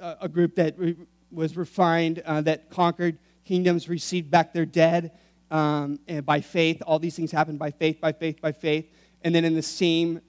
a, 0.00 0.18
a 0.22 0.28
group 0.28 0.54
that 0.56 0.78
re, 0.78 0.94
was 1.30 1.56
refined, 1.56 2.22
uh, 2.26 2.42
that 2.42 2.68
conquered 2.70 3.18
kingdoms, 3.44 3.88
received 3.88 4.30
back 4.30 4.52
their 4.52 4.66
dead 4.66 5.12
um, 5.50 5.98
and 6.06 6.26
by 6.26 6.40
faith. 6.40 6.82
All 6.86 6.98
these 6.98 7.16
things 7.16 7.32
happened 7.32 7.58
by 7.58 7.70
faith, 7.70 8.00
by 8.00 8.12
faith, 8.12 8.40
by 8.40 8.52
faith. 8.52 8.90
And 9.24 9.34
then 9.34 9.44
in 9.44 9.54
the 9.54 9.62
same 9.62 10.20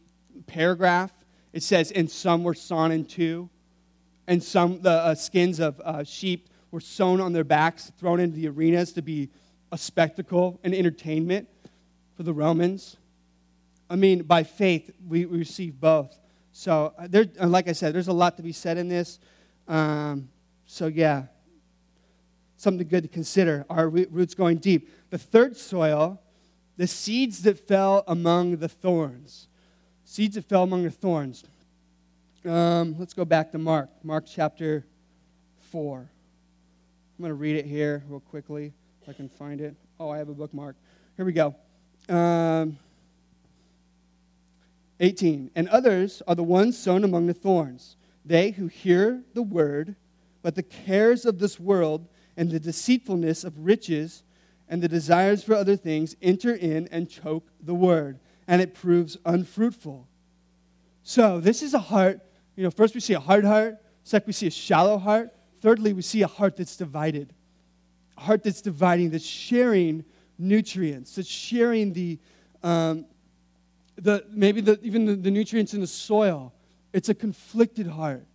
paragraph, 0.47 1.11
it 1.51 1.63
says, 1.63 1.91
and 1.91 2.09
some 2.09 2.43
were 2.43 2.53
sawn 2.53 2.91
in 2.91 3.05
two, 3.05 3.49
and 4.27 4.41
some, 4.41 4.81
the 4.81 4.91
uh, 4.91 5.15
skins 5.15 5.59
of 5.59 5.79
uh, 5.81 6.03
sheep 6.03 6.49
were 6.71 6.79
sewn 6.79 7.21
on 7.21 7.33
their 7.33 7.43
backs, 7.43 7.91
thrown 7.99 8.19
into 8.19 8.35
the 8.35 8.47
arenas 8.47 8.93
to 8.93 9.01
be 9.01 9.29
a 9.71 9.77
spectacle 9.77 10.59
and 10.63 10.73
entertainment 10.73 11.47
for 12.15 12.23
the 12.23 12.33
Romans. 12.33 12.97
I 13.89 13.95
mean, 13.95 14.23
by 14.23 14.43
faith, 14.43 14.89
we, 15.07 15.25
we 15.25 15.37
receive 15.37 15.79
both. 15.79 16.17
So, 16.51 16.93
uh, 16.97 17.07
there, 17.07 17.25
like 17.39 17.67
I 17.67 17.73
said, 17.73 17.93
there's 17.93 18.07
a 18.07 18.13
lot 18.13 18.37
to 18.37 18.43
be 18.43 18.51
said 18.51 18.77
in 18.77 18.87
this. 18.87 19.19
Um, 19.67 20.29
so, 20.65 20.87
yeah, 20.87 21.23
something 22.57 22.87
good 22.87 23.03
to 23.03 23.09
consider. 23.09 23.65
Our 23.69 23.89
roots 23.89 24.33
going 24.33 24.57
deep. 24.57 24.89
The 25.09 25.17
third 25.17 25.57
soil, 25.57 26.21
the 26.77 26.87
seeds 26.87 27.43
that 27.43 27.59
fell 27.59 28.03
among 28.07 28.57
the 28.57 28.69
thorns. 28.69 29.47
Seeds 30.03 30.35
that 30.35 30.45
fell 30.45 30.63
among 30.63 30.83
the 30.83 30.91
thorns. 30.91 31.43
Um, 32.45 32.95
let's 32.99 33.13
go 33.13 33.25
back 33.25 33.51
to 33.51 33.57
Mark, 33.57 33.89
Mark 34.03 34.25
chapter 34.27 34.85
4. 35.71 35.99
I'm 35.99 36.07
going 37.19 37.29
to 37.29 37.35
read 37.35 37.55
it 37.55 37.65
here 37.65 38.03
real 38.07 38.19
quickly 38.19 38.73
if 39.01 39.09
I 39.09 39.13
can 39.13 39.29
find 39.29 39.61
it. 39.61 39.75
Oh, 39.99 40.09
I 40.09 40.17
have 40.17 40.29
a 40.29 40.33
bookmark. 40.33 40.75
Here 41.15 41.25
we 41.25 41.33
go. 41.33 41.55
Um, 42.09 42.77
18. 44.99 45.51
And 45.55 45.69
others 45.69 46.21
are 46.27 46.35
the 46.35 46.43
ones 46.43 46.77
sown 46.77 47.03
among 47.03 47.27
the 47.27 47.33
thorns, 47.33 47.95
they 48.25 48.51
who 48.51 48.67
hear 48.67 49.21
the 49.33 49.41
word, 49.41 49.95
but 50.41 50.55
the 50.55 50.63
cares 50.63 51.25
of 51.25 51.39
this 51.39 51.59
world 51.59 52.07
and 52.35 52.49
the 52.49 52.59
deceitfulness 52.59 53.43
of 53.43 53.65
riches 53.65 54.23
and 54.69 54.81
the 54.81 54.87
desires 54.87 55.43
for 55.43 55.53
other 55.53 55.75
things 55.75 56.15
enter 56.21 56.53
in 56.53 56.87
and 56.91 57.09
choke 57.09 57.47
the 57.61 57.73
word, 57.73 58.19
and 58.47 58.61
it 58.61 58.73
proves 58.73 59.17
unfruitful. 59.25 60.07
So, 61.03 61.39
this 61.39 61.61
is 61.61 61.73
a 61.73 61.79
heart, 61.79 62.21
you 62.55 62.63
know, 62.63 62.71
first 62.71 62.93
we 62.93 63.01
see 63.01 63.13
a 63.13 63.19
hard 63.19 63.45
heart, 63.45 63.77
second, 64.03 64.27
we 64.27 64.33
see 64.33 64.47
a 64.47 64.51
shallow 64.51 64.97
heart, 64.97 65.33
thirdly, 65.61 65.93
we 65.93 66.01
see 66.01 66.21
a 66.21 66.27
heart 66.27 66.55
that's 66.57 66.75
divided. 66.75 67.33
A 68.17 68.21
heart 68.21 68.43
that's 68.43 68.61
dividing, 68.61 69.09
that's 69.09 69.25
sharing 69.25 70.05
nutrients, 70.37 71.15
that's 71.15 71.27
sharing 71.27 71.93
the, 71.93 72.19
um, 72.63 73.05
the, 73.95 74.25
maybe 74.29 74.61
the, 74.61 74.79
even 74.81 75.05
the, 75.05 75.15
the 75.15 75.31
nutrients 75.31 75.73
in 75.73 75.81
the 75.81 75.87
soil. 75.87 76.53
It's 76.93 77.09
a 77.09 77.13
conflicted 77.13 77.87
heart, 77.87 78.25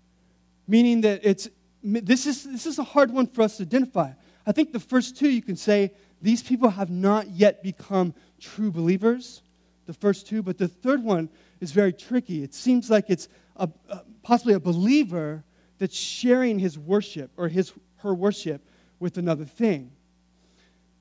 meaning 0.66 1.00
that 1.02 1.20
it's, 1.22 1.48
this, 1.82 2.26
is, 2.26 2.44
this 2.44 2.66
is 2.66 2.78
a 2.78 2.84
hard 2.84 3.10
one 3.10 3.26
for 3.26 3.42
us 3.42 3.58
to 3.58 3.62
identify. 3.62 4.10
I 4.46 4.52
think 4.52 4.72
the 4.72 4.80
first 4.80 5.16
two 5.16 5.28
you 5.28 5.42
can 5.42 5.56
say 5.56 5.92
these 6.20 6.42
people 6.42 6.70
have 6.70 6.90
not 6.90 7.31
yet 7.31 7.62
become 7.62 8.14
true 8.40 8.70
believers, 8.70 9.42
the 9.87 9.92
first 9.92 10.26
two, 10.26 10.42
but 10.42 10.59
the 10.59 10.68
third 10.68 11.02
one 11.02 11.28
is 11.61 11.72
very 11.72 11.92
tricky. 11.92 12.42
It 12.42 12.54
seems 12.54 12.90
like 12.90 13.07
it's 13.09 13.28
a, 13.57 13.68
a, 13.88 14.02
possibly 14.22 14.54
a 14.54 14.61
believer 14.61 15.44
that's 15.78 15.96
sharing 15.96 16.59
his 16.59 16.78
worship 16.78 17.31
or 17.37 17.48
his, 17.48 17.73
her 17.98 18.14
worship 18.14 18.62
with 18.98 19.16
another 19.16 19.44
thing. 19.44 19.92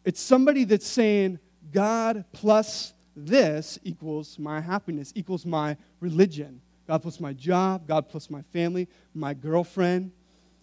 It's 0.05 0.22
somebody 0.22 0.63
that's 0.63 0.88
saying, 0.88 1.39
God 1.72 2.24
plus 2.32 2.93
this 3.15 3.80
equals 3.84 4.39
my 4.39 4.61
happiness, 4.61 5.11
equals 5.15 5.45
my 5.45 5.76
religion. 5.99 6.61
God 6.88 7.01
plus 7.01 7.20
my 7.20 7.34
job, 7.34 7.88
God 7.88 8.07
plus 8.07 8.30
my 8.30 8.41
family, 8.53 8.88
my 9.13 9.34
girlfriend. 9.34 10.11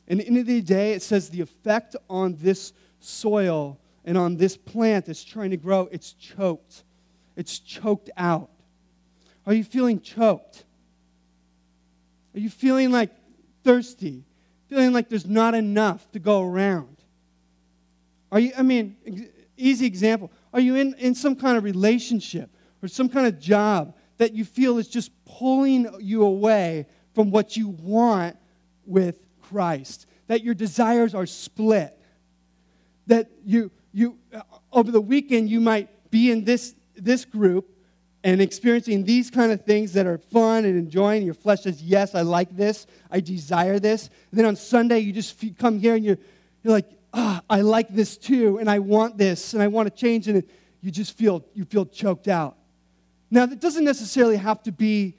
And 0.08 0.20
at 0.20 0.26
the 0.26 0.30
end 0.30 0.38
of 0.38 0.46
the 0.46 0.62
day, 0.62 0.92
it 0.92 1.02
says 1.02 1.28
the 1.28 1.40
effect 1.40 1.96
on 2.08 2.36
this 2.40 2.72
soil 3.00 3.78
and 4.04 4.18
on 4.18 4.36
this 4.36 4.56
plant 4.56 5.06
that's 5.06 5.24
trying 5.24 5.50
to 5.50 5.56
grow, 5.56 5.88
it's 5.90 6.12
choked. 6.12 6.84
It's 7.36 7.58
choked 7.58 8.10
out. 8.16 8.50
Are 9.46 9.54
you 9.54 9.64
feeling 9.64 10.00
choked? 10.00 10.64
Are 12.34 12.40
you 12.40 12.50
feeling 12.50 12.90
like 12.90 13.10
thirsty? 13.62 14.24
Feeling 14.68 14.92
like 14.92 15.08
there's 15.08 15.26
not 15.26 15.54
enough 15.54 16.10
to 16.12 16.18
go 16.18 16.42
around? 16.42 16.96
Are 18.32 18.40
you, 18.40 18.52
I 18.56 18.62
mean, 18.62 18.96
easy 19.56 19.86
example. 19.86 20.30
Are 20.52 20.60
you 20.60 20.74
in, 20.76 20.94
in 20.94 21.14
some 21.14 21.36
kind 21.36 21.56
of 21.56 21.64
relationship 21.64 22.50
or 22.82 22.88
some 22.88 23.08
kind 23.08 23.26
of 23.26 23.38
job 23.38 23.94
that 24.18 24.32
you 24.32 24.44
feel 24.44 24.78
is 24.78 24.88
just 24.88 25.10
pulling 25.24 25.88
you 26.00 26.22
away 26.24 26.86
from 27.14 27.30
what 27.30 27.56
you 27.56 27.68
want 27.68 28.36
with 28.86 29.20
Christ, 29.42 30.06
that 30.26 30.42
your 30.42 30.54
desires 30.54 31.14
are 31.14 31.26
split, 31.26 31.98
that 33.06 33.30
you, 33.44 33.70
you 33.94 34.18
uh, 34.34 34.42
over 34.72 34.90
the 34.90 35.00
weekend 35.00 35.48
you 35.48 35.60
might 35.60 36.10
be 36.10 36.30
in 36.30 36.44
this, 36.44 36.74
this 36.94 37.24
group 37.24 37.70
and 38.22 38.40
experiencing 38.40 39.04
these 39.04 39.30
kind 39.30 39.52
of 39.52 39.64
things 39.64 39.92
that 39.92 40.06
are 40.06 40.18
fun 40.18 40.64
and 40.64 40.76
enjoying. 40.76 41.22
Your 41.22 41.34
flesh 41.34 41.62
says, 41.62 41.82
Yes, 41.82 42.14
I 42.14 42.22
like 42.22 42.54
this. 42.54 42.86
I 43.10 43.20
desire 43.20 43.78
this. 43.78 44.10
And 44.30 44.38
then 44.38 44.46
on 44.46 44.56
Sunday, 44.56 44.98
you 44.98 45.12
just 45.12 45.42
come 45.58 45.78
here 45.78 45.94
and 45.94 46.04
you're, 46.04 46.18
you're 46.62 46.72
like, 46.72 46.90
ah, 47.14 47.42
I 47.48 47.60
like 47.60 47.88
this 47.88 48.16
too, 48.16 48.58
and 48.58 48.68
I 48.68 48.80
want 48.80 49.16
this, 49.16 49.54
and 49.54 49.62
I 49.62 49.68
want 49.68 49.88
to 49.88 49.94
change. 49.94 50.28
And 50.28 50.42
you 50.82 50.90
just 50.90 51.16
feel, 51.16 51.44
you 51.54 51.64
feel 51.64 51.86
choked 51.86 52.28
out. 52.28 52.56
Now, 53.30 53.46
that 53.46 53.60
doesn't 53.60 53.84
necessarily 53.84 54.36
have 54.36 54.62
to 54.64 54.72
be 54.72 55.14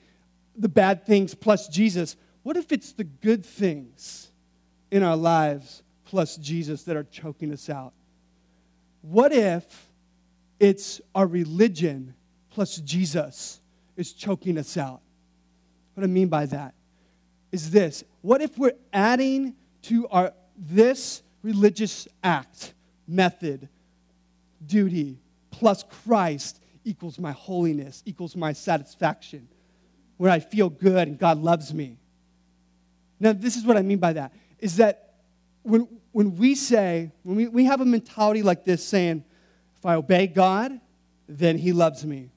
the 0.56 0.68
bad 0.68 1.04
things 1.04 1.34
plus 1.34 1.68
Jesus. 1.68 2.16
What 2.42 2.56
if 2.56 2.70
it's 2.70 2.92
the 2.92 3.04
good 3.04 3.44
things 3.44 4.30
in 4.90 5.02
our 5.02 5.16
lives 5.16 5.82
plus 6.04 6.36
Jesus 6.36 6.84
that 6.84 6.96
are 6.96 7.04
choking 7.04 7.52
us 7.52 7.68
out? 7.68 7.92
What 9.08 9.32
if 9.32 9.64
it's 10.58 11.00
our 11.14 11.28
religion 11.28 12.14
plus 12.50 12.78
Jesus 12.78 13.60
is 13.96 14.12
choking 14.12 14.58
us 14.58 14.76
out? 14.76 15.00
What 15.94 16.02
I 16.02 16.08
mean 16.08 16.26
by 16.26 16.46
that 16.46 16.74
is 17.52 17.70
this 17.70 18.02
what 18.20 18.42
if 18.42 18.58
we're 18.58 18.74
adding 18.92 19.54
to 19.82 20.08
our 20.08 20.32
this 20.58 21.22
religious 21.42 22.08
act, 22.24 22.74
method, 23.06 23.68
duty, 24.66 25.20
plus 25.52 25.84
Christ 25.84 26.60
equals 26.84 27.16
my 27.16 27.30
holiness, 27.30 28.02
equals 28.06 28.34
my 28.34 28.52
satisfaction, 28.52 29.46
where 30.16 30.32
I 30.32 30.40
feel 30.40 30.68
good 30.68 31.06
and 31.06 31.16
God 31.16 31.38
loves 31.38 31.72
me. 31.72 31.98
Now, 33.20 33.32
this 33.32 33.54
is 33.54 33.64
what 33.64 33.76
I 33.76 33.82
mean 33.82 33.98
by 33.98 34.14
that 34.14 34.32
is 34.58 34.78
that 34.78 35.05
when, 35.66 35.88
when 36.12 36.36
we 36.36 36.54
say, 36.54 37.10
when 37.22 37.36
we, 37.36 37.48
we 37.48 37.64
have 37.64 37.80
a 37.80 37.84
mentality 37.84 38.42
like 38.42 38.64
this 38.64 38.84
saying, 38.84 39.24
if 39.76 39.84
I 39.84 39.94
obey 39.94 40.26
God, 40.26 40.80
then 41.28 41.58
He 41.58 41.72
loves 41.72 42.04
me. 42.04 42.30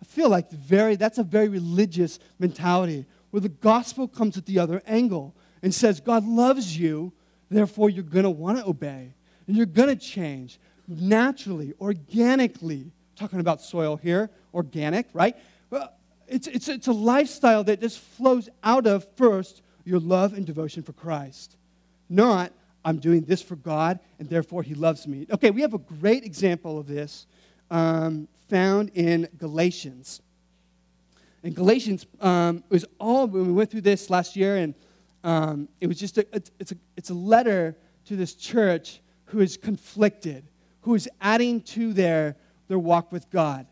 I 0.00 0.04
feel 0.04 0.28
like 0.28 0.50
very, 0.50 0.96
that's 0.96 1.18
a 1.18 1.22
very 1.22 1.48
religious 1.48 2.18
mentality 2.38 3.06
where 3.30 3.40
the 3.40 3.48
gospel 3.48 4.06
comes 4.06 4.36
at 4.36 4.46
the 4.46 4.58
other 4.58 4.82
angle 4.86 5.34
and 5.62 5.74
says, 5.74 6.00
God 6.00 6.24
loves 6.26 6.78
you, 6.78 7.12
therefore 7.50 7.90
you're 7.90 8.04
going 8.04 8.24
to 8.24 8.30
want 8.30 8.58
to 8.58 8.66
obey 8.66 9.14
and 9.46 9.56
you're 9.56 9.66
going 9.66 9.88
to 9.88 9.96
change 9.96 10.60
naturally, 10.86 11.74
organically. 11.80 12.92
talking 13.16 13.40
about 13.40 13.60
soil 13.60 13.96
here, 13.96 14.30
organic, 14.54 15.06
right? 15.12 15.36
Well, 15.70 15.92
it's, 16.26 16.46
it's, 16.46 16.68
it's 16.68 16.86
a 16.86 16.92
lifestyle 16.92 17.64
that 17.64 17.80
just 17.80 17.98
flows 17.98 18.48
out 18.62 18.86
of 18.86 19.06
first 19.16 19.62
your 19.84 19.98
love 19.98 20.34
and 20.34 20.44
devotion 20.46 20.82
for 20.82 20.92
Christ, 20.92 21.56
not 22.08 22.52
I'm 22.84 22.98
doing 22.98 23.22
this 23.22 23.42
for 23.42 23.56
God 23.56 24.00
and 24.18 24.28
therefore 24.28 24.62
He 24.62 24.74
loves 24.74 25.06
me. 25.06 25.26
Okay, 25.30 25.50
we 25.50 25.60
have 25.60 25.74
a 25.74 25.78
great 25.78 26.24
example 26.24 26.78
of 26.78 26.86
this 26.86 27.26
um, 27.70 28.28
found 28.48 28.90
in 28.94 29.28
Galatians. 29.36 30.22
In 31.42 31.52
Galatians, 31.52 32.06
um, 32.20 32.58
it 32.58 32.72
was 32.72 32.84
all, 32.98 33.26
when 33.26 33.46
we 33.46 33.52
went 33.52 33.70
through 33.70 33.82
this 33.82 34.10
last 34.10 34.36
year, 34.36 34.56
and 34.56 34.74
um, 35.22 35.68
it 35.80 35.86
was 35.86 35.98
just 35.98 36.18
a, 36.18 36.26
it's, 36.32 36.72
a, 36.72 36.76
it's 36.96 37.10
a 37.10 37.14
letter 37.14 37.76
to 38.06 38.16
this 38.16 38.34
church 38.34 39.00
who 39.26 39.40
is 39.40 39.56
conflicted, 39.56 40.48
who 40.80 40.94
is 40.94 41.08
adding 41.20 41.60
to 41.60 41.92
their, 41.92 42.36
their 42.68 42.78
walk 42.78 43.12
with 43.12 43.28
God. 43.30 43.66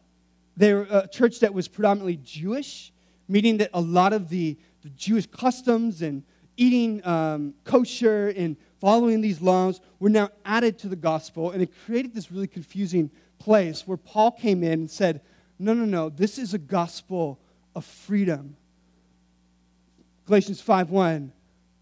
They're 0.57 0.83
a 0.83 1.09
church 1.09 1.41
that 1.41 1.53
was 1.53 1.69
predominantly 1.69 2.19
Jewish, 2.23 2.93
meaning 3.29 3.57
that 3.59 3.71
a 3.75 3.81
lot 3.81 4.13
of 4.13 4.29
the, 4.29 4.57
the 4.83 4.91
Jewish 4.91 5.27
customs 5.27 6.03
and 6.03 6.23
eating 6.57 7.05
um, 7.07 7.55
kosher 7.65 8.29
and 8.29 8.57
following 8.81 9.21
these 9.21 9.41
laws 9.41 9.81
were 9.99 10.09
now 10.09 10.31
added 10.45 10.79
to 10.81 10.89
the 10.89 10.97
gospel, 10.97 11.51
and 11.51 11.63
it 11.63 11.71
created 11.85 12.15
this 12.15 12.31
really 12.31 12.47
confusing 12.47 13.11
place 13.39 13.87
where 13.87 13.97
Paul 13.97 14.33
came 14.33 14.63
in 14.63 14.73
and 14.73 14.91
said, 14.91 15.21
No, 15.59 15.75
no, 15.75 15.85
no, 15.85 16.09
this 16.09 16.39
is 16.39 16.55
a 16.55 16.59
gospel 16.59 17.39
of 17.75 17.85
freedom. 17.85 18.57
Galatians 20.27 20.61
5 20.61 20.91
1 20.91 21.33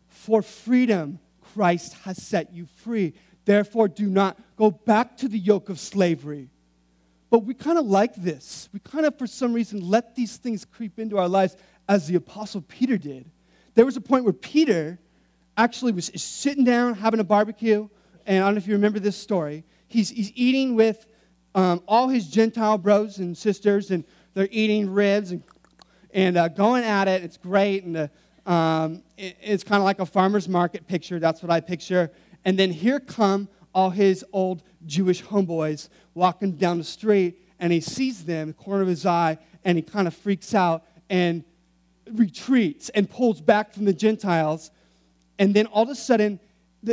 For 0.09 0.43
freedom, 0.43 1.18
Christ 1.55 1.95
has 2.05 2.22
set 2.22 2.53
you 2.53 2.66
free. 2.77 3.14
Therefore, 3.45 3.89
do 3.89 4.07
not 4.07 4.39
go 4.57 4.70
back 4.70 5.16
to 5.18 5.29
the 5.29 5.39
yoke 5.39 5.68
of 5.68 5.79
slavery. 5.79 6.49
But 7.31 7.41
we 7.41 7.55
kind 7.55 7.79
of 7.79 7.87
like 7.87 8.14
this. 8.14 8.68
We 8.72 8.81
kind 8.81 9.07
of, 9.07 9.18
for 9.18 9.27
some 9.27 9.53
reason, 9.53 9.81
let 9.89 10.14
these 10.14 10.37
things 10.37 10.64
creep 10.64 10.99
into 10.99 11.18
our 11.18 11.29
lives 11.29 11.57
as 11.89 12.07
the 12.07 12.14
Apostle 12.14 12.62
Peter 12.62 12.97
did. 12.97 13.31
There 13.75 13.85
was 13.85 13.97
a 13.97 14.01
point 14.01 14.25
where 14.25 14.33
Peter 14.33 14.99
actually 15.57 15.93
was 15.93 16.11
sitting 16.14 16.64
down 16.64 16.95
having 16.95 17.20
a 17.20 17.25
barbecue, 17.25 17.89
and 18.27 18.43
I 18.43 18.47
don't 18.47 18.55
know 18.55 18.59
if 18.59 18.66
you 18.66 18.75
remember 18.75 19.01
this 19.01 19.16
story. 19.16 19.64
He's, 19.89 20.11
he's 20.11 20.33
eating 20.35 20.75
with 20.75 21.07
um, 21.55 21.83
all 21.87 22.09
his 22.09 22.29
Gentile 22.29 22.79
bros 22.79 23.18
and 23.18 23.37
sisters, 23.37 23.91
and 23.91 24.05
they're 24.33 24.49
eating 24.51 24.91
ribs 24.91 25.33
and, 25.33 25.43
and 26.12 26.37
uh, 26.37 26.49
going 26.49 26.85
at 26.85 27.09
it. 27.09 27.22
It's 27.22 27.37
great, 27.37 27.85
and 27.85 27.97
the, 27.97 28.11
um, 28.47 29.03
it, 29.16 29.37
it's 29.41 29.64
kind 29.64 29.81
of 29.81 29.85
like 29.85 30.01
a 30.01 30.07
farmer's 30.07 30.49
market 30.49 30.87
picture. 30.87 31.18
That's 31.18 31.43
what 31.43 31.51
I 31.51 31.61
picture. 31.61 32.11
And 32.45 32.59
then 32.59 32.70
here 32.70 33.01
come 33.01 33.49
all 33.75 33.91
his 33.91 34.25
old 34.33 34.62
Jewish 34.87 35.22
homeboys 35.22 35.89
walking 36.14 36.53
down 36.53 36.79
the 36.79 36.85
street, 36.85 37.41
and 37.59 37.72
he 37.72 37.81
sees 37.81 38.25
them, 38.25 38.43
in 38.43 38.49
the 38.49 38.55
corner 38.55 38.83
of 38.83 38.89
his 38.89 39.05
eye, 39.05 39.39
and 39.64 39.77
he 39.77 39.83
kind 39.83 40.07
of 40.07 40.14
freaks 40.14 40.55
out 40.55 40.85
and 41.11 41.45
retreats 42.12 42.88
and 42.90 43.09
pulls 43.09 43.40
back 43.40 43.72
from 43.72 43.84
the 43.84 43.92
Gentiles. 43.92 44.70
And 45.38 45.55
then 45.55 45.66
all 45.66 45.84
of 45.84 45.88
a 45.88 45.94
sudden, 45.94 46.40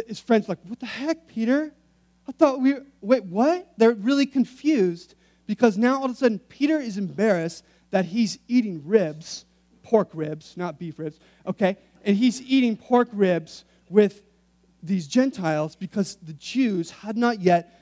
his 0.07 0.19
friends 0.19 0.47
like, 0.47 0.59
"What 0.65 0.79
the 0.79 0.85
heck, 0.85 1.27
Peter? 1.27 1.73
I 2.27 2.31
thought 2.31 2.61
we 2.61 2.75
wait, 3.01 3.25
what?" 3.25 3.73
They're 3.77 3.93
really 3.93 4.25
confused 4.25 5.15
because 5.47 5.77
now 5.77 5.99
all 5.99 6.05
of 6.05 6.11
a 6.11 6.15
sudden 6.15 6.39
Peter 6.39 6.79
is 6.79 6.97
embarrassed 6.97 7.63
that 7.91 8.05
he's 8.05 8.39
eating 8.47 8.81
ribs, 8.85 9.45
pork 9.83 10.09
ribs, 10.13 10.55
not 10.55 10.79
beef 10.79 10.97
ribs, 10.97 11.19
okay? 11.45 11.77
And 12.03 12.15
he's 12.15 12.41
eating 12.41 12.77
pork 12.77 13.09
ribs 13.11 13.65
with 13.89 14.23
these 14.81 15.07
Gentiles 15.07 15.75
because 15.75 16.15
the 16.15 16.33
Jews 16.33 16.89
had 16.89 17.17
not 17.17 17.41
yet 17.41 17.77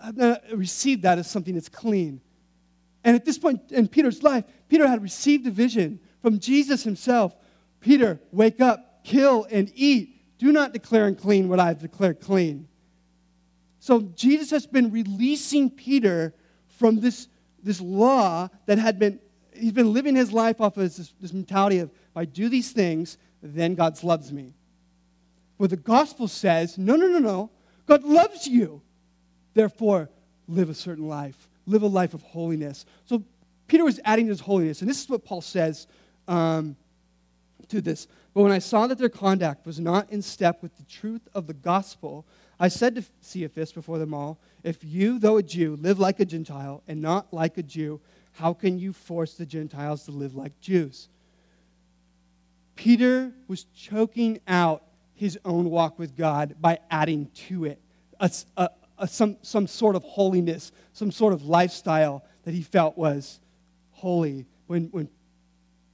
uh, 0.00 0.36
received 0.54 1.02
that 1.02 1.18
as 1.18 1.30
something 1.30 1.54
that's 1.54 1.68
clean. 1.68 2.20
And 3.04 3.16
at 3.16 3.24
this 3.24 3.38
point 3.38 3.72
in 3.72 3.88
Peter's 3.88 4.22
life, 4.22 4.44
Peter 4.68 4.86
had 4.86 5.02
received 5.02 5.46
a 5.46 5.50
vision 5.50 6.00
from 6.22 6.38
Jesus 6.38 6.84
himself 6.84 7.36
Peter, 7.80 8.20
wake 8.30 8.60
up, 8.60 9.04
kill, 9.04 9.46
and 9.50 9.70
eat. 9.74 10.38
Do 10.38 10.52
not 10.52 10.72
declare 10.72 11.06
unclean 11.06 11.48
what 11.48 11.60
I 11.60 11.66
have 11.66 11.80
declared 11.80 12.20
clean. 12.20 12.68
So 13.80 14.00
Jesus 14.00 14.50
has 14.52 14.66
been 14.66 14.92
releasing 14.92 15.68
Peter 15.68 16.32
from 16.68 17.00
this, 17.00 17.28
this 17.62 17.80
law 17.80 18.48
that 18.66 18.78
had 18.78 18.98
been, 18.98 19.18
he's 19.52 19.72
been 19.72 19.92
living 19.92 20.14
his 20.14 20.32
life 20.32 20.60
off 20.60 20.76
of 20.76 20.96
this, 20.96 21.12
this 21.20 21.32
mentality 21.32 21.78
of, 21.78 21.90
if 21.90 22.16
I 22.16 22.24
do 22.24 22.48
these 22.48 22.70
things, 22.70 23.18
then 23.42 23.74
God 23.74 24.00
loves 24.04 24.32
me. 24.32 24.54
But 25.58 25.70
the 25.70 25.76
gospel 25.76 26.28
says, 26.28 26.78
no, 26.78 26.96
no, 26.96 27.08
no, 27.08 27.18
no. 27.18 27.50
God 27.86 28.04
loves 28.04 28.46
you. 28.46 28.82
Therefore, 29.54 30.08
live 30.48 30.70
a 30.70 30.74
certain 30.74 31.08
life. 31.08 31.48
Live 31.66 31.82
a 31.82 31.88
life 31.88 32.14
of 32.14 32.22
holiness. 32.22 32.86
So 33.04 33.24
Peter 33.66 33.84
was 33.84 34.00
adding 34.04 34.26
his 34.26 34.40
holiness. 34.40 34.80
And 34.80 34.88
this 34.88 35.02
is 35.02 35.08
what 35.08 35.24
Paul 35.24 35.40
says 35.40 35.86
um, 36.28 36.76
to 37.68 37.80
this. 37.80 38.06
But 38.34 38.42
when 38.42 38.52
I 38.52 38.58
saw 38.58 38.86
that 38.86 38.98
their 38.98 39.08
conduct 39.08 39.66
was 39.66 39.78
not 39.78 40.10
in 40.10 40.22
step 40.22 40.62
with 40.62 40.76
the 40.76 40.84
truth 40.84 41.28
of 41.34 41.46
the 41.46 41.54
gospel, 41.54 42.24
I 42.58 42.68
said 42.68 42.94
to 42.94 43.04
Cephas 43.20 43.72
before 43.72 43.98
them 43.98 44.14
all, 44.14 44.38
If 44.62 44.82
you, 44.82 45.18
though 45.18 45.36
a 45.36 45.42
Jew, 45.42 45.76
live 45.76 45.98
like 45.98 46.20
a 46.20 46.24
Gentile 46.24 46.82
and 46.86 47.02
not 47.02 47.32
like 47.32 47.58
a 47.58 47.62
Jew, 47.62 48.00
how 48.32 48.54
can 48.54 48.78
you 48.78 48.92
force 48.92 49.34
the 49.34 49.44
Gentiles 49.46 50.04
to 50.04 50.10
live 50.10 50.34
like 50.34 50.58
Jews? 50.60 51.08
Peter 52.76 53.32
was 53.48 53.64
choking 53.76 54.40
out 54.48 54.82
his 55.14 55.38
own 55.44 55.70
walk 55.70 55.98
with 55.98 56.16
God 56.16 56.56
by 56.60 56.78
adding 56.90 57.30
to 57.48 57.66
it 57.66 57.78
a, 58.18 58.30
a, 58.56 58.70
a, 58.98 59.08
some, 59.08 59.36
some 59.42 59.66
sort 59.66 59.96
of 59.96 60.02
holiness, 60.04 60.72
some 60.92 61.10
sort 61.10 61.32
of 61.32 61.44
lifestyle 61.44 62.24
that 62.44 62.54
he 62.54 62.62
felt 62.62 62.96
was 62.96 63.40
holy. 63.90 64.46
When, 64.66 64.84
when 64.86 65.08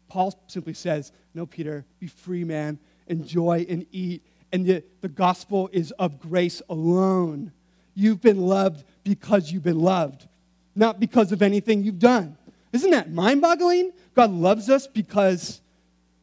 Paul 0.08 0.38
simply 0.46 0.74
says, 0.74 1.12
No, 1.34 1.46
Peter, 1.46 1.84
be 1.98 2.06
free, 2.06 2.44
man, 2.44 2.78
enjoy 3.06 3.66
and 3.68 3.86
eat. 3.92 4.22
And 4.52 4.66
the, 4.66 4.82
the 5.00 5.08
gospel 5.08 5.68
is 5.72 5.90
of 5.92 6.20
grace 6.20 6.62
alone. 6.68 7.52
You've 7.94 8.20
been 8.20 8.40
loved 8.40 8.84
because 9.04 9.50
you've 9.52 9.64
been 9.64 9.80
loved, 9.80 10.26
not 10.74 11.00
because 11.00 11.32
of 11.32 11.42
anything 11.42 11.82
you've 11.82 11.98
done. 11.98 12.36
Isn't 12.72 12.90
that 12.90 13.10
mind 13.10 13.40
boggling? 13.40 13.92
God 14.14 14.30
loves 14.30 14.70
us 14.70 14.86
because 14.86 15.60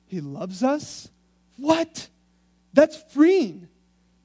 he 0.08 0.22
loves 0.22 0.64
us? 0.64 1.10
What? 1.58 2.10
That's 2.74 3.02
freeing. 3.12 3.68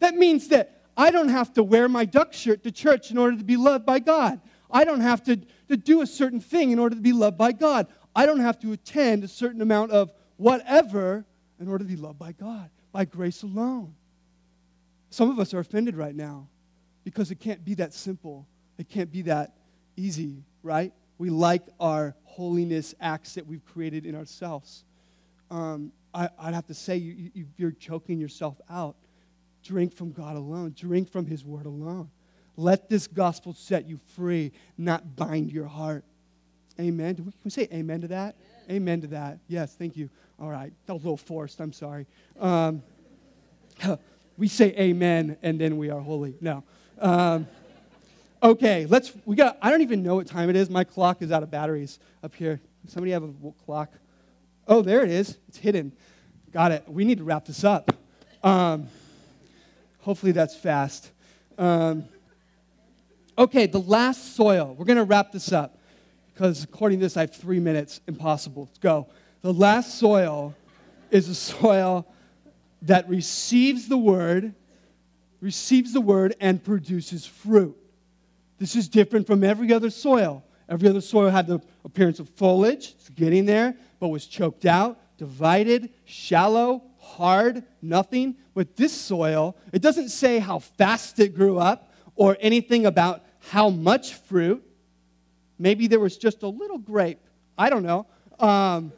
That 0.00 0.14
means 0.14 0.48
that 0.48 0.82
I 0.96 1.10
don't 1.10 1.28
have 1.28 1.52
to 1.54 1.62
wear 1.62 1.88
my 1.88 2.04
duck 2.04 2.32
shirt 2.32 2.62
to 2.64 2.70
church 2.70 3.10
in 3.10 3.18
order 3.18 3.36
to 3.36 3.44
be 3.44 3.56
loved 3.56 3.86
by 3.86 4.00
God. 4.00 4.40
I 4.70 4.84
don't 4.84 5.00
have 5.00 5.22
to, 5.24 5.36
to 5.68 5.76
do 5.76 6.02
a 6.02 6.06
certain 6.06 6.40
thing 6.40 6.70
in 6.70 6.78
order 6.78 6.94
to 6.94 7.00
be 7.00 7.12
loved 7.12 7.38
by 7.38 7.52
God. 7.52 7.86
I 8.14 8.26
don't 8.26 8.40
have 8.40 8.58
to 8.60 8.72
attend 8.72 9.24
a 9.24 9.28
certain 9.28 9.60
amount 9.60 9.92
of 9.92 10.12
whatever 10.36 11.24
in 11.60 11.68
order 11.68 11.84
to 11.84 11.88
be 11.88 11.96
loved 11.96 12.18
by 12.18 12.32
God. 12.32 12.70
by 12.92 13.04
grace 13.04 13.42
alone. 13.42 13.94
Some 15.10 15.30
of 15.30 15.38
us 15.38 15.54
are 15.54 15.60
offended 15.60 15.96
right 15.96 16.14
now 16.14 16.48
because 17.04 17.30
it 17.30 17.40
can't 17.40 17.64
be 17.64 17.74
that 17.74 17.92
simple. 17.92 18.46
It 18.78 18.88
can't 18.88 19.10
be 19.10 19.22
that 19.22 19.54
easy, 19.96 20.44
right? 20.62 20.92
We 21.18 21.30
like 21.30 21.62
our 21.78 22.16
holiness 22.24 22.94
acts 23.00 23.34
that 23.34 23.46
we've 23.46 23.64
created 23.64 24.06
in 24.06 24.14
ourselves. 24.14 24.84
Um, 25.50 25.92
I, 26.14 26.28
would 26.44 26.54
have 26.54 26.66
to 26.68 26.74
say 26.74 26.96
you, 26.96 27.30
you, 27.34 27.46
you're 27.56 27.72
choking 27.72 28.18
yourself 28.18 28.60
out. 28.70 28.96
Drink 29.62 29.92
from 29.94 30.12
God 30.12 30.36
alone, 30.36 30.74
drink 30.76 31.10
from 31.10 31.26
His 31.26 31.44
Word 31.44 31.66
alone. 31.66 32.10
Let 32.56 32.88
this 32.88 33.06
gospel 33.06 33.52
set 33.52 33.88
you 33.88 34.00
free, 34.14 34.52
not 34.78 35.16
bind 35.16 35.52
your 35.52 35.66
heart. 35.66 36.04
Amen. 36.80 37.14
Can 37.14 37.32
we 37.44 37.50
say 37.50 37.68
amen 37.72 38.00
to 38.00 38.08
that? 38.08 38.36
Amen, 38.70 38.76
amen 38.82 39.00
to 39.02 39.06
that. 39.08 39.38
Yes, 39.48 39.74
thank 39.74 39.98
you. 39.98 40.08
All 40.40 40.48
right. 40.48 40.72
That 40.86 40.94
was 40.94 41.02
a 41.02 41.04
little 41.04 41.16
forced. 41.18 41.60
I'm 41.60 41.74
sorry. 41.74 42.06
Um, 42.40 42.82
we 44.38 44.48
say 44.48 44.68
amen 44.78 45.36
and 45.42 45.60
then 45.60 45.76
we 45.76 45.90
are 45.90 46.00
holy. 46.00 46.36
No. 46.40 46.64
Um, 46.98 47.46
okay, 48.42 48.86
let's, 48.86 49.12
we 49.26 49.36
got, 49.36 49.58
I 49.60 49.70
don't 49.70 49.82
even 49.82 50.02
know 50.02 50.14
what 50.14 50.26
time 50.26 50.48
it 50.48 50.56
is. 50.56 50.70
My 50.70 50.84
clock 50.84 51.20
is 51.20 51.30
out 51.30 51.42
of 51.42 51.50
batteries 51.50 51.98
up 52.24 52.34
here. 52.34 52.60
Somebody 52.88 53.12
have 53.12 53.24
a 53.24 53.32
clock? 53.66 53.92
Oh, 54.66 54.80
there 54.80 55.02
it 55.02 55.10
is. 55.10 55.36
It's 55.48 55.58
hidden. 55.58 55.92
Got 56.50 56.72
it. 56.72 56.84
We 56.88 57.04
need 57.04 57.18
to 57.18 57.24
wrap 57.24 57.44
this 57.44 57.62
up. 57.62 57.94
Um, 58.42 58.88
hopefully 59.98 60.32
that's 60.32 60.56
fast. 60.56 61.10
Um, 61.58 62.04
okay, 63.36 63.66
the 63.66 63.80
last 63.80 64.34
soil. 64.34 64.74
We're 64.78 64.86
going 64.86 64.96
to 64.96 65.04
wrap 65.04 65.30
this 65.30 65.52
up 65.52 65.76
because 66.40 66.64
according 66.64 67.00
to 67.00 67.04
this, 67.04 67.18
I 67.18 67.20
have 67.20 67.34
three 67.34 67.60
minutes. 67.60 68.00
Impossible. 68.08 68.62
Let's 68.62 68.78
go. 68.78 69.08
The 69.42 69.52
last 69.52 69.98
soil 69.98 70.54
is 71.10 71.28
a 71.28 71.34
soil 71.34 72.06
that 72.80 73.06
receives 73.10 73.88
the 73.88 73.98
word, 73.98 74.54
receives 75.42 75.92
the 75.92 76.00
word, 76.00 76.34
and 76.40 76.64
produces 76.64 77.26
fruit. 77.26 77.76
This 78.56 78.74
is 78.74 78.88
different 78.88 79.26
from 79.26 79.44
every 79.44 79.70
other 79.70 79.90
soil. 79.90 80.42
Every 80.66 80.88
other 80.88 81.02
soil 81.02 81.28
had 81.28 81.46
the 81.46 81.60
appearance 81.84 82.20
of 82.20 82.30
foliage, 82.30 82.94
it's 82.98 83.10
getting 83.10 83.44
there, 83.44 83.76
but 83.98 84.08
was 84.08 84.24
choked 84.24 84.64
out, 84.64 84.98
divided, 85.18 85.90
shallow, 86.06 86.84
hard, 86.96 87.64
nothing. 87.82 88.34
With 88.54 88.76
this 88.76 88.98
soil, 88.98 89.58
it 89.74 89.82
doesn't 89.82 90.08
say 90.08 90.38
how 90.38 90.60
fast 90.60 91.18
it 91.20 91.34
grew 91.34 91.58
up 91.58 91.92
or 92.16 92.38
anything 92.40 92.86
about 92.86 93.26
how 93.50 93.68
much 93.68 94.14
fruit. 94.14 94.64
Maybe 95.60 95.86
there 95.86 96.00
was 96.00 96.16
just 96.16 96.42
a 96.42 96.48
little 96.48 96.78
grape. 96.78 97.20
I 97.58 97.68
don't 97.68 97.82
know. 97.82 98.06
Um, 98.38 98.92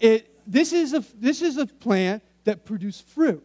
it, 0.00 0.28
this, 0.44 0.72
is 0.72 0.92
a, 0.92 1.04
this 1.14 1.40
is 1.40 1.56
a 1.56 1.66
plant 1.66 2.24
that 2.44 2.64
produced 2.64 3.06
fruit, 3.08 3.44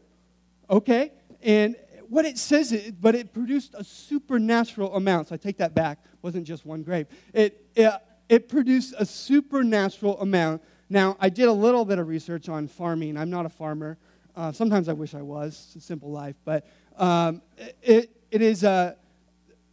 okay? 0.68 1.12
And 1.44 1.76
what 2.10 2.26
it 2.26 2.40
says, 2.40 2.72
it, 2.72 3.00
but 3.00 3.14
it 3.14 3.34
produced 3.34 3.76
a 3.78 3.84
supernatural 3.84 4.96
amount. 4.96 5.28
So 5.28 5.36
I 5.36 5.38
take 5.38 5.58
that 5.58 5.76
back. 5.76 6.00
It 6.04 6.24
wasn't 6.24 6.48
just 6.48 6.66
one 6.66 6.82
grape. 6.82 7.08
It, 7.34 7.64
it, 7.76 7.94
it 8.30 8.50
produced 8.50 8.96
a 8.98 9.06
supernatural 9.06 10.20
amount. 10.20 10.64
Now, 10.90 11.18
I 11.20 11.30
did 11.30 11.48
a 11.48 11.54
little 11.54 11.86
bit 11.86 12.00
of 12.00 12.08
research 12.08 12.50
on 12.50 12.68
farming. 12.68 13.16
I'm 13.16 13.30
not 13.30 13.46
a 13.46 13.50
farmer. 13.50 14.00
Uh, 14.36 14.52
sometimes 14.52 14.90
I 14.90 14.94
wish 14.94 15.14
I 15.14 15.22
was. 15.22 15.66
It's 15.68 15.84
a 15.84 15.88
simple 15.88 16.10
life. 16.10 16.36
But 16.44 16.66
um, 16.98 17.44
it, 17.84 18.10
it 18.32 18.42
is 18.42 18.64
a, 18.64 18.98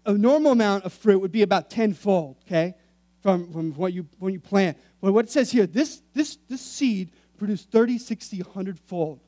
a 0.05 0.13
normal 0.13 0.53
amount 0.53 0.85
of 0.85 0.93
fruit 0.93 1.21
would 1.21 1.33
be 1.33 1.43
about 1.43 1.71
tenfold, 1.71 2.37
okay, 2.47 2.75
from, 3.23 3.53
from 3.53 3.73
what 3.73 3.93
you, 3.93 4.07
when 4.19 4.33
you 4.35 4.41
plant. 4.41 4.77
But 5.01 5.13
what 5.13 5.27
it 5.27 5.31
says 5.31 5.51
here, 5.51 5.67
this, 5.67 6.03
this, 6.13 6.39
this 6.49 6.61
seed 6.61 7.11
produced 7.39 7.71
30, 7.71 7.99
60, 7.99 8.43
100 8.43 8.79
fold. 8.79 9.21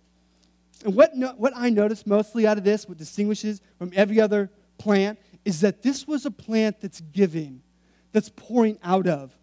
And 0.84 0.94
what, 0.94 1.16
no, 1.16 1.28
what 1.36 1.52
I 1.56 1.70
noticed 1.70 2.06
mostly 2.06 2.46
out 2.46 2.58
of 2.58 2.64
this, 2.64 2.88
what 2.88 2.98
distinguishes 2.98 3.60
from 3.78 3.92
every 3.94 4.20
other 4.20 4.50
plant, 4.78 5.18
is 5.44 5.60
that 5.60 5.82
this 5.82 6.06
was 6.06 6.26
a 6.26 6.30
plant 6.30 6.80
that's 6.80 7.00
giving, 7.00 7.62
that's 8.12 8.30
pouring 8.34 8.78
out 8.82 9.06
of, 9.06 9.36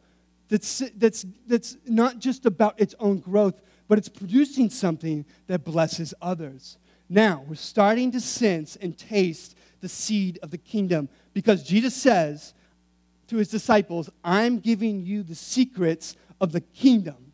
that's, 0.50 0.84
that's, 0.98 1.26
that's 1.48 1.78
not 1.86 2.20
just 2.20 2.46
about 2.46 2.80
its 2.80 2.94
own 3.00 3.20
growth, 3.20 3.62
but 3.88 3.98
it's 3.98 4.10
producing 4.10 4.70
something 4.70 5.26
that 5.48 5.64
blesses 5.64 6.14
others. 6.22 6.78
Now, 7.10 7.44
we're 7.48 7.56
starting 7.56 8.12
to 8.12 8.20
sense 8.20 8.76
and 8.76 8.98
taste 8.98 9.56
the 9.80 9.90
seed 9.90 10.40
of 10.44 10.52
the 10.52 10.58
kingdom 10.58 11.10
because 11.34 11.64
Jesus 11.64 11.96
says 11.96 12.54
to 13.32 13.38
his 13.38 13.48
disciples, 13.48 14.10
I'm 14.26 14.60
giving 14.60 15.02
you 15.02 15.24
the 15.24 15.36
secrets 15.36 16.18
of 16.42 16.52
the 16.52 16.60
kingdom, 16.60 17.32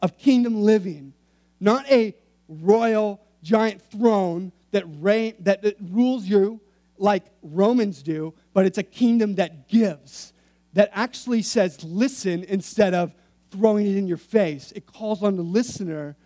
of 0.00 0.16
kingdom 0.16 0.62
living, 0.62 1.12
not 1.60 1.86
a 1.90 2.14
royal 2.48 3.20
giant 3.42 3.82
throne 3.82 4.52
that, 4.70 4.84
reign, 4.86 5.34
that, 5.40 5.60
that 5.62 5.76
rules 5.80 6.24
you 6.24 6.60
like 6.96 7.24
Romans 7.42 8.02
do, 8.02 8.32
but 8.54 8.64
it's 8.64 8.78
a 8.78 8.82
kingdom 8.82 9.34
that 9.34 9.68
gives, 9.68 10.32
that 10.72 10.88
actually 10.94 11.42
says, 11.42 11.84
listen 11.84 12.44
instead 12.48 12.94
of 12.94 13.14
throwing 13.50 13.86
it 13.86 13.96
in 13.96 14.06
your 14.06 14.16
face. 14.16 14.72
It 14.74 14.86
calls 14.86 15.22
on 15.22 15.36
the 15.36 15.42
listener. 15.42 16.16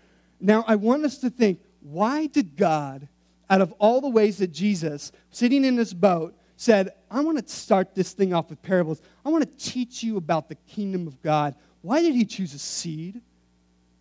Now, 0.40 0.64
I 0.68 0.76
want 0.76 1.04
us 1.04 1.18
to 1.18 1.30
think 1.30 1.60
why 1.80 2.26
did 2.26 2.56
God, 2.56 3.08
out 3.50 3.60
of 3.60 3.72
all 3.80 4.00
the 4.00 4.08
ways 4.08 4.38
that 4.38 4.52
Jesus, 4.52 5.10
sitting 5.32 5.64
in 5.64 5.74
this 5.74 5.92
boat, 5.92 6.36
said, 6.62 6.90
I 7.10 7.20
want 7.20 7.44
to 7.44 7.52
start 7.52 7.94
this 7.94 8.12
thing 8.12 8.32
off 8.32 8.48
with 8.48 8.62
parables. 8.62 9.02
I 9.24 9.30
want 9.30 9.42
to 9.42 9.64
teach 9.64 10.04
you 10.04 10.16
about 10.16 10.48
the 10.48 10.54
kingdom 10.54 11.08
of 11.08 11.20
God. 11.20 11.56
Why 11.80 12.00
did 12.00 12.14
he 12.14 12.24
choose 12.24 12.54
a 12.54 12.58
seed? 12.58 13.20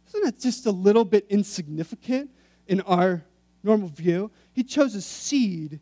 Isn't 0.08 0.24
that 0.26 0.40
just 0.40 0.68
a 0.68 0.72
little 0.72 1.04
bit 1.04 1.26
insignificant 1.30 2.30
in 2.68 2.82
our 2.82 3.24
normal 3.64 3.88
view? 3.88 4.30
He 4.54 4.64
chose 4.64 4.94
a 4.94 5.02
seed 5.02 5.80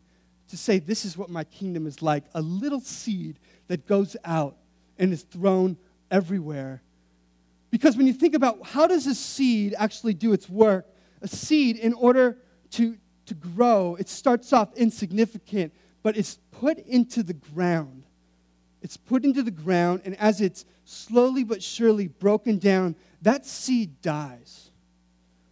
to 0.48 0.56
say, 0.56 0.78
This 0.78 1.04
is 1.04 1.18
what 1.18 1.28
my 1.28 1.44
kingdom 1.44 1.86
is 1.86 2.00
like 2.00 2.24
a 2.34 2.40
little 2.40 2.80
seed 2.80 3.38
that 3.68 3.86
goes 3.86 4.16
out 4.24 4.56
and 4.98 5.12
is 5.12 5.22
thrown 5.22 5.76
everywhere. 6.10 6.80
Because 7.70 7.94
when 7.94 8.06
you 8.06 8.14
think 8.14 8.34
about 8.34 8.64
how 8.64 8.86
does 8.86 9.06
a 9.06 9.14
seed 9.14 9.74
actually 9.76 10.14
do 10.14 10.32
its 10.32 10.48
work, 10.48 10.86
a 11.20 11.28
seed, 11.28 11.76
in 11.76 11.92
order 11.92 12.38
to, 12.70 12.96
to 13.26 13.34
grow, 13.34 13.96
it 13.96 14.08
starts 14.08 14.52
off 14.54 14.74
insignificant, 14.76 15.74
but 16.02 16.16
it's 16.16 16.38
put 16.52 16.78
into 16.78 17.22
the 17.22 17.34
ground. 17.34 18.04
It's 18.82 18.96
put 18.96 19.24
into 19.24 19.42
the 19.42 19.50
ground, 19.50 20.02
and 20.04 20.16
as 20.16 20.40
it's 20.40 20.64
slowly 20.84 21.44
but 21.44 21.62
surely 21.62 22.08
broken 22.08 22.58
down, 22.58 22.96
that 23.22 23.44
seed 23.44 24.00
dies. 24.00 24.70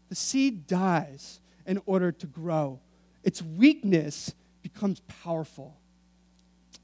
The 0.09 0.15
seed 0.15 0.67
dies 0.67 1.41
in 1.67 1.81
order 1.85 2.11
to 2.13 2.27
grow. 2.27 2.81
Its 3.23 3.43
weakness 3.43 4.35
becomes 4.63 5.01
powerful. 5.23 5.77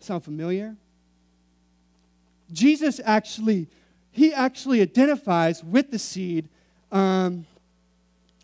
Sound 0.00 0.22
familiar? 0.22 0.76
Jesus 2.52 3.00
actually, 3.02 3.68
he 4.10 4.34
actually 4.34 4.82
identifies 4.82 5.64
with 5.64 5.90
the 5.90 5.98
seed 5.98 6.50
um, 6.92 7.46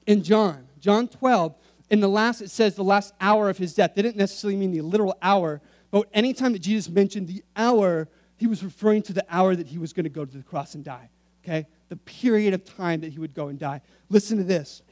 in 0.06 0.22
John. 0.22 0.66
John 0.80 1.08
12, 1.08 1.54
in 1.90 2.00
the 2.00 2.08
last, 2.08 2.40
it 2.40 2.50
says 2.50 2.74
the 2.74 2.84
last 2.84 3.12
hour 3.20 3.50
of 3.50 3.58
his 3.58 3.74
death. 3.74 3.94
They 3.94 4.02
didn't 4.02 4.16
necessarily 4.16 4.56
mean 4.56 4.70
the 4.70 4.80
literal 4.80 5.16
hour, 5.20 5.60
but 5.90 6.08
anytime 6.14 6.52
that 6.52 6.60
Jesus 6.60 6.88
mentioned 6.88 7.28
the 7.28 7.42
hour, 7.56 8.08
he 8.36 8.46
was 8.46 8.62
referring 8.62 9.02
to 9.02 9.12
the 9.12 9.26
hour 9.28 9.54
that 9.56 9.66
he 9.66 9.78
was 9.78 9.92
going 9.92 10.04
to 10.04 10.10
go 10.10 10.24
to 10.24 10.36
the 10.36 10.42
cross 10.42 10.74
and 10.74 10.84
die. 10.84 11.10
Okay? 11.44 11.66
The 11.88 11.96
period 11.96 12.54
of 12.54 12.64
time 12.64 13.00
that 13.00 13.12
he 13.12 13.18
would 13.18 13.34
go 13.34 13.48
and 13.48 13.58
die. 13.58 13.82
Listen 14.08 14.38
to 14.38 14.44
this. 14.44 14.82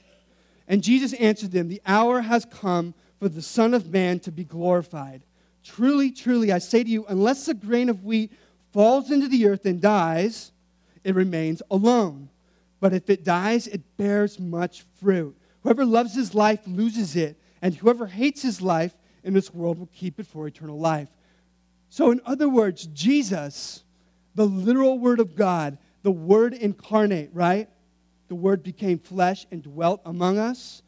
And 0.67 0.83
Jesus 0.83 1.13
answered 1.15 1.53
them, 1.53 1.69
The 1.69 1.81
hour 1.87 2.21
has 2.21 2.45
come 2.45 2.95
for 3.19 3.29
the 3.29 3.43
Son 3.43 3.75
of 3.75 3.91
Man 3.91 4.21
to 4.21 4.33
be 4.33 4.45
glorified. 4.45 5.23
Truly, 5.65 6.11
truly, 6.11 6.53
I 6.53 6.59
say 6.59 6.83
to 6.83 6.91
you, 6.91 7.07
unless 7.07 7.49
a 7.49 7.55
grain 7.55 7.89
of 7.89 8.05
wheat 8.05 8.33
falls 8.73 9.11
into 9.11 9.29
the 9.29 9.47
earth 9.47 9.67
and 9.67 9.81
dies, 9.81 10.53
it 11.05 11.15
remains 11.15 11.63
alone. 11.71 12.29
But 12.81 12.93
if 12.93 13.11
it 13.11 13.25
dies, 13.25 13.67
it 13.67 13.97
bears 13.97 14.39
much 14.39 14.85
fruit. 15.01 15.37
Whoever 15.63 15.85
loves 15.85 16.15
his 16.15 16.35
life 16.35 16.61
loses 16.67 17.17
it, 17.17 17.41
and 17.61 17.75
whoever 17.75 18.07
hates 18.07 18.43
his 18.43 18.63
life 18.63 18.95
in 19.25 19.35
this 19.35 19.53
world 19.53 19.79
will 19.79 19.91
keep 19.95 20.21
it 20.21 20.27
for 20.27 20.47
eternal 20.47 20.79
life. 20.79 21.09
So, 21.91 22.11
in 22.11 22.21
other 22.25 22.49
words, 22.49 22.87
Jesus, 22.87 23.83
the 24.35 24.47
literal 24.47 24.99
Word 24.99 25.21
of 25.21 25.35
God, 25.35 25.79
the 26.03 26.11
Word 26.11 26.55
incarnate, 26.55 27.31
right? 27.33 27.69
The 28.29 28.35
Word 28.35 28.63
became 28.63 28.99
flesh 28.99 29.47
and 29.51 29.63
dwelt 29.63 30.01
among 30.05 30.39
us. 30.39 30.83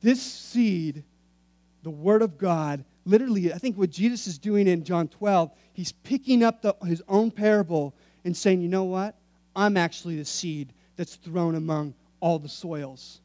This 0.00 0.22
seed, 0.22 1.04
the 1.82 1.90
Word 1.90 2.22
of 2.22 2.38
God, 2.38 2.84
literally, 3.04 3.52
I 3.52 3.58
think 3.58 3.76
what 3.76 3.90
Jesus 3.90 4.26
is 4.26 4.38
doing 4.38 4.66
in 4.68 4.84
John 4.84 5.08
12, 5.08 5.50
he's 5.72 5.92
picking 5.92 6.42
up 6.42 6.62
the, 6.62 6.74
his 6.84 7.02
own 7.08 7.30
parable 7.30 7.94
and 8.24 8.36
saying, 8.36 8.62
you 8.62 8.68
know 8.68 8.84
what? 8.84 9.16
I'm 9.54 9.76
actually 9.76 10.16
the 10.16 10.24
seed 10.24 10.72
that's 10.96 11.16
thrown 11.16 11.54
among 11.54 11.94
all 12.20 12.38
the 12.38 12.48
soils. 12.48 13.20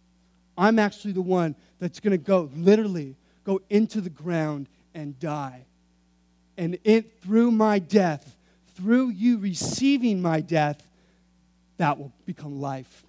I'm 0.57 0.79
actually 0.79 1.13
the 1.13 1.21
one 1.21 1.55
that's 1.79 1.99
going 1.99 2.11
to 2.11 2.17
go, 2.17 2.49
literally, 2.55 3.15
go 3.43 3.61
into 3.69 4.01
the 4.01 4.09
ground 4.09 4.67
and 4.93 5.19
die. 5.19 5.65
And 6.57 6.77
it, 6.83 7.21
through 7.21 7.51
my 7.51 7.79
death, 7.79 8.35
through 8.75 9.09
you 9.09 9.37
receiving 9.37 10.21
my 10.21 10.41
death, 10.41 10.87
that 11.77 11.97
will 11.97 12.11
become 12.25 12.61
life. 12.61 13.03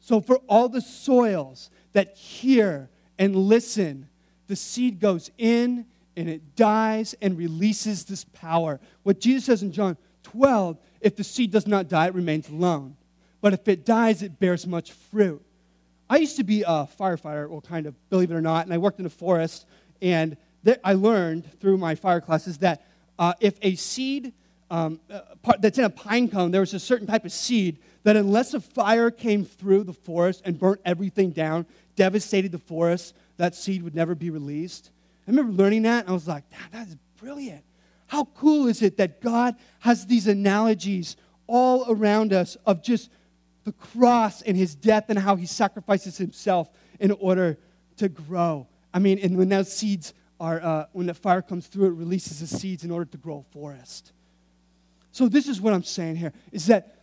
So, 0.00 0.20
for 0.20 0.36
all 0.48 0.68
the 0.68 0.80
soils 0.80 1.70
that 1.92 2.16
hear 2.16 2.88
and 3.18 3.36
listen, 3.36 4.08
the 4.46 4.56
seed 4.56 4.98
goes 4.98 5.30
in 5.36 5.86
and 6.16 6.28
it 6.28 6.56
dies 6.56 7.14
and 7.20 7.36
releases 7.36 8.04
this 8.04 8.24
power. 8.24 8.80
What 9.02 9.20
Jesus 9.20 9.44
says 9.44 9.62
in 9.62 9.72
John 9.72 9.96
12 10.22 10.78
if 11.00 11.16
the 11.16 11.24
seed 11.24 11.50
does 11.50 11.66
not 11.66 11.88
die, 11.88 12.06
it 12.06 12.14
remains 12.14 12.48
alone. 12.48 12.96
But 13.40 13.54
if 13.54 13.66
it 13.68 13.86
dies, 13.86 14.22
it 14.22 14.38
bears 14.38 14.66
much 14.66 14.92
fruit. 14.92 15.42
I 16.10 16.16
used 16.16 16.36
to 16.38 16.44
be 16.44 16.62
a 16.62 16.88
firefighter, 16.98 17.48
well, 17.48 17.60
kind 17.60 17.86
of, 17.86 17.94
believe 18.10 18.32
it 18.32 18.34
or 18.34 18.40
not, 18.40 18.66
and 18.66 18.74
I 18.74 18.78
worked 18.78 18.98
in 18.98 19.06
a 19.06 19.10
forest. 19.10 19.64
And 20.02 20.36
there, 20.64 20.78
I 20.82 20.94
learned 20.94 21.48
through 21.60 21.78
my 21.78 21.94
fire 21.94 22.20
classes 22.20 22.58
that 22.58 22.84
uh, 23.16 23.34
if 23.40 23.54
a 23.62 23.76
seed 23.76 24.32
um, 24.72 25.00
uh, 25.08 25.20
that's 25.60 25.78
in 25.78 25.84
a 25.84 25.90
pine 25.90 26.28
cone, 26.28 26.50
there 26.50 26.62
was 26.62 26.74
a 26.74 26.80
certain 26.80 27.06
type 27.06 27.24
of 27.24 27.30
seed 27.30 27.78
that, 28.02 28.16
unless 28.16 28.54
a 28.54 28.60
fire 28.60 29.12
came 29.12 29.44
through 29.44 29.84
the 29.84 29.92
forest 29.92 30.42
and 30.44 30.58
burnt 30.58 30.80
everything 30.84 31.30
down, 31.30 31.64
devastated 31.94 32.50
the 32.50 32.58
forest, 32.58 33.14
that 33.36 33.54
seed 33.54 33.84
would 33.84 33.94
never 33.94 34.16
be 34.16 34.30
released. 34.30 34.90
I 35.28 35.30
remember 35.30 35.52
learning 35.52 35.82
that, 35.82 36.00
and 36.00 36.10
I 36.10 36.12
was 36.12 36.26
like, 36.26 36.42
that 36.72 36.88
is 36.88 36.96
brilliant. 37.20 37.62
How 38.08 38.24
cool 38.24 38.66
is 38.66 38.82
it 38.82 38.96
that 38.96 39.20
God 39.20 39.54
has 39.78 40.06
these 40.06 40.26
analogies 40.26 41.16
all 41.46 41.84
around 41.88 42.32
us 42.32 42.56
of 42.66 42.82
just 42.82 43.10
the 43.64 43.72
cross 43.72 44.42
and 44.42 44.56
his 44.56 44.74
death 44.74 45.06
and 45.08 45.18
how 45.18 45.36
he 45.36 45.46
sacrifices 45.46 46.18
himself 46.18 46.70
in 46.98 47.10
order 47.12 47.58
to 47.96 48.08
grow. 48.08 48.66
I 48.92 48.98
mean, 48.98 49.18
and 49.18 49.36
when 49.36 49.48
those 49.48 49.72
seeds 49.72 50.14
are, 50.40 50.60
uh, 50.60 50.86
when 50.92 51.06
the 51.06 51.14
fire 51.14 51.42
comes 51.42 51.66
through, 51.66 51.86
it 51.86 51.94
releases 51.94 52.40
the 52.40 52.46
seeds 52.46 52.84
in 52.84 52.90
order 52.90 53.04
to 53.04 53.18
grow 53.18 53.44
a 53.48 53.52
forest. 53.52 54.12
So 55.12 55.28
this 55.28 55.48
is 55.48 55.60
what 55.60 55.74
I'm 55.74 55.82
saying 55.82 56.16
here: 56.16 56.32
is 56.52 56.66
that 56.66 56.96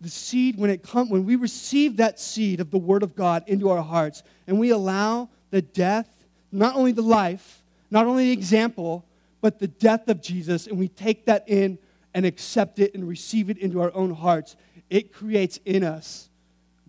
the 0.00 0.08
seed, 0.08 0.58
when 0.58 0.70
it 0.70 0.82
come, 0.82 1.08
when 1.08 1.24
we 1.24 1.36
receive 1.36 1.98
that 1.98 2.18
seed 2.18 2.60
of 2.60 2.70
the 2.70 2.78
Word 2.78 3.02
of 3.02 3.14
God 3.14 3.44
into 3.46 3.70
our 3.70 3.82
hearts, 3.82 4.22
and 4.46 4.58
we 4.58 4.70
allow 4.70 5.28
the 5.50 5.62
death, 5.62 6.24
not 6.50 6.74
only 6.74 6.92
the 6.92 7.02
life, 7.02 7.62
not 7.90 8.06
only 8.06 8.26
the 8.26 8.32
example, 8.32 9.04
but 9.40 9.60
the 9.60 9.68
death 9.68 10.08
of 10.08 10.20
Jesus, 10.20 10.66
and 10.66 10.78
we 10.78 10.88
take 10.88 11.26
that 11.26 11.48
in 11.48 11.78
and 12.14 12.26
accept 12.26 12.78
it 12.78 12.94
and 12.94 13.08
receive 13.08 13.48
it 13.48 13.58
into 13.58 13.80
our 13.80 13.94
own 13.94 14.12
hearts, 14.12 14.56
it 14.92 15.10
creates 15.10 15.58
in 15.64 15.82
us 15.84 16.28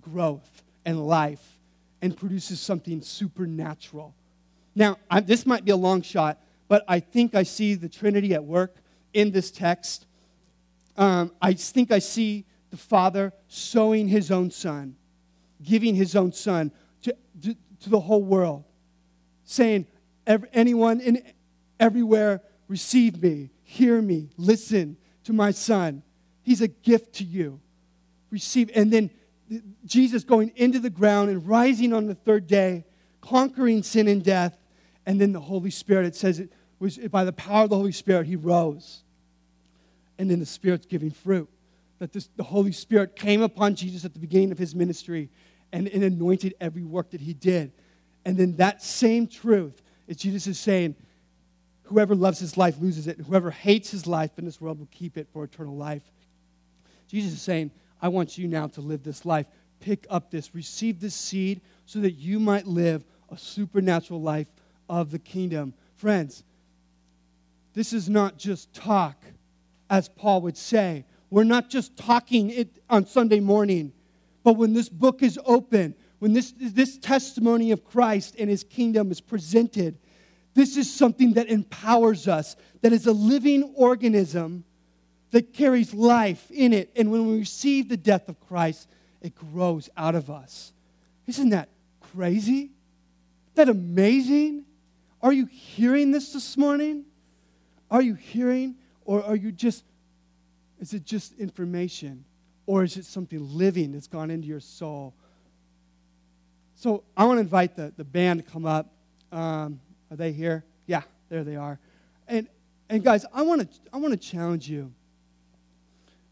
growth 0.01 0.63
and 0.83 1.07
life 1.07 1.57
and 2.01 2.17
produces 2.17 2.59
something 2.59 3.01
supernatural. 3.01 4.13
Now, 4.75 4.97
I, 5.09 5.21
this 5.21 5.45
might 5.45 5.63
be 5.63 5.71
a 5.71 5.77
long 5.77 6.01
shot, 6.01 6.43
but 6.67 6.83
I 6.85 6.99
think 6.99 7.33
I 7.33 7.43
see 7.43 7.75
the 7.75 7.87
Trinity 7.87 8.33
at 8.33 8.43
work 8.43 8.75
in 9.13 9.31
this 9.31 9.51
text. 9.51 10.05
Um, 10.97 11.31
I 11.41 11.53
think 11.53 11.93
I 11.93 11.99
see 11.99 12.43
the 12.71 12.77
Father 12.77 13.31
sowing 13.47 14.09
his 14.09 14.31
own 14.31 14.51
Son, 14.51 14.97
giving 15.63 15.95
his 15.95 16.13
own 16.13 16.33
Son 16.33 16.73
to, 17.03 17.15
to, 17.41 17.55
to 17.83 17.89
the 17.89 18.01
whole 18.01 18.23
world, 18.23 18.65
saying, 19.45 19.87
Anyone 20.27 20.99
in 20.99 21.23
everywhere, 21.79 22.41
receive 22.67 23.23
me, 23.23 23.51
hear 23.63 24.01
me, 24.01 24.29
listen 24.35 24.97
to 25.23 25.31
my 25.31 25.51
Son. 25.51 26.03
He's 26.41 26.59
a 26.59 26.67
gift 26.67 27.13
to 27.15 27.23
you 27.23 27.61
receive. 28.33 28.69
And 28.75 28.91
then 28.91 29.11
Jesus 29.85 30.23
going 30.25 30.51
into 30.55 30.79
the 30.79 30.89
ground 30.89 31.29
and 31.29 31.47
rising 31.47 31.93
on 31.93 32.07
the 32.07 32.15
third 32.15 32.47
day, 32.47 32.83
conquering 33.21 33.83
sin 33.83 34.09
and 34.09 34.21
death. 34.23 34.57
And 35.05 35.21
then 35.21 35.31
the 35.31 35.39
Holy 35.39 35.69
Spirit, 35.69 36.05
it 36.05 36.15
says 36.15 36.39
it 36.39 36.51
was 36.79 36.97
by 36.97 37.23
the 37.23 37.31
power 37.31 37.63
of 37.63 37.69
the 37.69 37.77
Holy 37.77 37.91
Spirit, 37.91 38.25
he 38.25 38.35
rose. 38.35 39.03
And 40.17 40.29
then 40.29 40.39
the 40.39 40.45
Spirit's 40.45 40.85
giving 40.85 41.11
fruit. 41.11 41.49
That 41.99 42.11
this, 42.11 42.27
the 42.35 42.43
Holy 42.43 42.73
Spirit 42.73 43.15
came 43.15 43.41
upon 43.41 43.75
Jesus 43.75 44.03
at 44.03 44.13
the 44.13 44.19
beginning 44.19 44.51
of 44.51 44.57
his 44.57 44.75
ministry 44.75 45.29
and, 45.71 45.87
and 45.87 46.03
anointed 46.03 46.55
every 46.59 46.83
work 46.83 47.11
that 47.11 47.21
he 47.21 47.33
did. 47.33 47.71
And 48.25 48.35
then 48.35 48.57
that 48.57 48.81
same 48.81 49.27
truth 49.27 49.81
is 50.07 50.17
Jesus 50.17 50.47
is 50.47 50.59
saying, 50.59 50.95
whoever 51.83 52.15
loves 52.15 52.39
his 52.39 52.57
life 52.57 52.75
loses 52.79 53.07
it, 53.07 53.17
and 53.17 53.27
whoever 53.27 53.51
hates 53.51 53.91
his 53.91 54.07
life 54.07 54.31
in 54.37 54.45
this 54.45 54.59
world 54.59 54.79
will 54.79 54.89
keep 54.91 55.17
it 55.17 55.27
for 55.31 55.43
eternal 55.43 55.75
life. 55.75 56.03
Jesus 57.07 57.33
is 57.33 57.41
saying, 57.41 57.71
I 58.03 58.09
want 58.09 58.37
you 58.37 58.49
now 58.49 58.67
to 58.67 58.81
live 58.81 59.01
this 59.01 59.25
life. 59.25 59.47
Pick 59.79 60.05
up 60.09 60.29
this, 60.29 60.53
receive 60.53 60.99
this 60.99 61.15
seed 61.15 61.61
so 61.85 61.99
that 61.99 62.11
you 62.11 62.37
might 62.37 62.67
live 62.67 63.05
a 63.31 63.37
supernatural 63.37 64.21
life 64.21 64.47
of 64.89 65.09
the 65.09 65.19
kingdom. 65.19 65.73
Friends, 65.95 66.43
this 67.73 67.93
is 67.93 68.09
not 68.09 68.37
just 68.37 68.73
talk, 68.73 69.15
as 69.89 70.09
Paul 70.09 70.41
would 70.41 70.57
say. 70.57 71.05
We're 71.29 71.45
not 71.45 71.69
just 71.69 71.95
talking 71.95 72.49
it 72.49 72.77
on 72.89 73.05
Sunday 73.05 73.39
morning, 73.39 73.93
but 74.43 74.57
when 74.57 74.73
this 74.73 74.89
book 74.89 75.23
is 75.23 75.39
open, 75.45 75.95
when 76.19 76.33
this, 76.33 76.53
this 76.57 76.97
testimony 76.97 77.71
of 77.71 77.85
Christ 77.85 78.35
and 78.37 78.49
his 78.49 78.65
kingdom 78.65 79.11
is 79.11 79.21
presented, 79.21 79.97
this 80.55 80.75
is 80.75 80.93
something 80.93 81.33
that 81.33 81.47
empowers 81.47 82.27
us, 82.27 82.57
that 82.81 82.91
is 82.91 83.07
a 83.07 83.13
living 83.13 83.73
organism 83.75 84.65
that 85.33 85.51
carries 85.51 85.95
life 85.95 86.49
in 86.51 86.73
it. 86.73 86.91
And 86.95 87.11
when 87.11 87.27
we 87.27 87.39
receive 87.39 87.89
the 87.89 87.97
death 87.97 88.29
of 88.29 88.39
Christ, 88.39 88.87
it 89.19 89.33
grows 89.33 89.89
out 89.97 90.13
of 90.13 90.29
us. 90.29 90.71
Isn't 91.25 91.49
that 91.49 91.69
crazy? 92.13 92.69
Isn't 92.69 93.55
that 93.55 93.67
amazing? 93.67 94.65
Are 95.23 95.33
you 95.33 95.47
hearing 95.47 96.11
this 96.11 96.33
this 96.33 96.55
morning? 96.55 97.05
Are 97.89 98.01
you 98.01 98.13
hearing, 98.13 98.75
or 99.05 99.23
are 99.25 99.35
you 99.35 99.51
just, 99.51 99.83
is 100.79 100.93
it 100.93 101.03
just 101.03 101.33
information? 101.39 102.25
Or 102.67 102.83
is 102.83 102.95
it 102.95 103.05
something 103.05 103.39
living 103.57 103.91
that's 103.91 104.07
gone 104.07 104.29
into 104.29 104.47
your 104.47 104.59
soul? 104.59 105.15
So 106.75 107.05
I 107.17 107.25
want 107.25 107.37
to 107.37 107.41
invite 107.41 107.75
the, 107.75 107.91
the 107.97 108.03
band 108.03 108.45
to 108.45 108.51
come 108.51 108.67
up. 108.67 108.93
Um, 109.31 109.79
are 110.11 110.15
they 110.15 110.31
here? 110.31 110.63
Yeah, 110.85 111.01
there 111.29 111.43
they 111.43 111.55
are. 111.55 111.79
And, 112.27 112.47
and 112.87 113.03
guys, 113.03 113.25
I 113.33 113.41
want 113.41 113.61
to 113.61 113.79
I 113.91 113.97
want 113.97 114.11
to 114.11 114.17
challenge 114.29 114.69
you 114.69 114.93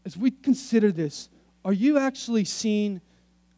as 0.04 0.16
we 0.16 0.30
consider 0.30 0.90
this, 0.92 1.28
are 1.64 1.72
you 1.72 1.98
actually 1.98 2.44
seeing, 2.44 3.00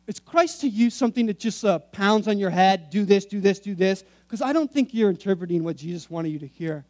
is 0.06 0.20
Christ 0.20 0.60
to 0.60 0.68
you 0.68 0.90
something 0.90 1.26
that 1.26 1.38
just 1.38 1.64
uh, 1.64 1.78
pounds 1.78 2.28
on 2.28 2.38
your 2.38 2.50
head, 2.50 2.90
do 2.90 3.04
this, 3.04 3.24
do 3.24 3.40
this, 3.40 3.58
do 3.58 3.74
this? 3.74 4.04
Because 4.26 4.42
I 4.42 4.52
don't 4.52 4.70
think 4.70 4.92
you're 4.92 5.10
interpreting 5.10 5.64
what 5.64 5.76
Jesus 5.76 6.10
wanted 6.10 6.30
you 6.30 6.38
to 6.40 6.46
hear. 6.46 6.84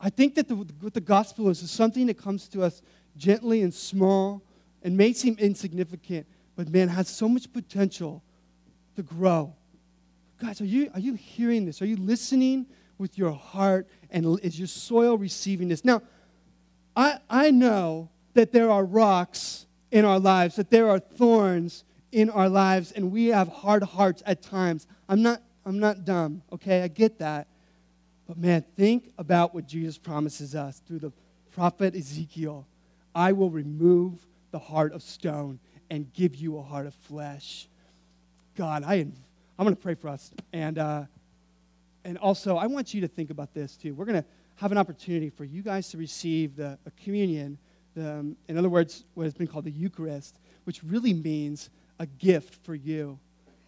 I 0.00 0.10
think 0.10 0.34
that 0.34 0.48
the, 0.48 0.56
what 0.56 0.94
the 0.94 1.00
gospel 1.00 1.48
is 1.48 1.62
is 1.62 1.70
something 1.70 2.06
that 2.06 2.18
comes 2.18 2.48
to 2.48 2.62
us 2.62 2.82
gently 3.16 3.62
and 3.62 3.72
small 3.72 4.42
and 4.82 4.96
may 4.96 5.12
seem 5.12 5.36
insignificant, 5.38 6.26
but 6.54 6.68
man, 6.68 6.88
has 6.88 7.08
so 7.08 7.28
much 7.28 7.52
potential 7.52 8.22
to 8.96 9.02
grow. 9.02 9.54
Guys, 10.40 10.60
are 10.60 10.66
you, 10.66 10.90
are 10.92 11.00
you 11.00 11.14
hearing 11.14 11.64
this? 11.64 11.80
Are 11.80 11.86
you 11.86 11.96
listening 11.96 12.66
with 12.98 13.16
your 13.16 13.32
heart? 13.32 13.86
And 14.10 14.38
is 14.40 14.58
your 14.58 14.68
soil 14.68 15.16
receiving 15.16 15.68
this? 15.68 15.84
Now, 15.84 16.02
I, 16.94 17.18
I 17.28 17.50
know 17.50 18.10
that 18.36 18.52
there 18.52 18.70
are 18.70 18.84
rocks 18.84 19.66
in 19.90 20.04
our 20.04 20.18
lives, 20.18 20.56
that 20.56 20.70
there 20.70 20.88
are 20.88 20.98
thorns 20.98 21.84
in 22.12 22.30
our 22.30 22.48
lives, 22.48 22.92
and 22.92 23.10
we 23.12 23.26
have 23.26 23.48
hard 23.48 23.82
hearts 23.82 24.22
at 24.24 24.42
times. 24.42 24.86
I'm 25.08 25.22
not, 25.22 25.42
I'm 25.64 25.78
not 25.78 26.04
dumb, 26.04 26.42
okay? 26.52 26.82
I 26.82 26.88
get 26.88 27.18
that. 27.18 27.48
But 28.26 28.38
man, 28.38 28.64
think 28.76 29.12
about 29.18 29.54
what 29.54 29.66
Jesus 29.66 29.98
promises 29.98 30.54
us 30.54 30.80
through 30.86 31.00
the 31.00 31.12
prophet 31.52 31.94
Ezekiel 31.94 32.66
I 33.14 33.32
will 33.32 33.48
remove 33.48 34.26
the 34.50 34.58
heart 34.58 34.92
of 34.92 35.02
stone 35.02 35.58
and 35.88 36.12
give 36.12 36.36
you 36.36 36.58
a 36.58 36.62
heart 36.62 36.86
of 36.86 36.94
flesh. 36.94 37.66
God, 38.54 38.84
I, 38.84 38.96
am, 38.96 39.14
I'm 39.58 39.64
going 39.64 39.74
to 39.74 39.80
pray 39.80 39.94
for 39.94 40.08
us. 40.08 40.32
And, 40.52 40.76
uh, 40.76 41.04
and 42.04 42.18
also, 42.18 42.58
I 42.58 42.66
want 42.66 42.92
you 42.92 43.00
to 43.00 43.08
think 43.08 43.30
about 43.30 43.54
this 43.54 43.74
too. 43.74 43.94
We're 43.94 44.04
going 44.04 44.22
to 44.22 44.28
have 44.56 44.70
an 44.70 44.76
opportunity 44.76 45.30
for 45.30 45.44
you 45.44 45.62
guys 45.62 45.88
to 45.90 45.96
receive 45.96 46.56
the 46.56 46.78
communion 47.02 47.56
um, 47.98 48.36
in 48.48 48.58
other 48.58 48.68
words, 48.68 49.04
what 49.14 49.24
has 49.24 49.34
been 49.34 49.46
called 49.46 49.64
the 49.64 49.70
Eucharist, 49.70 50.38
which 50.64 50.82
really 50.82 51.14
means 51.14 51.70
a 51.98 52.06
gift 52.06 52.64
for 52.64 52.74
you. 52.74 53.18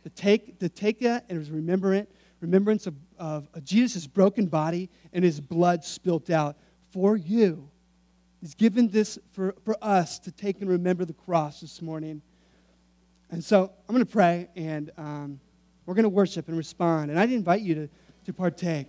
To 0.04 0.10
take, 0.10 0.58
to 0.60 0.68
take 0.68 1.00
that 1.00 1.24
and 1.28 1.46
remember 1.48 1.94
it, 1.94 2.08
remembrance 2.40 2.86
of, 2.86 2.94
of, 3.18 3.48
Jesus' 3.64 4.06
broken 4.06 4.46
body 4.46 4.88
and 5.12 5.24
his 5.24 5.40
blood 5.40 5.84
spilt 5.84 6.30
out 6.30 6.56
for 6.92 7.16
you. 7.16 7.68
He's 8.40 8.54
given 8.54 8.88
this 8.88 9.18
for, 9.32 9.54
for 9.64 9.76
us 9.82 10.18
to 10.20 10.30
take 10.30 10.60
and 10.60 10.70
remember 10.70 11.04
the 11.04 11.12
cross 11.12 11.60
this 11.60 11.82
morning. 11.82 12.22
And 13.30 13.42
so 13.42 13.72
I'm 13.88 13.94
going 13.94 14.06
to 14.06 14.10
pray 14.10 14.48
and 14.56 14.90
um, 14.96 15.40
we're 15.84 15.94
going 15.94 16.04
to 16.04 16.08
worship 16.08 16.48
and 16.48 16.56
respond. 16.56 17.10
And 17.10 17.18
I'd 17.18 17.32
invite 17.32 17.62
you 17.62 17.74
to, 17.74 17.88
to 18.26 18.32
partake. 18.32 18.86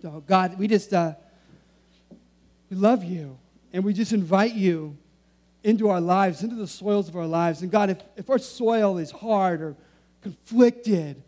So, 0.00 0.24
God, 0.26 0.58
we 0.58 0.66
just, 0.66 0.94
uh, 0.94 1.14
we 2.70 2.76
love 2.76 3.04
you. 3.04 3.38
And 3.72 3.84
we 3.84 3.92
just 3.92 4.12
invite 4.12 4.54
you 4.54 4.96
into 5.62 5.88
our 5.88 6.00
lives, 6.00 6.42
into 6.42 6.56
the 6.56 6.66
soils 6.66 7.08
of 7.08 7.16
our 7.16 7.26
lives. 7.26 7.62
And 7.62 7.70
God, 7.70 7.90
if, 7.90 7.98
if 8.16 8.30
our 8.30 8.38
soil 8.38 8.98
is 8.98 9.10
hard 9.10 9.60
or 9.60 9.76
conflicted 10.22 11.22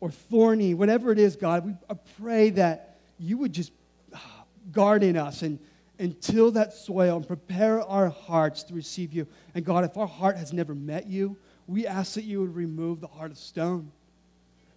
or 0.00 0.10
thorny, 0.10 0.74
whatever 0.74 1.12
it 1.12 1.18
is, 1.18 1.36
God, 1.36 1.64
we 1.64 1.74
pray 2.20 2.50
that 2.50 2.98
you 3.18 3.38
would 3.38 3.52
just 3.52 3.72
ah, 4.14 4.44
garden 4.72 5.16
us 5.16 5.42
and, 5.42 5.58
and 5.98 6.20
till 6.20 6.50
that 6.52 6.72
soil 6.72 7.16
and 7.16 7.26
prepare 7.26 7.80
our 7.82 8.08
hearts 8.08 8.62
to 8.64 8.74
receive 8.74 9.12
you. 9.12 9.26
And 9.54 9.64
God, 9.64 9.84
if 9.84 9.96
our 9.96 10.08
heart 10.08 10.36
has 10.36 10.52
never 10.52 10.74
met 10.74 11.06
you 11.06 11.36
we 11.66 11.86
ask 11.86 12.14
that 12.14 12.24
you 12.24 12.40
would 12.40 12.54
remove 12.54 13.00
the 13.00 13.06
heart 13.06 13.30
of 13.30 13.38
stone 13.38 13.90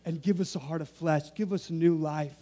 and 0.06 0.22
give 0.22 0.40
us 0.40 0.56
a 0.56 0.60
heart 0.60 0.82
of 0.82 0.90
flesh. 0.90 1.34
Give 1.36 1.52
us 1.52 1.70
new 1.70 1.96
life. 1.96 2.36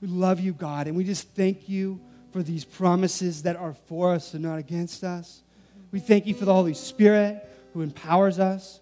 We 0.00 0.08
love 0.08 0.40
you, 0.40 0.52
God, 0.52 0.86
and 0.86 0.96
we 0.96 1.04
just 1.04 1.30
thank 1.30 1.68
you 1.68 2.00
for 2.36 2.42
these 2.42 2.66
promises 2.66 3.44
that 3.44 3.56
are 3.56 3.72
for 3.72 4.12
us 4.12 4.34
and 4.34 4.42
not 4.42 4.58
against 4.58 5.02
us. 5.02 5.40
We 5.90 6.00
thank 6.00 6.26
you 6.26 6.34
for 6.34 6.44
the 6.44 6.52
Holy 6.52 6.74
Spirit 6.74 7.42
who 7.72 7.80
empowers 7.80 8.38
us. 8.38 8.80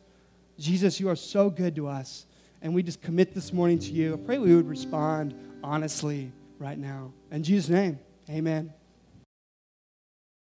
Jesus, 0.59 0.99
you 0.99 1.09
are 1.09 1.15
so 1.15 1.51
good 1.51 1.77
to 1.77 1.87
us. 1.87 2.27
And 2.63 2.75
we 2.75 2.83
just 2.83 3.01
commit 3.01 3.33
this 3.33 3.53
morning 3.53 3.79
to 3.79 3.93
you. 3.93 4.15
I 4.15 4.17
pray 4.17 4.39
we 4.39 4.57
would 4.57 4.69
respond 4.69 5.37
honestly 5.63 6.33
right 6.59 6.77
now. 6.77 7.13
In 7.31 7.45
Jesus' 7.45 7.71
name, 7.71 8.01
amen. 8.29 8.73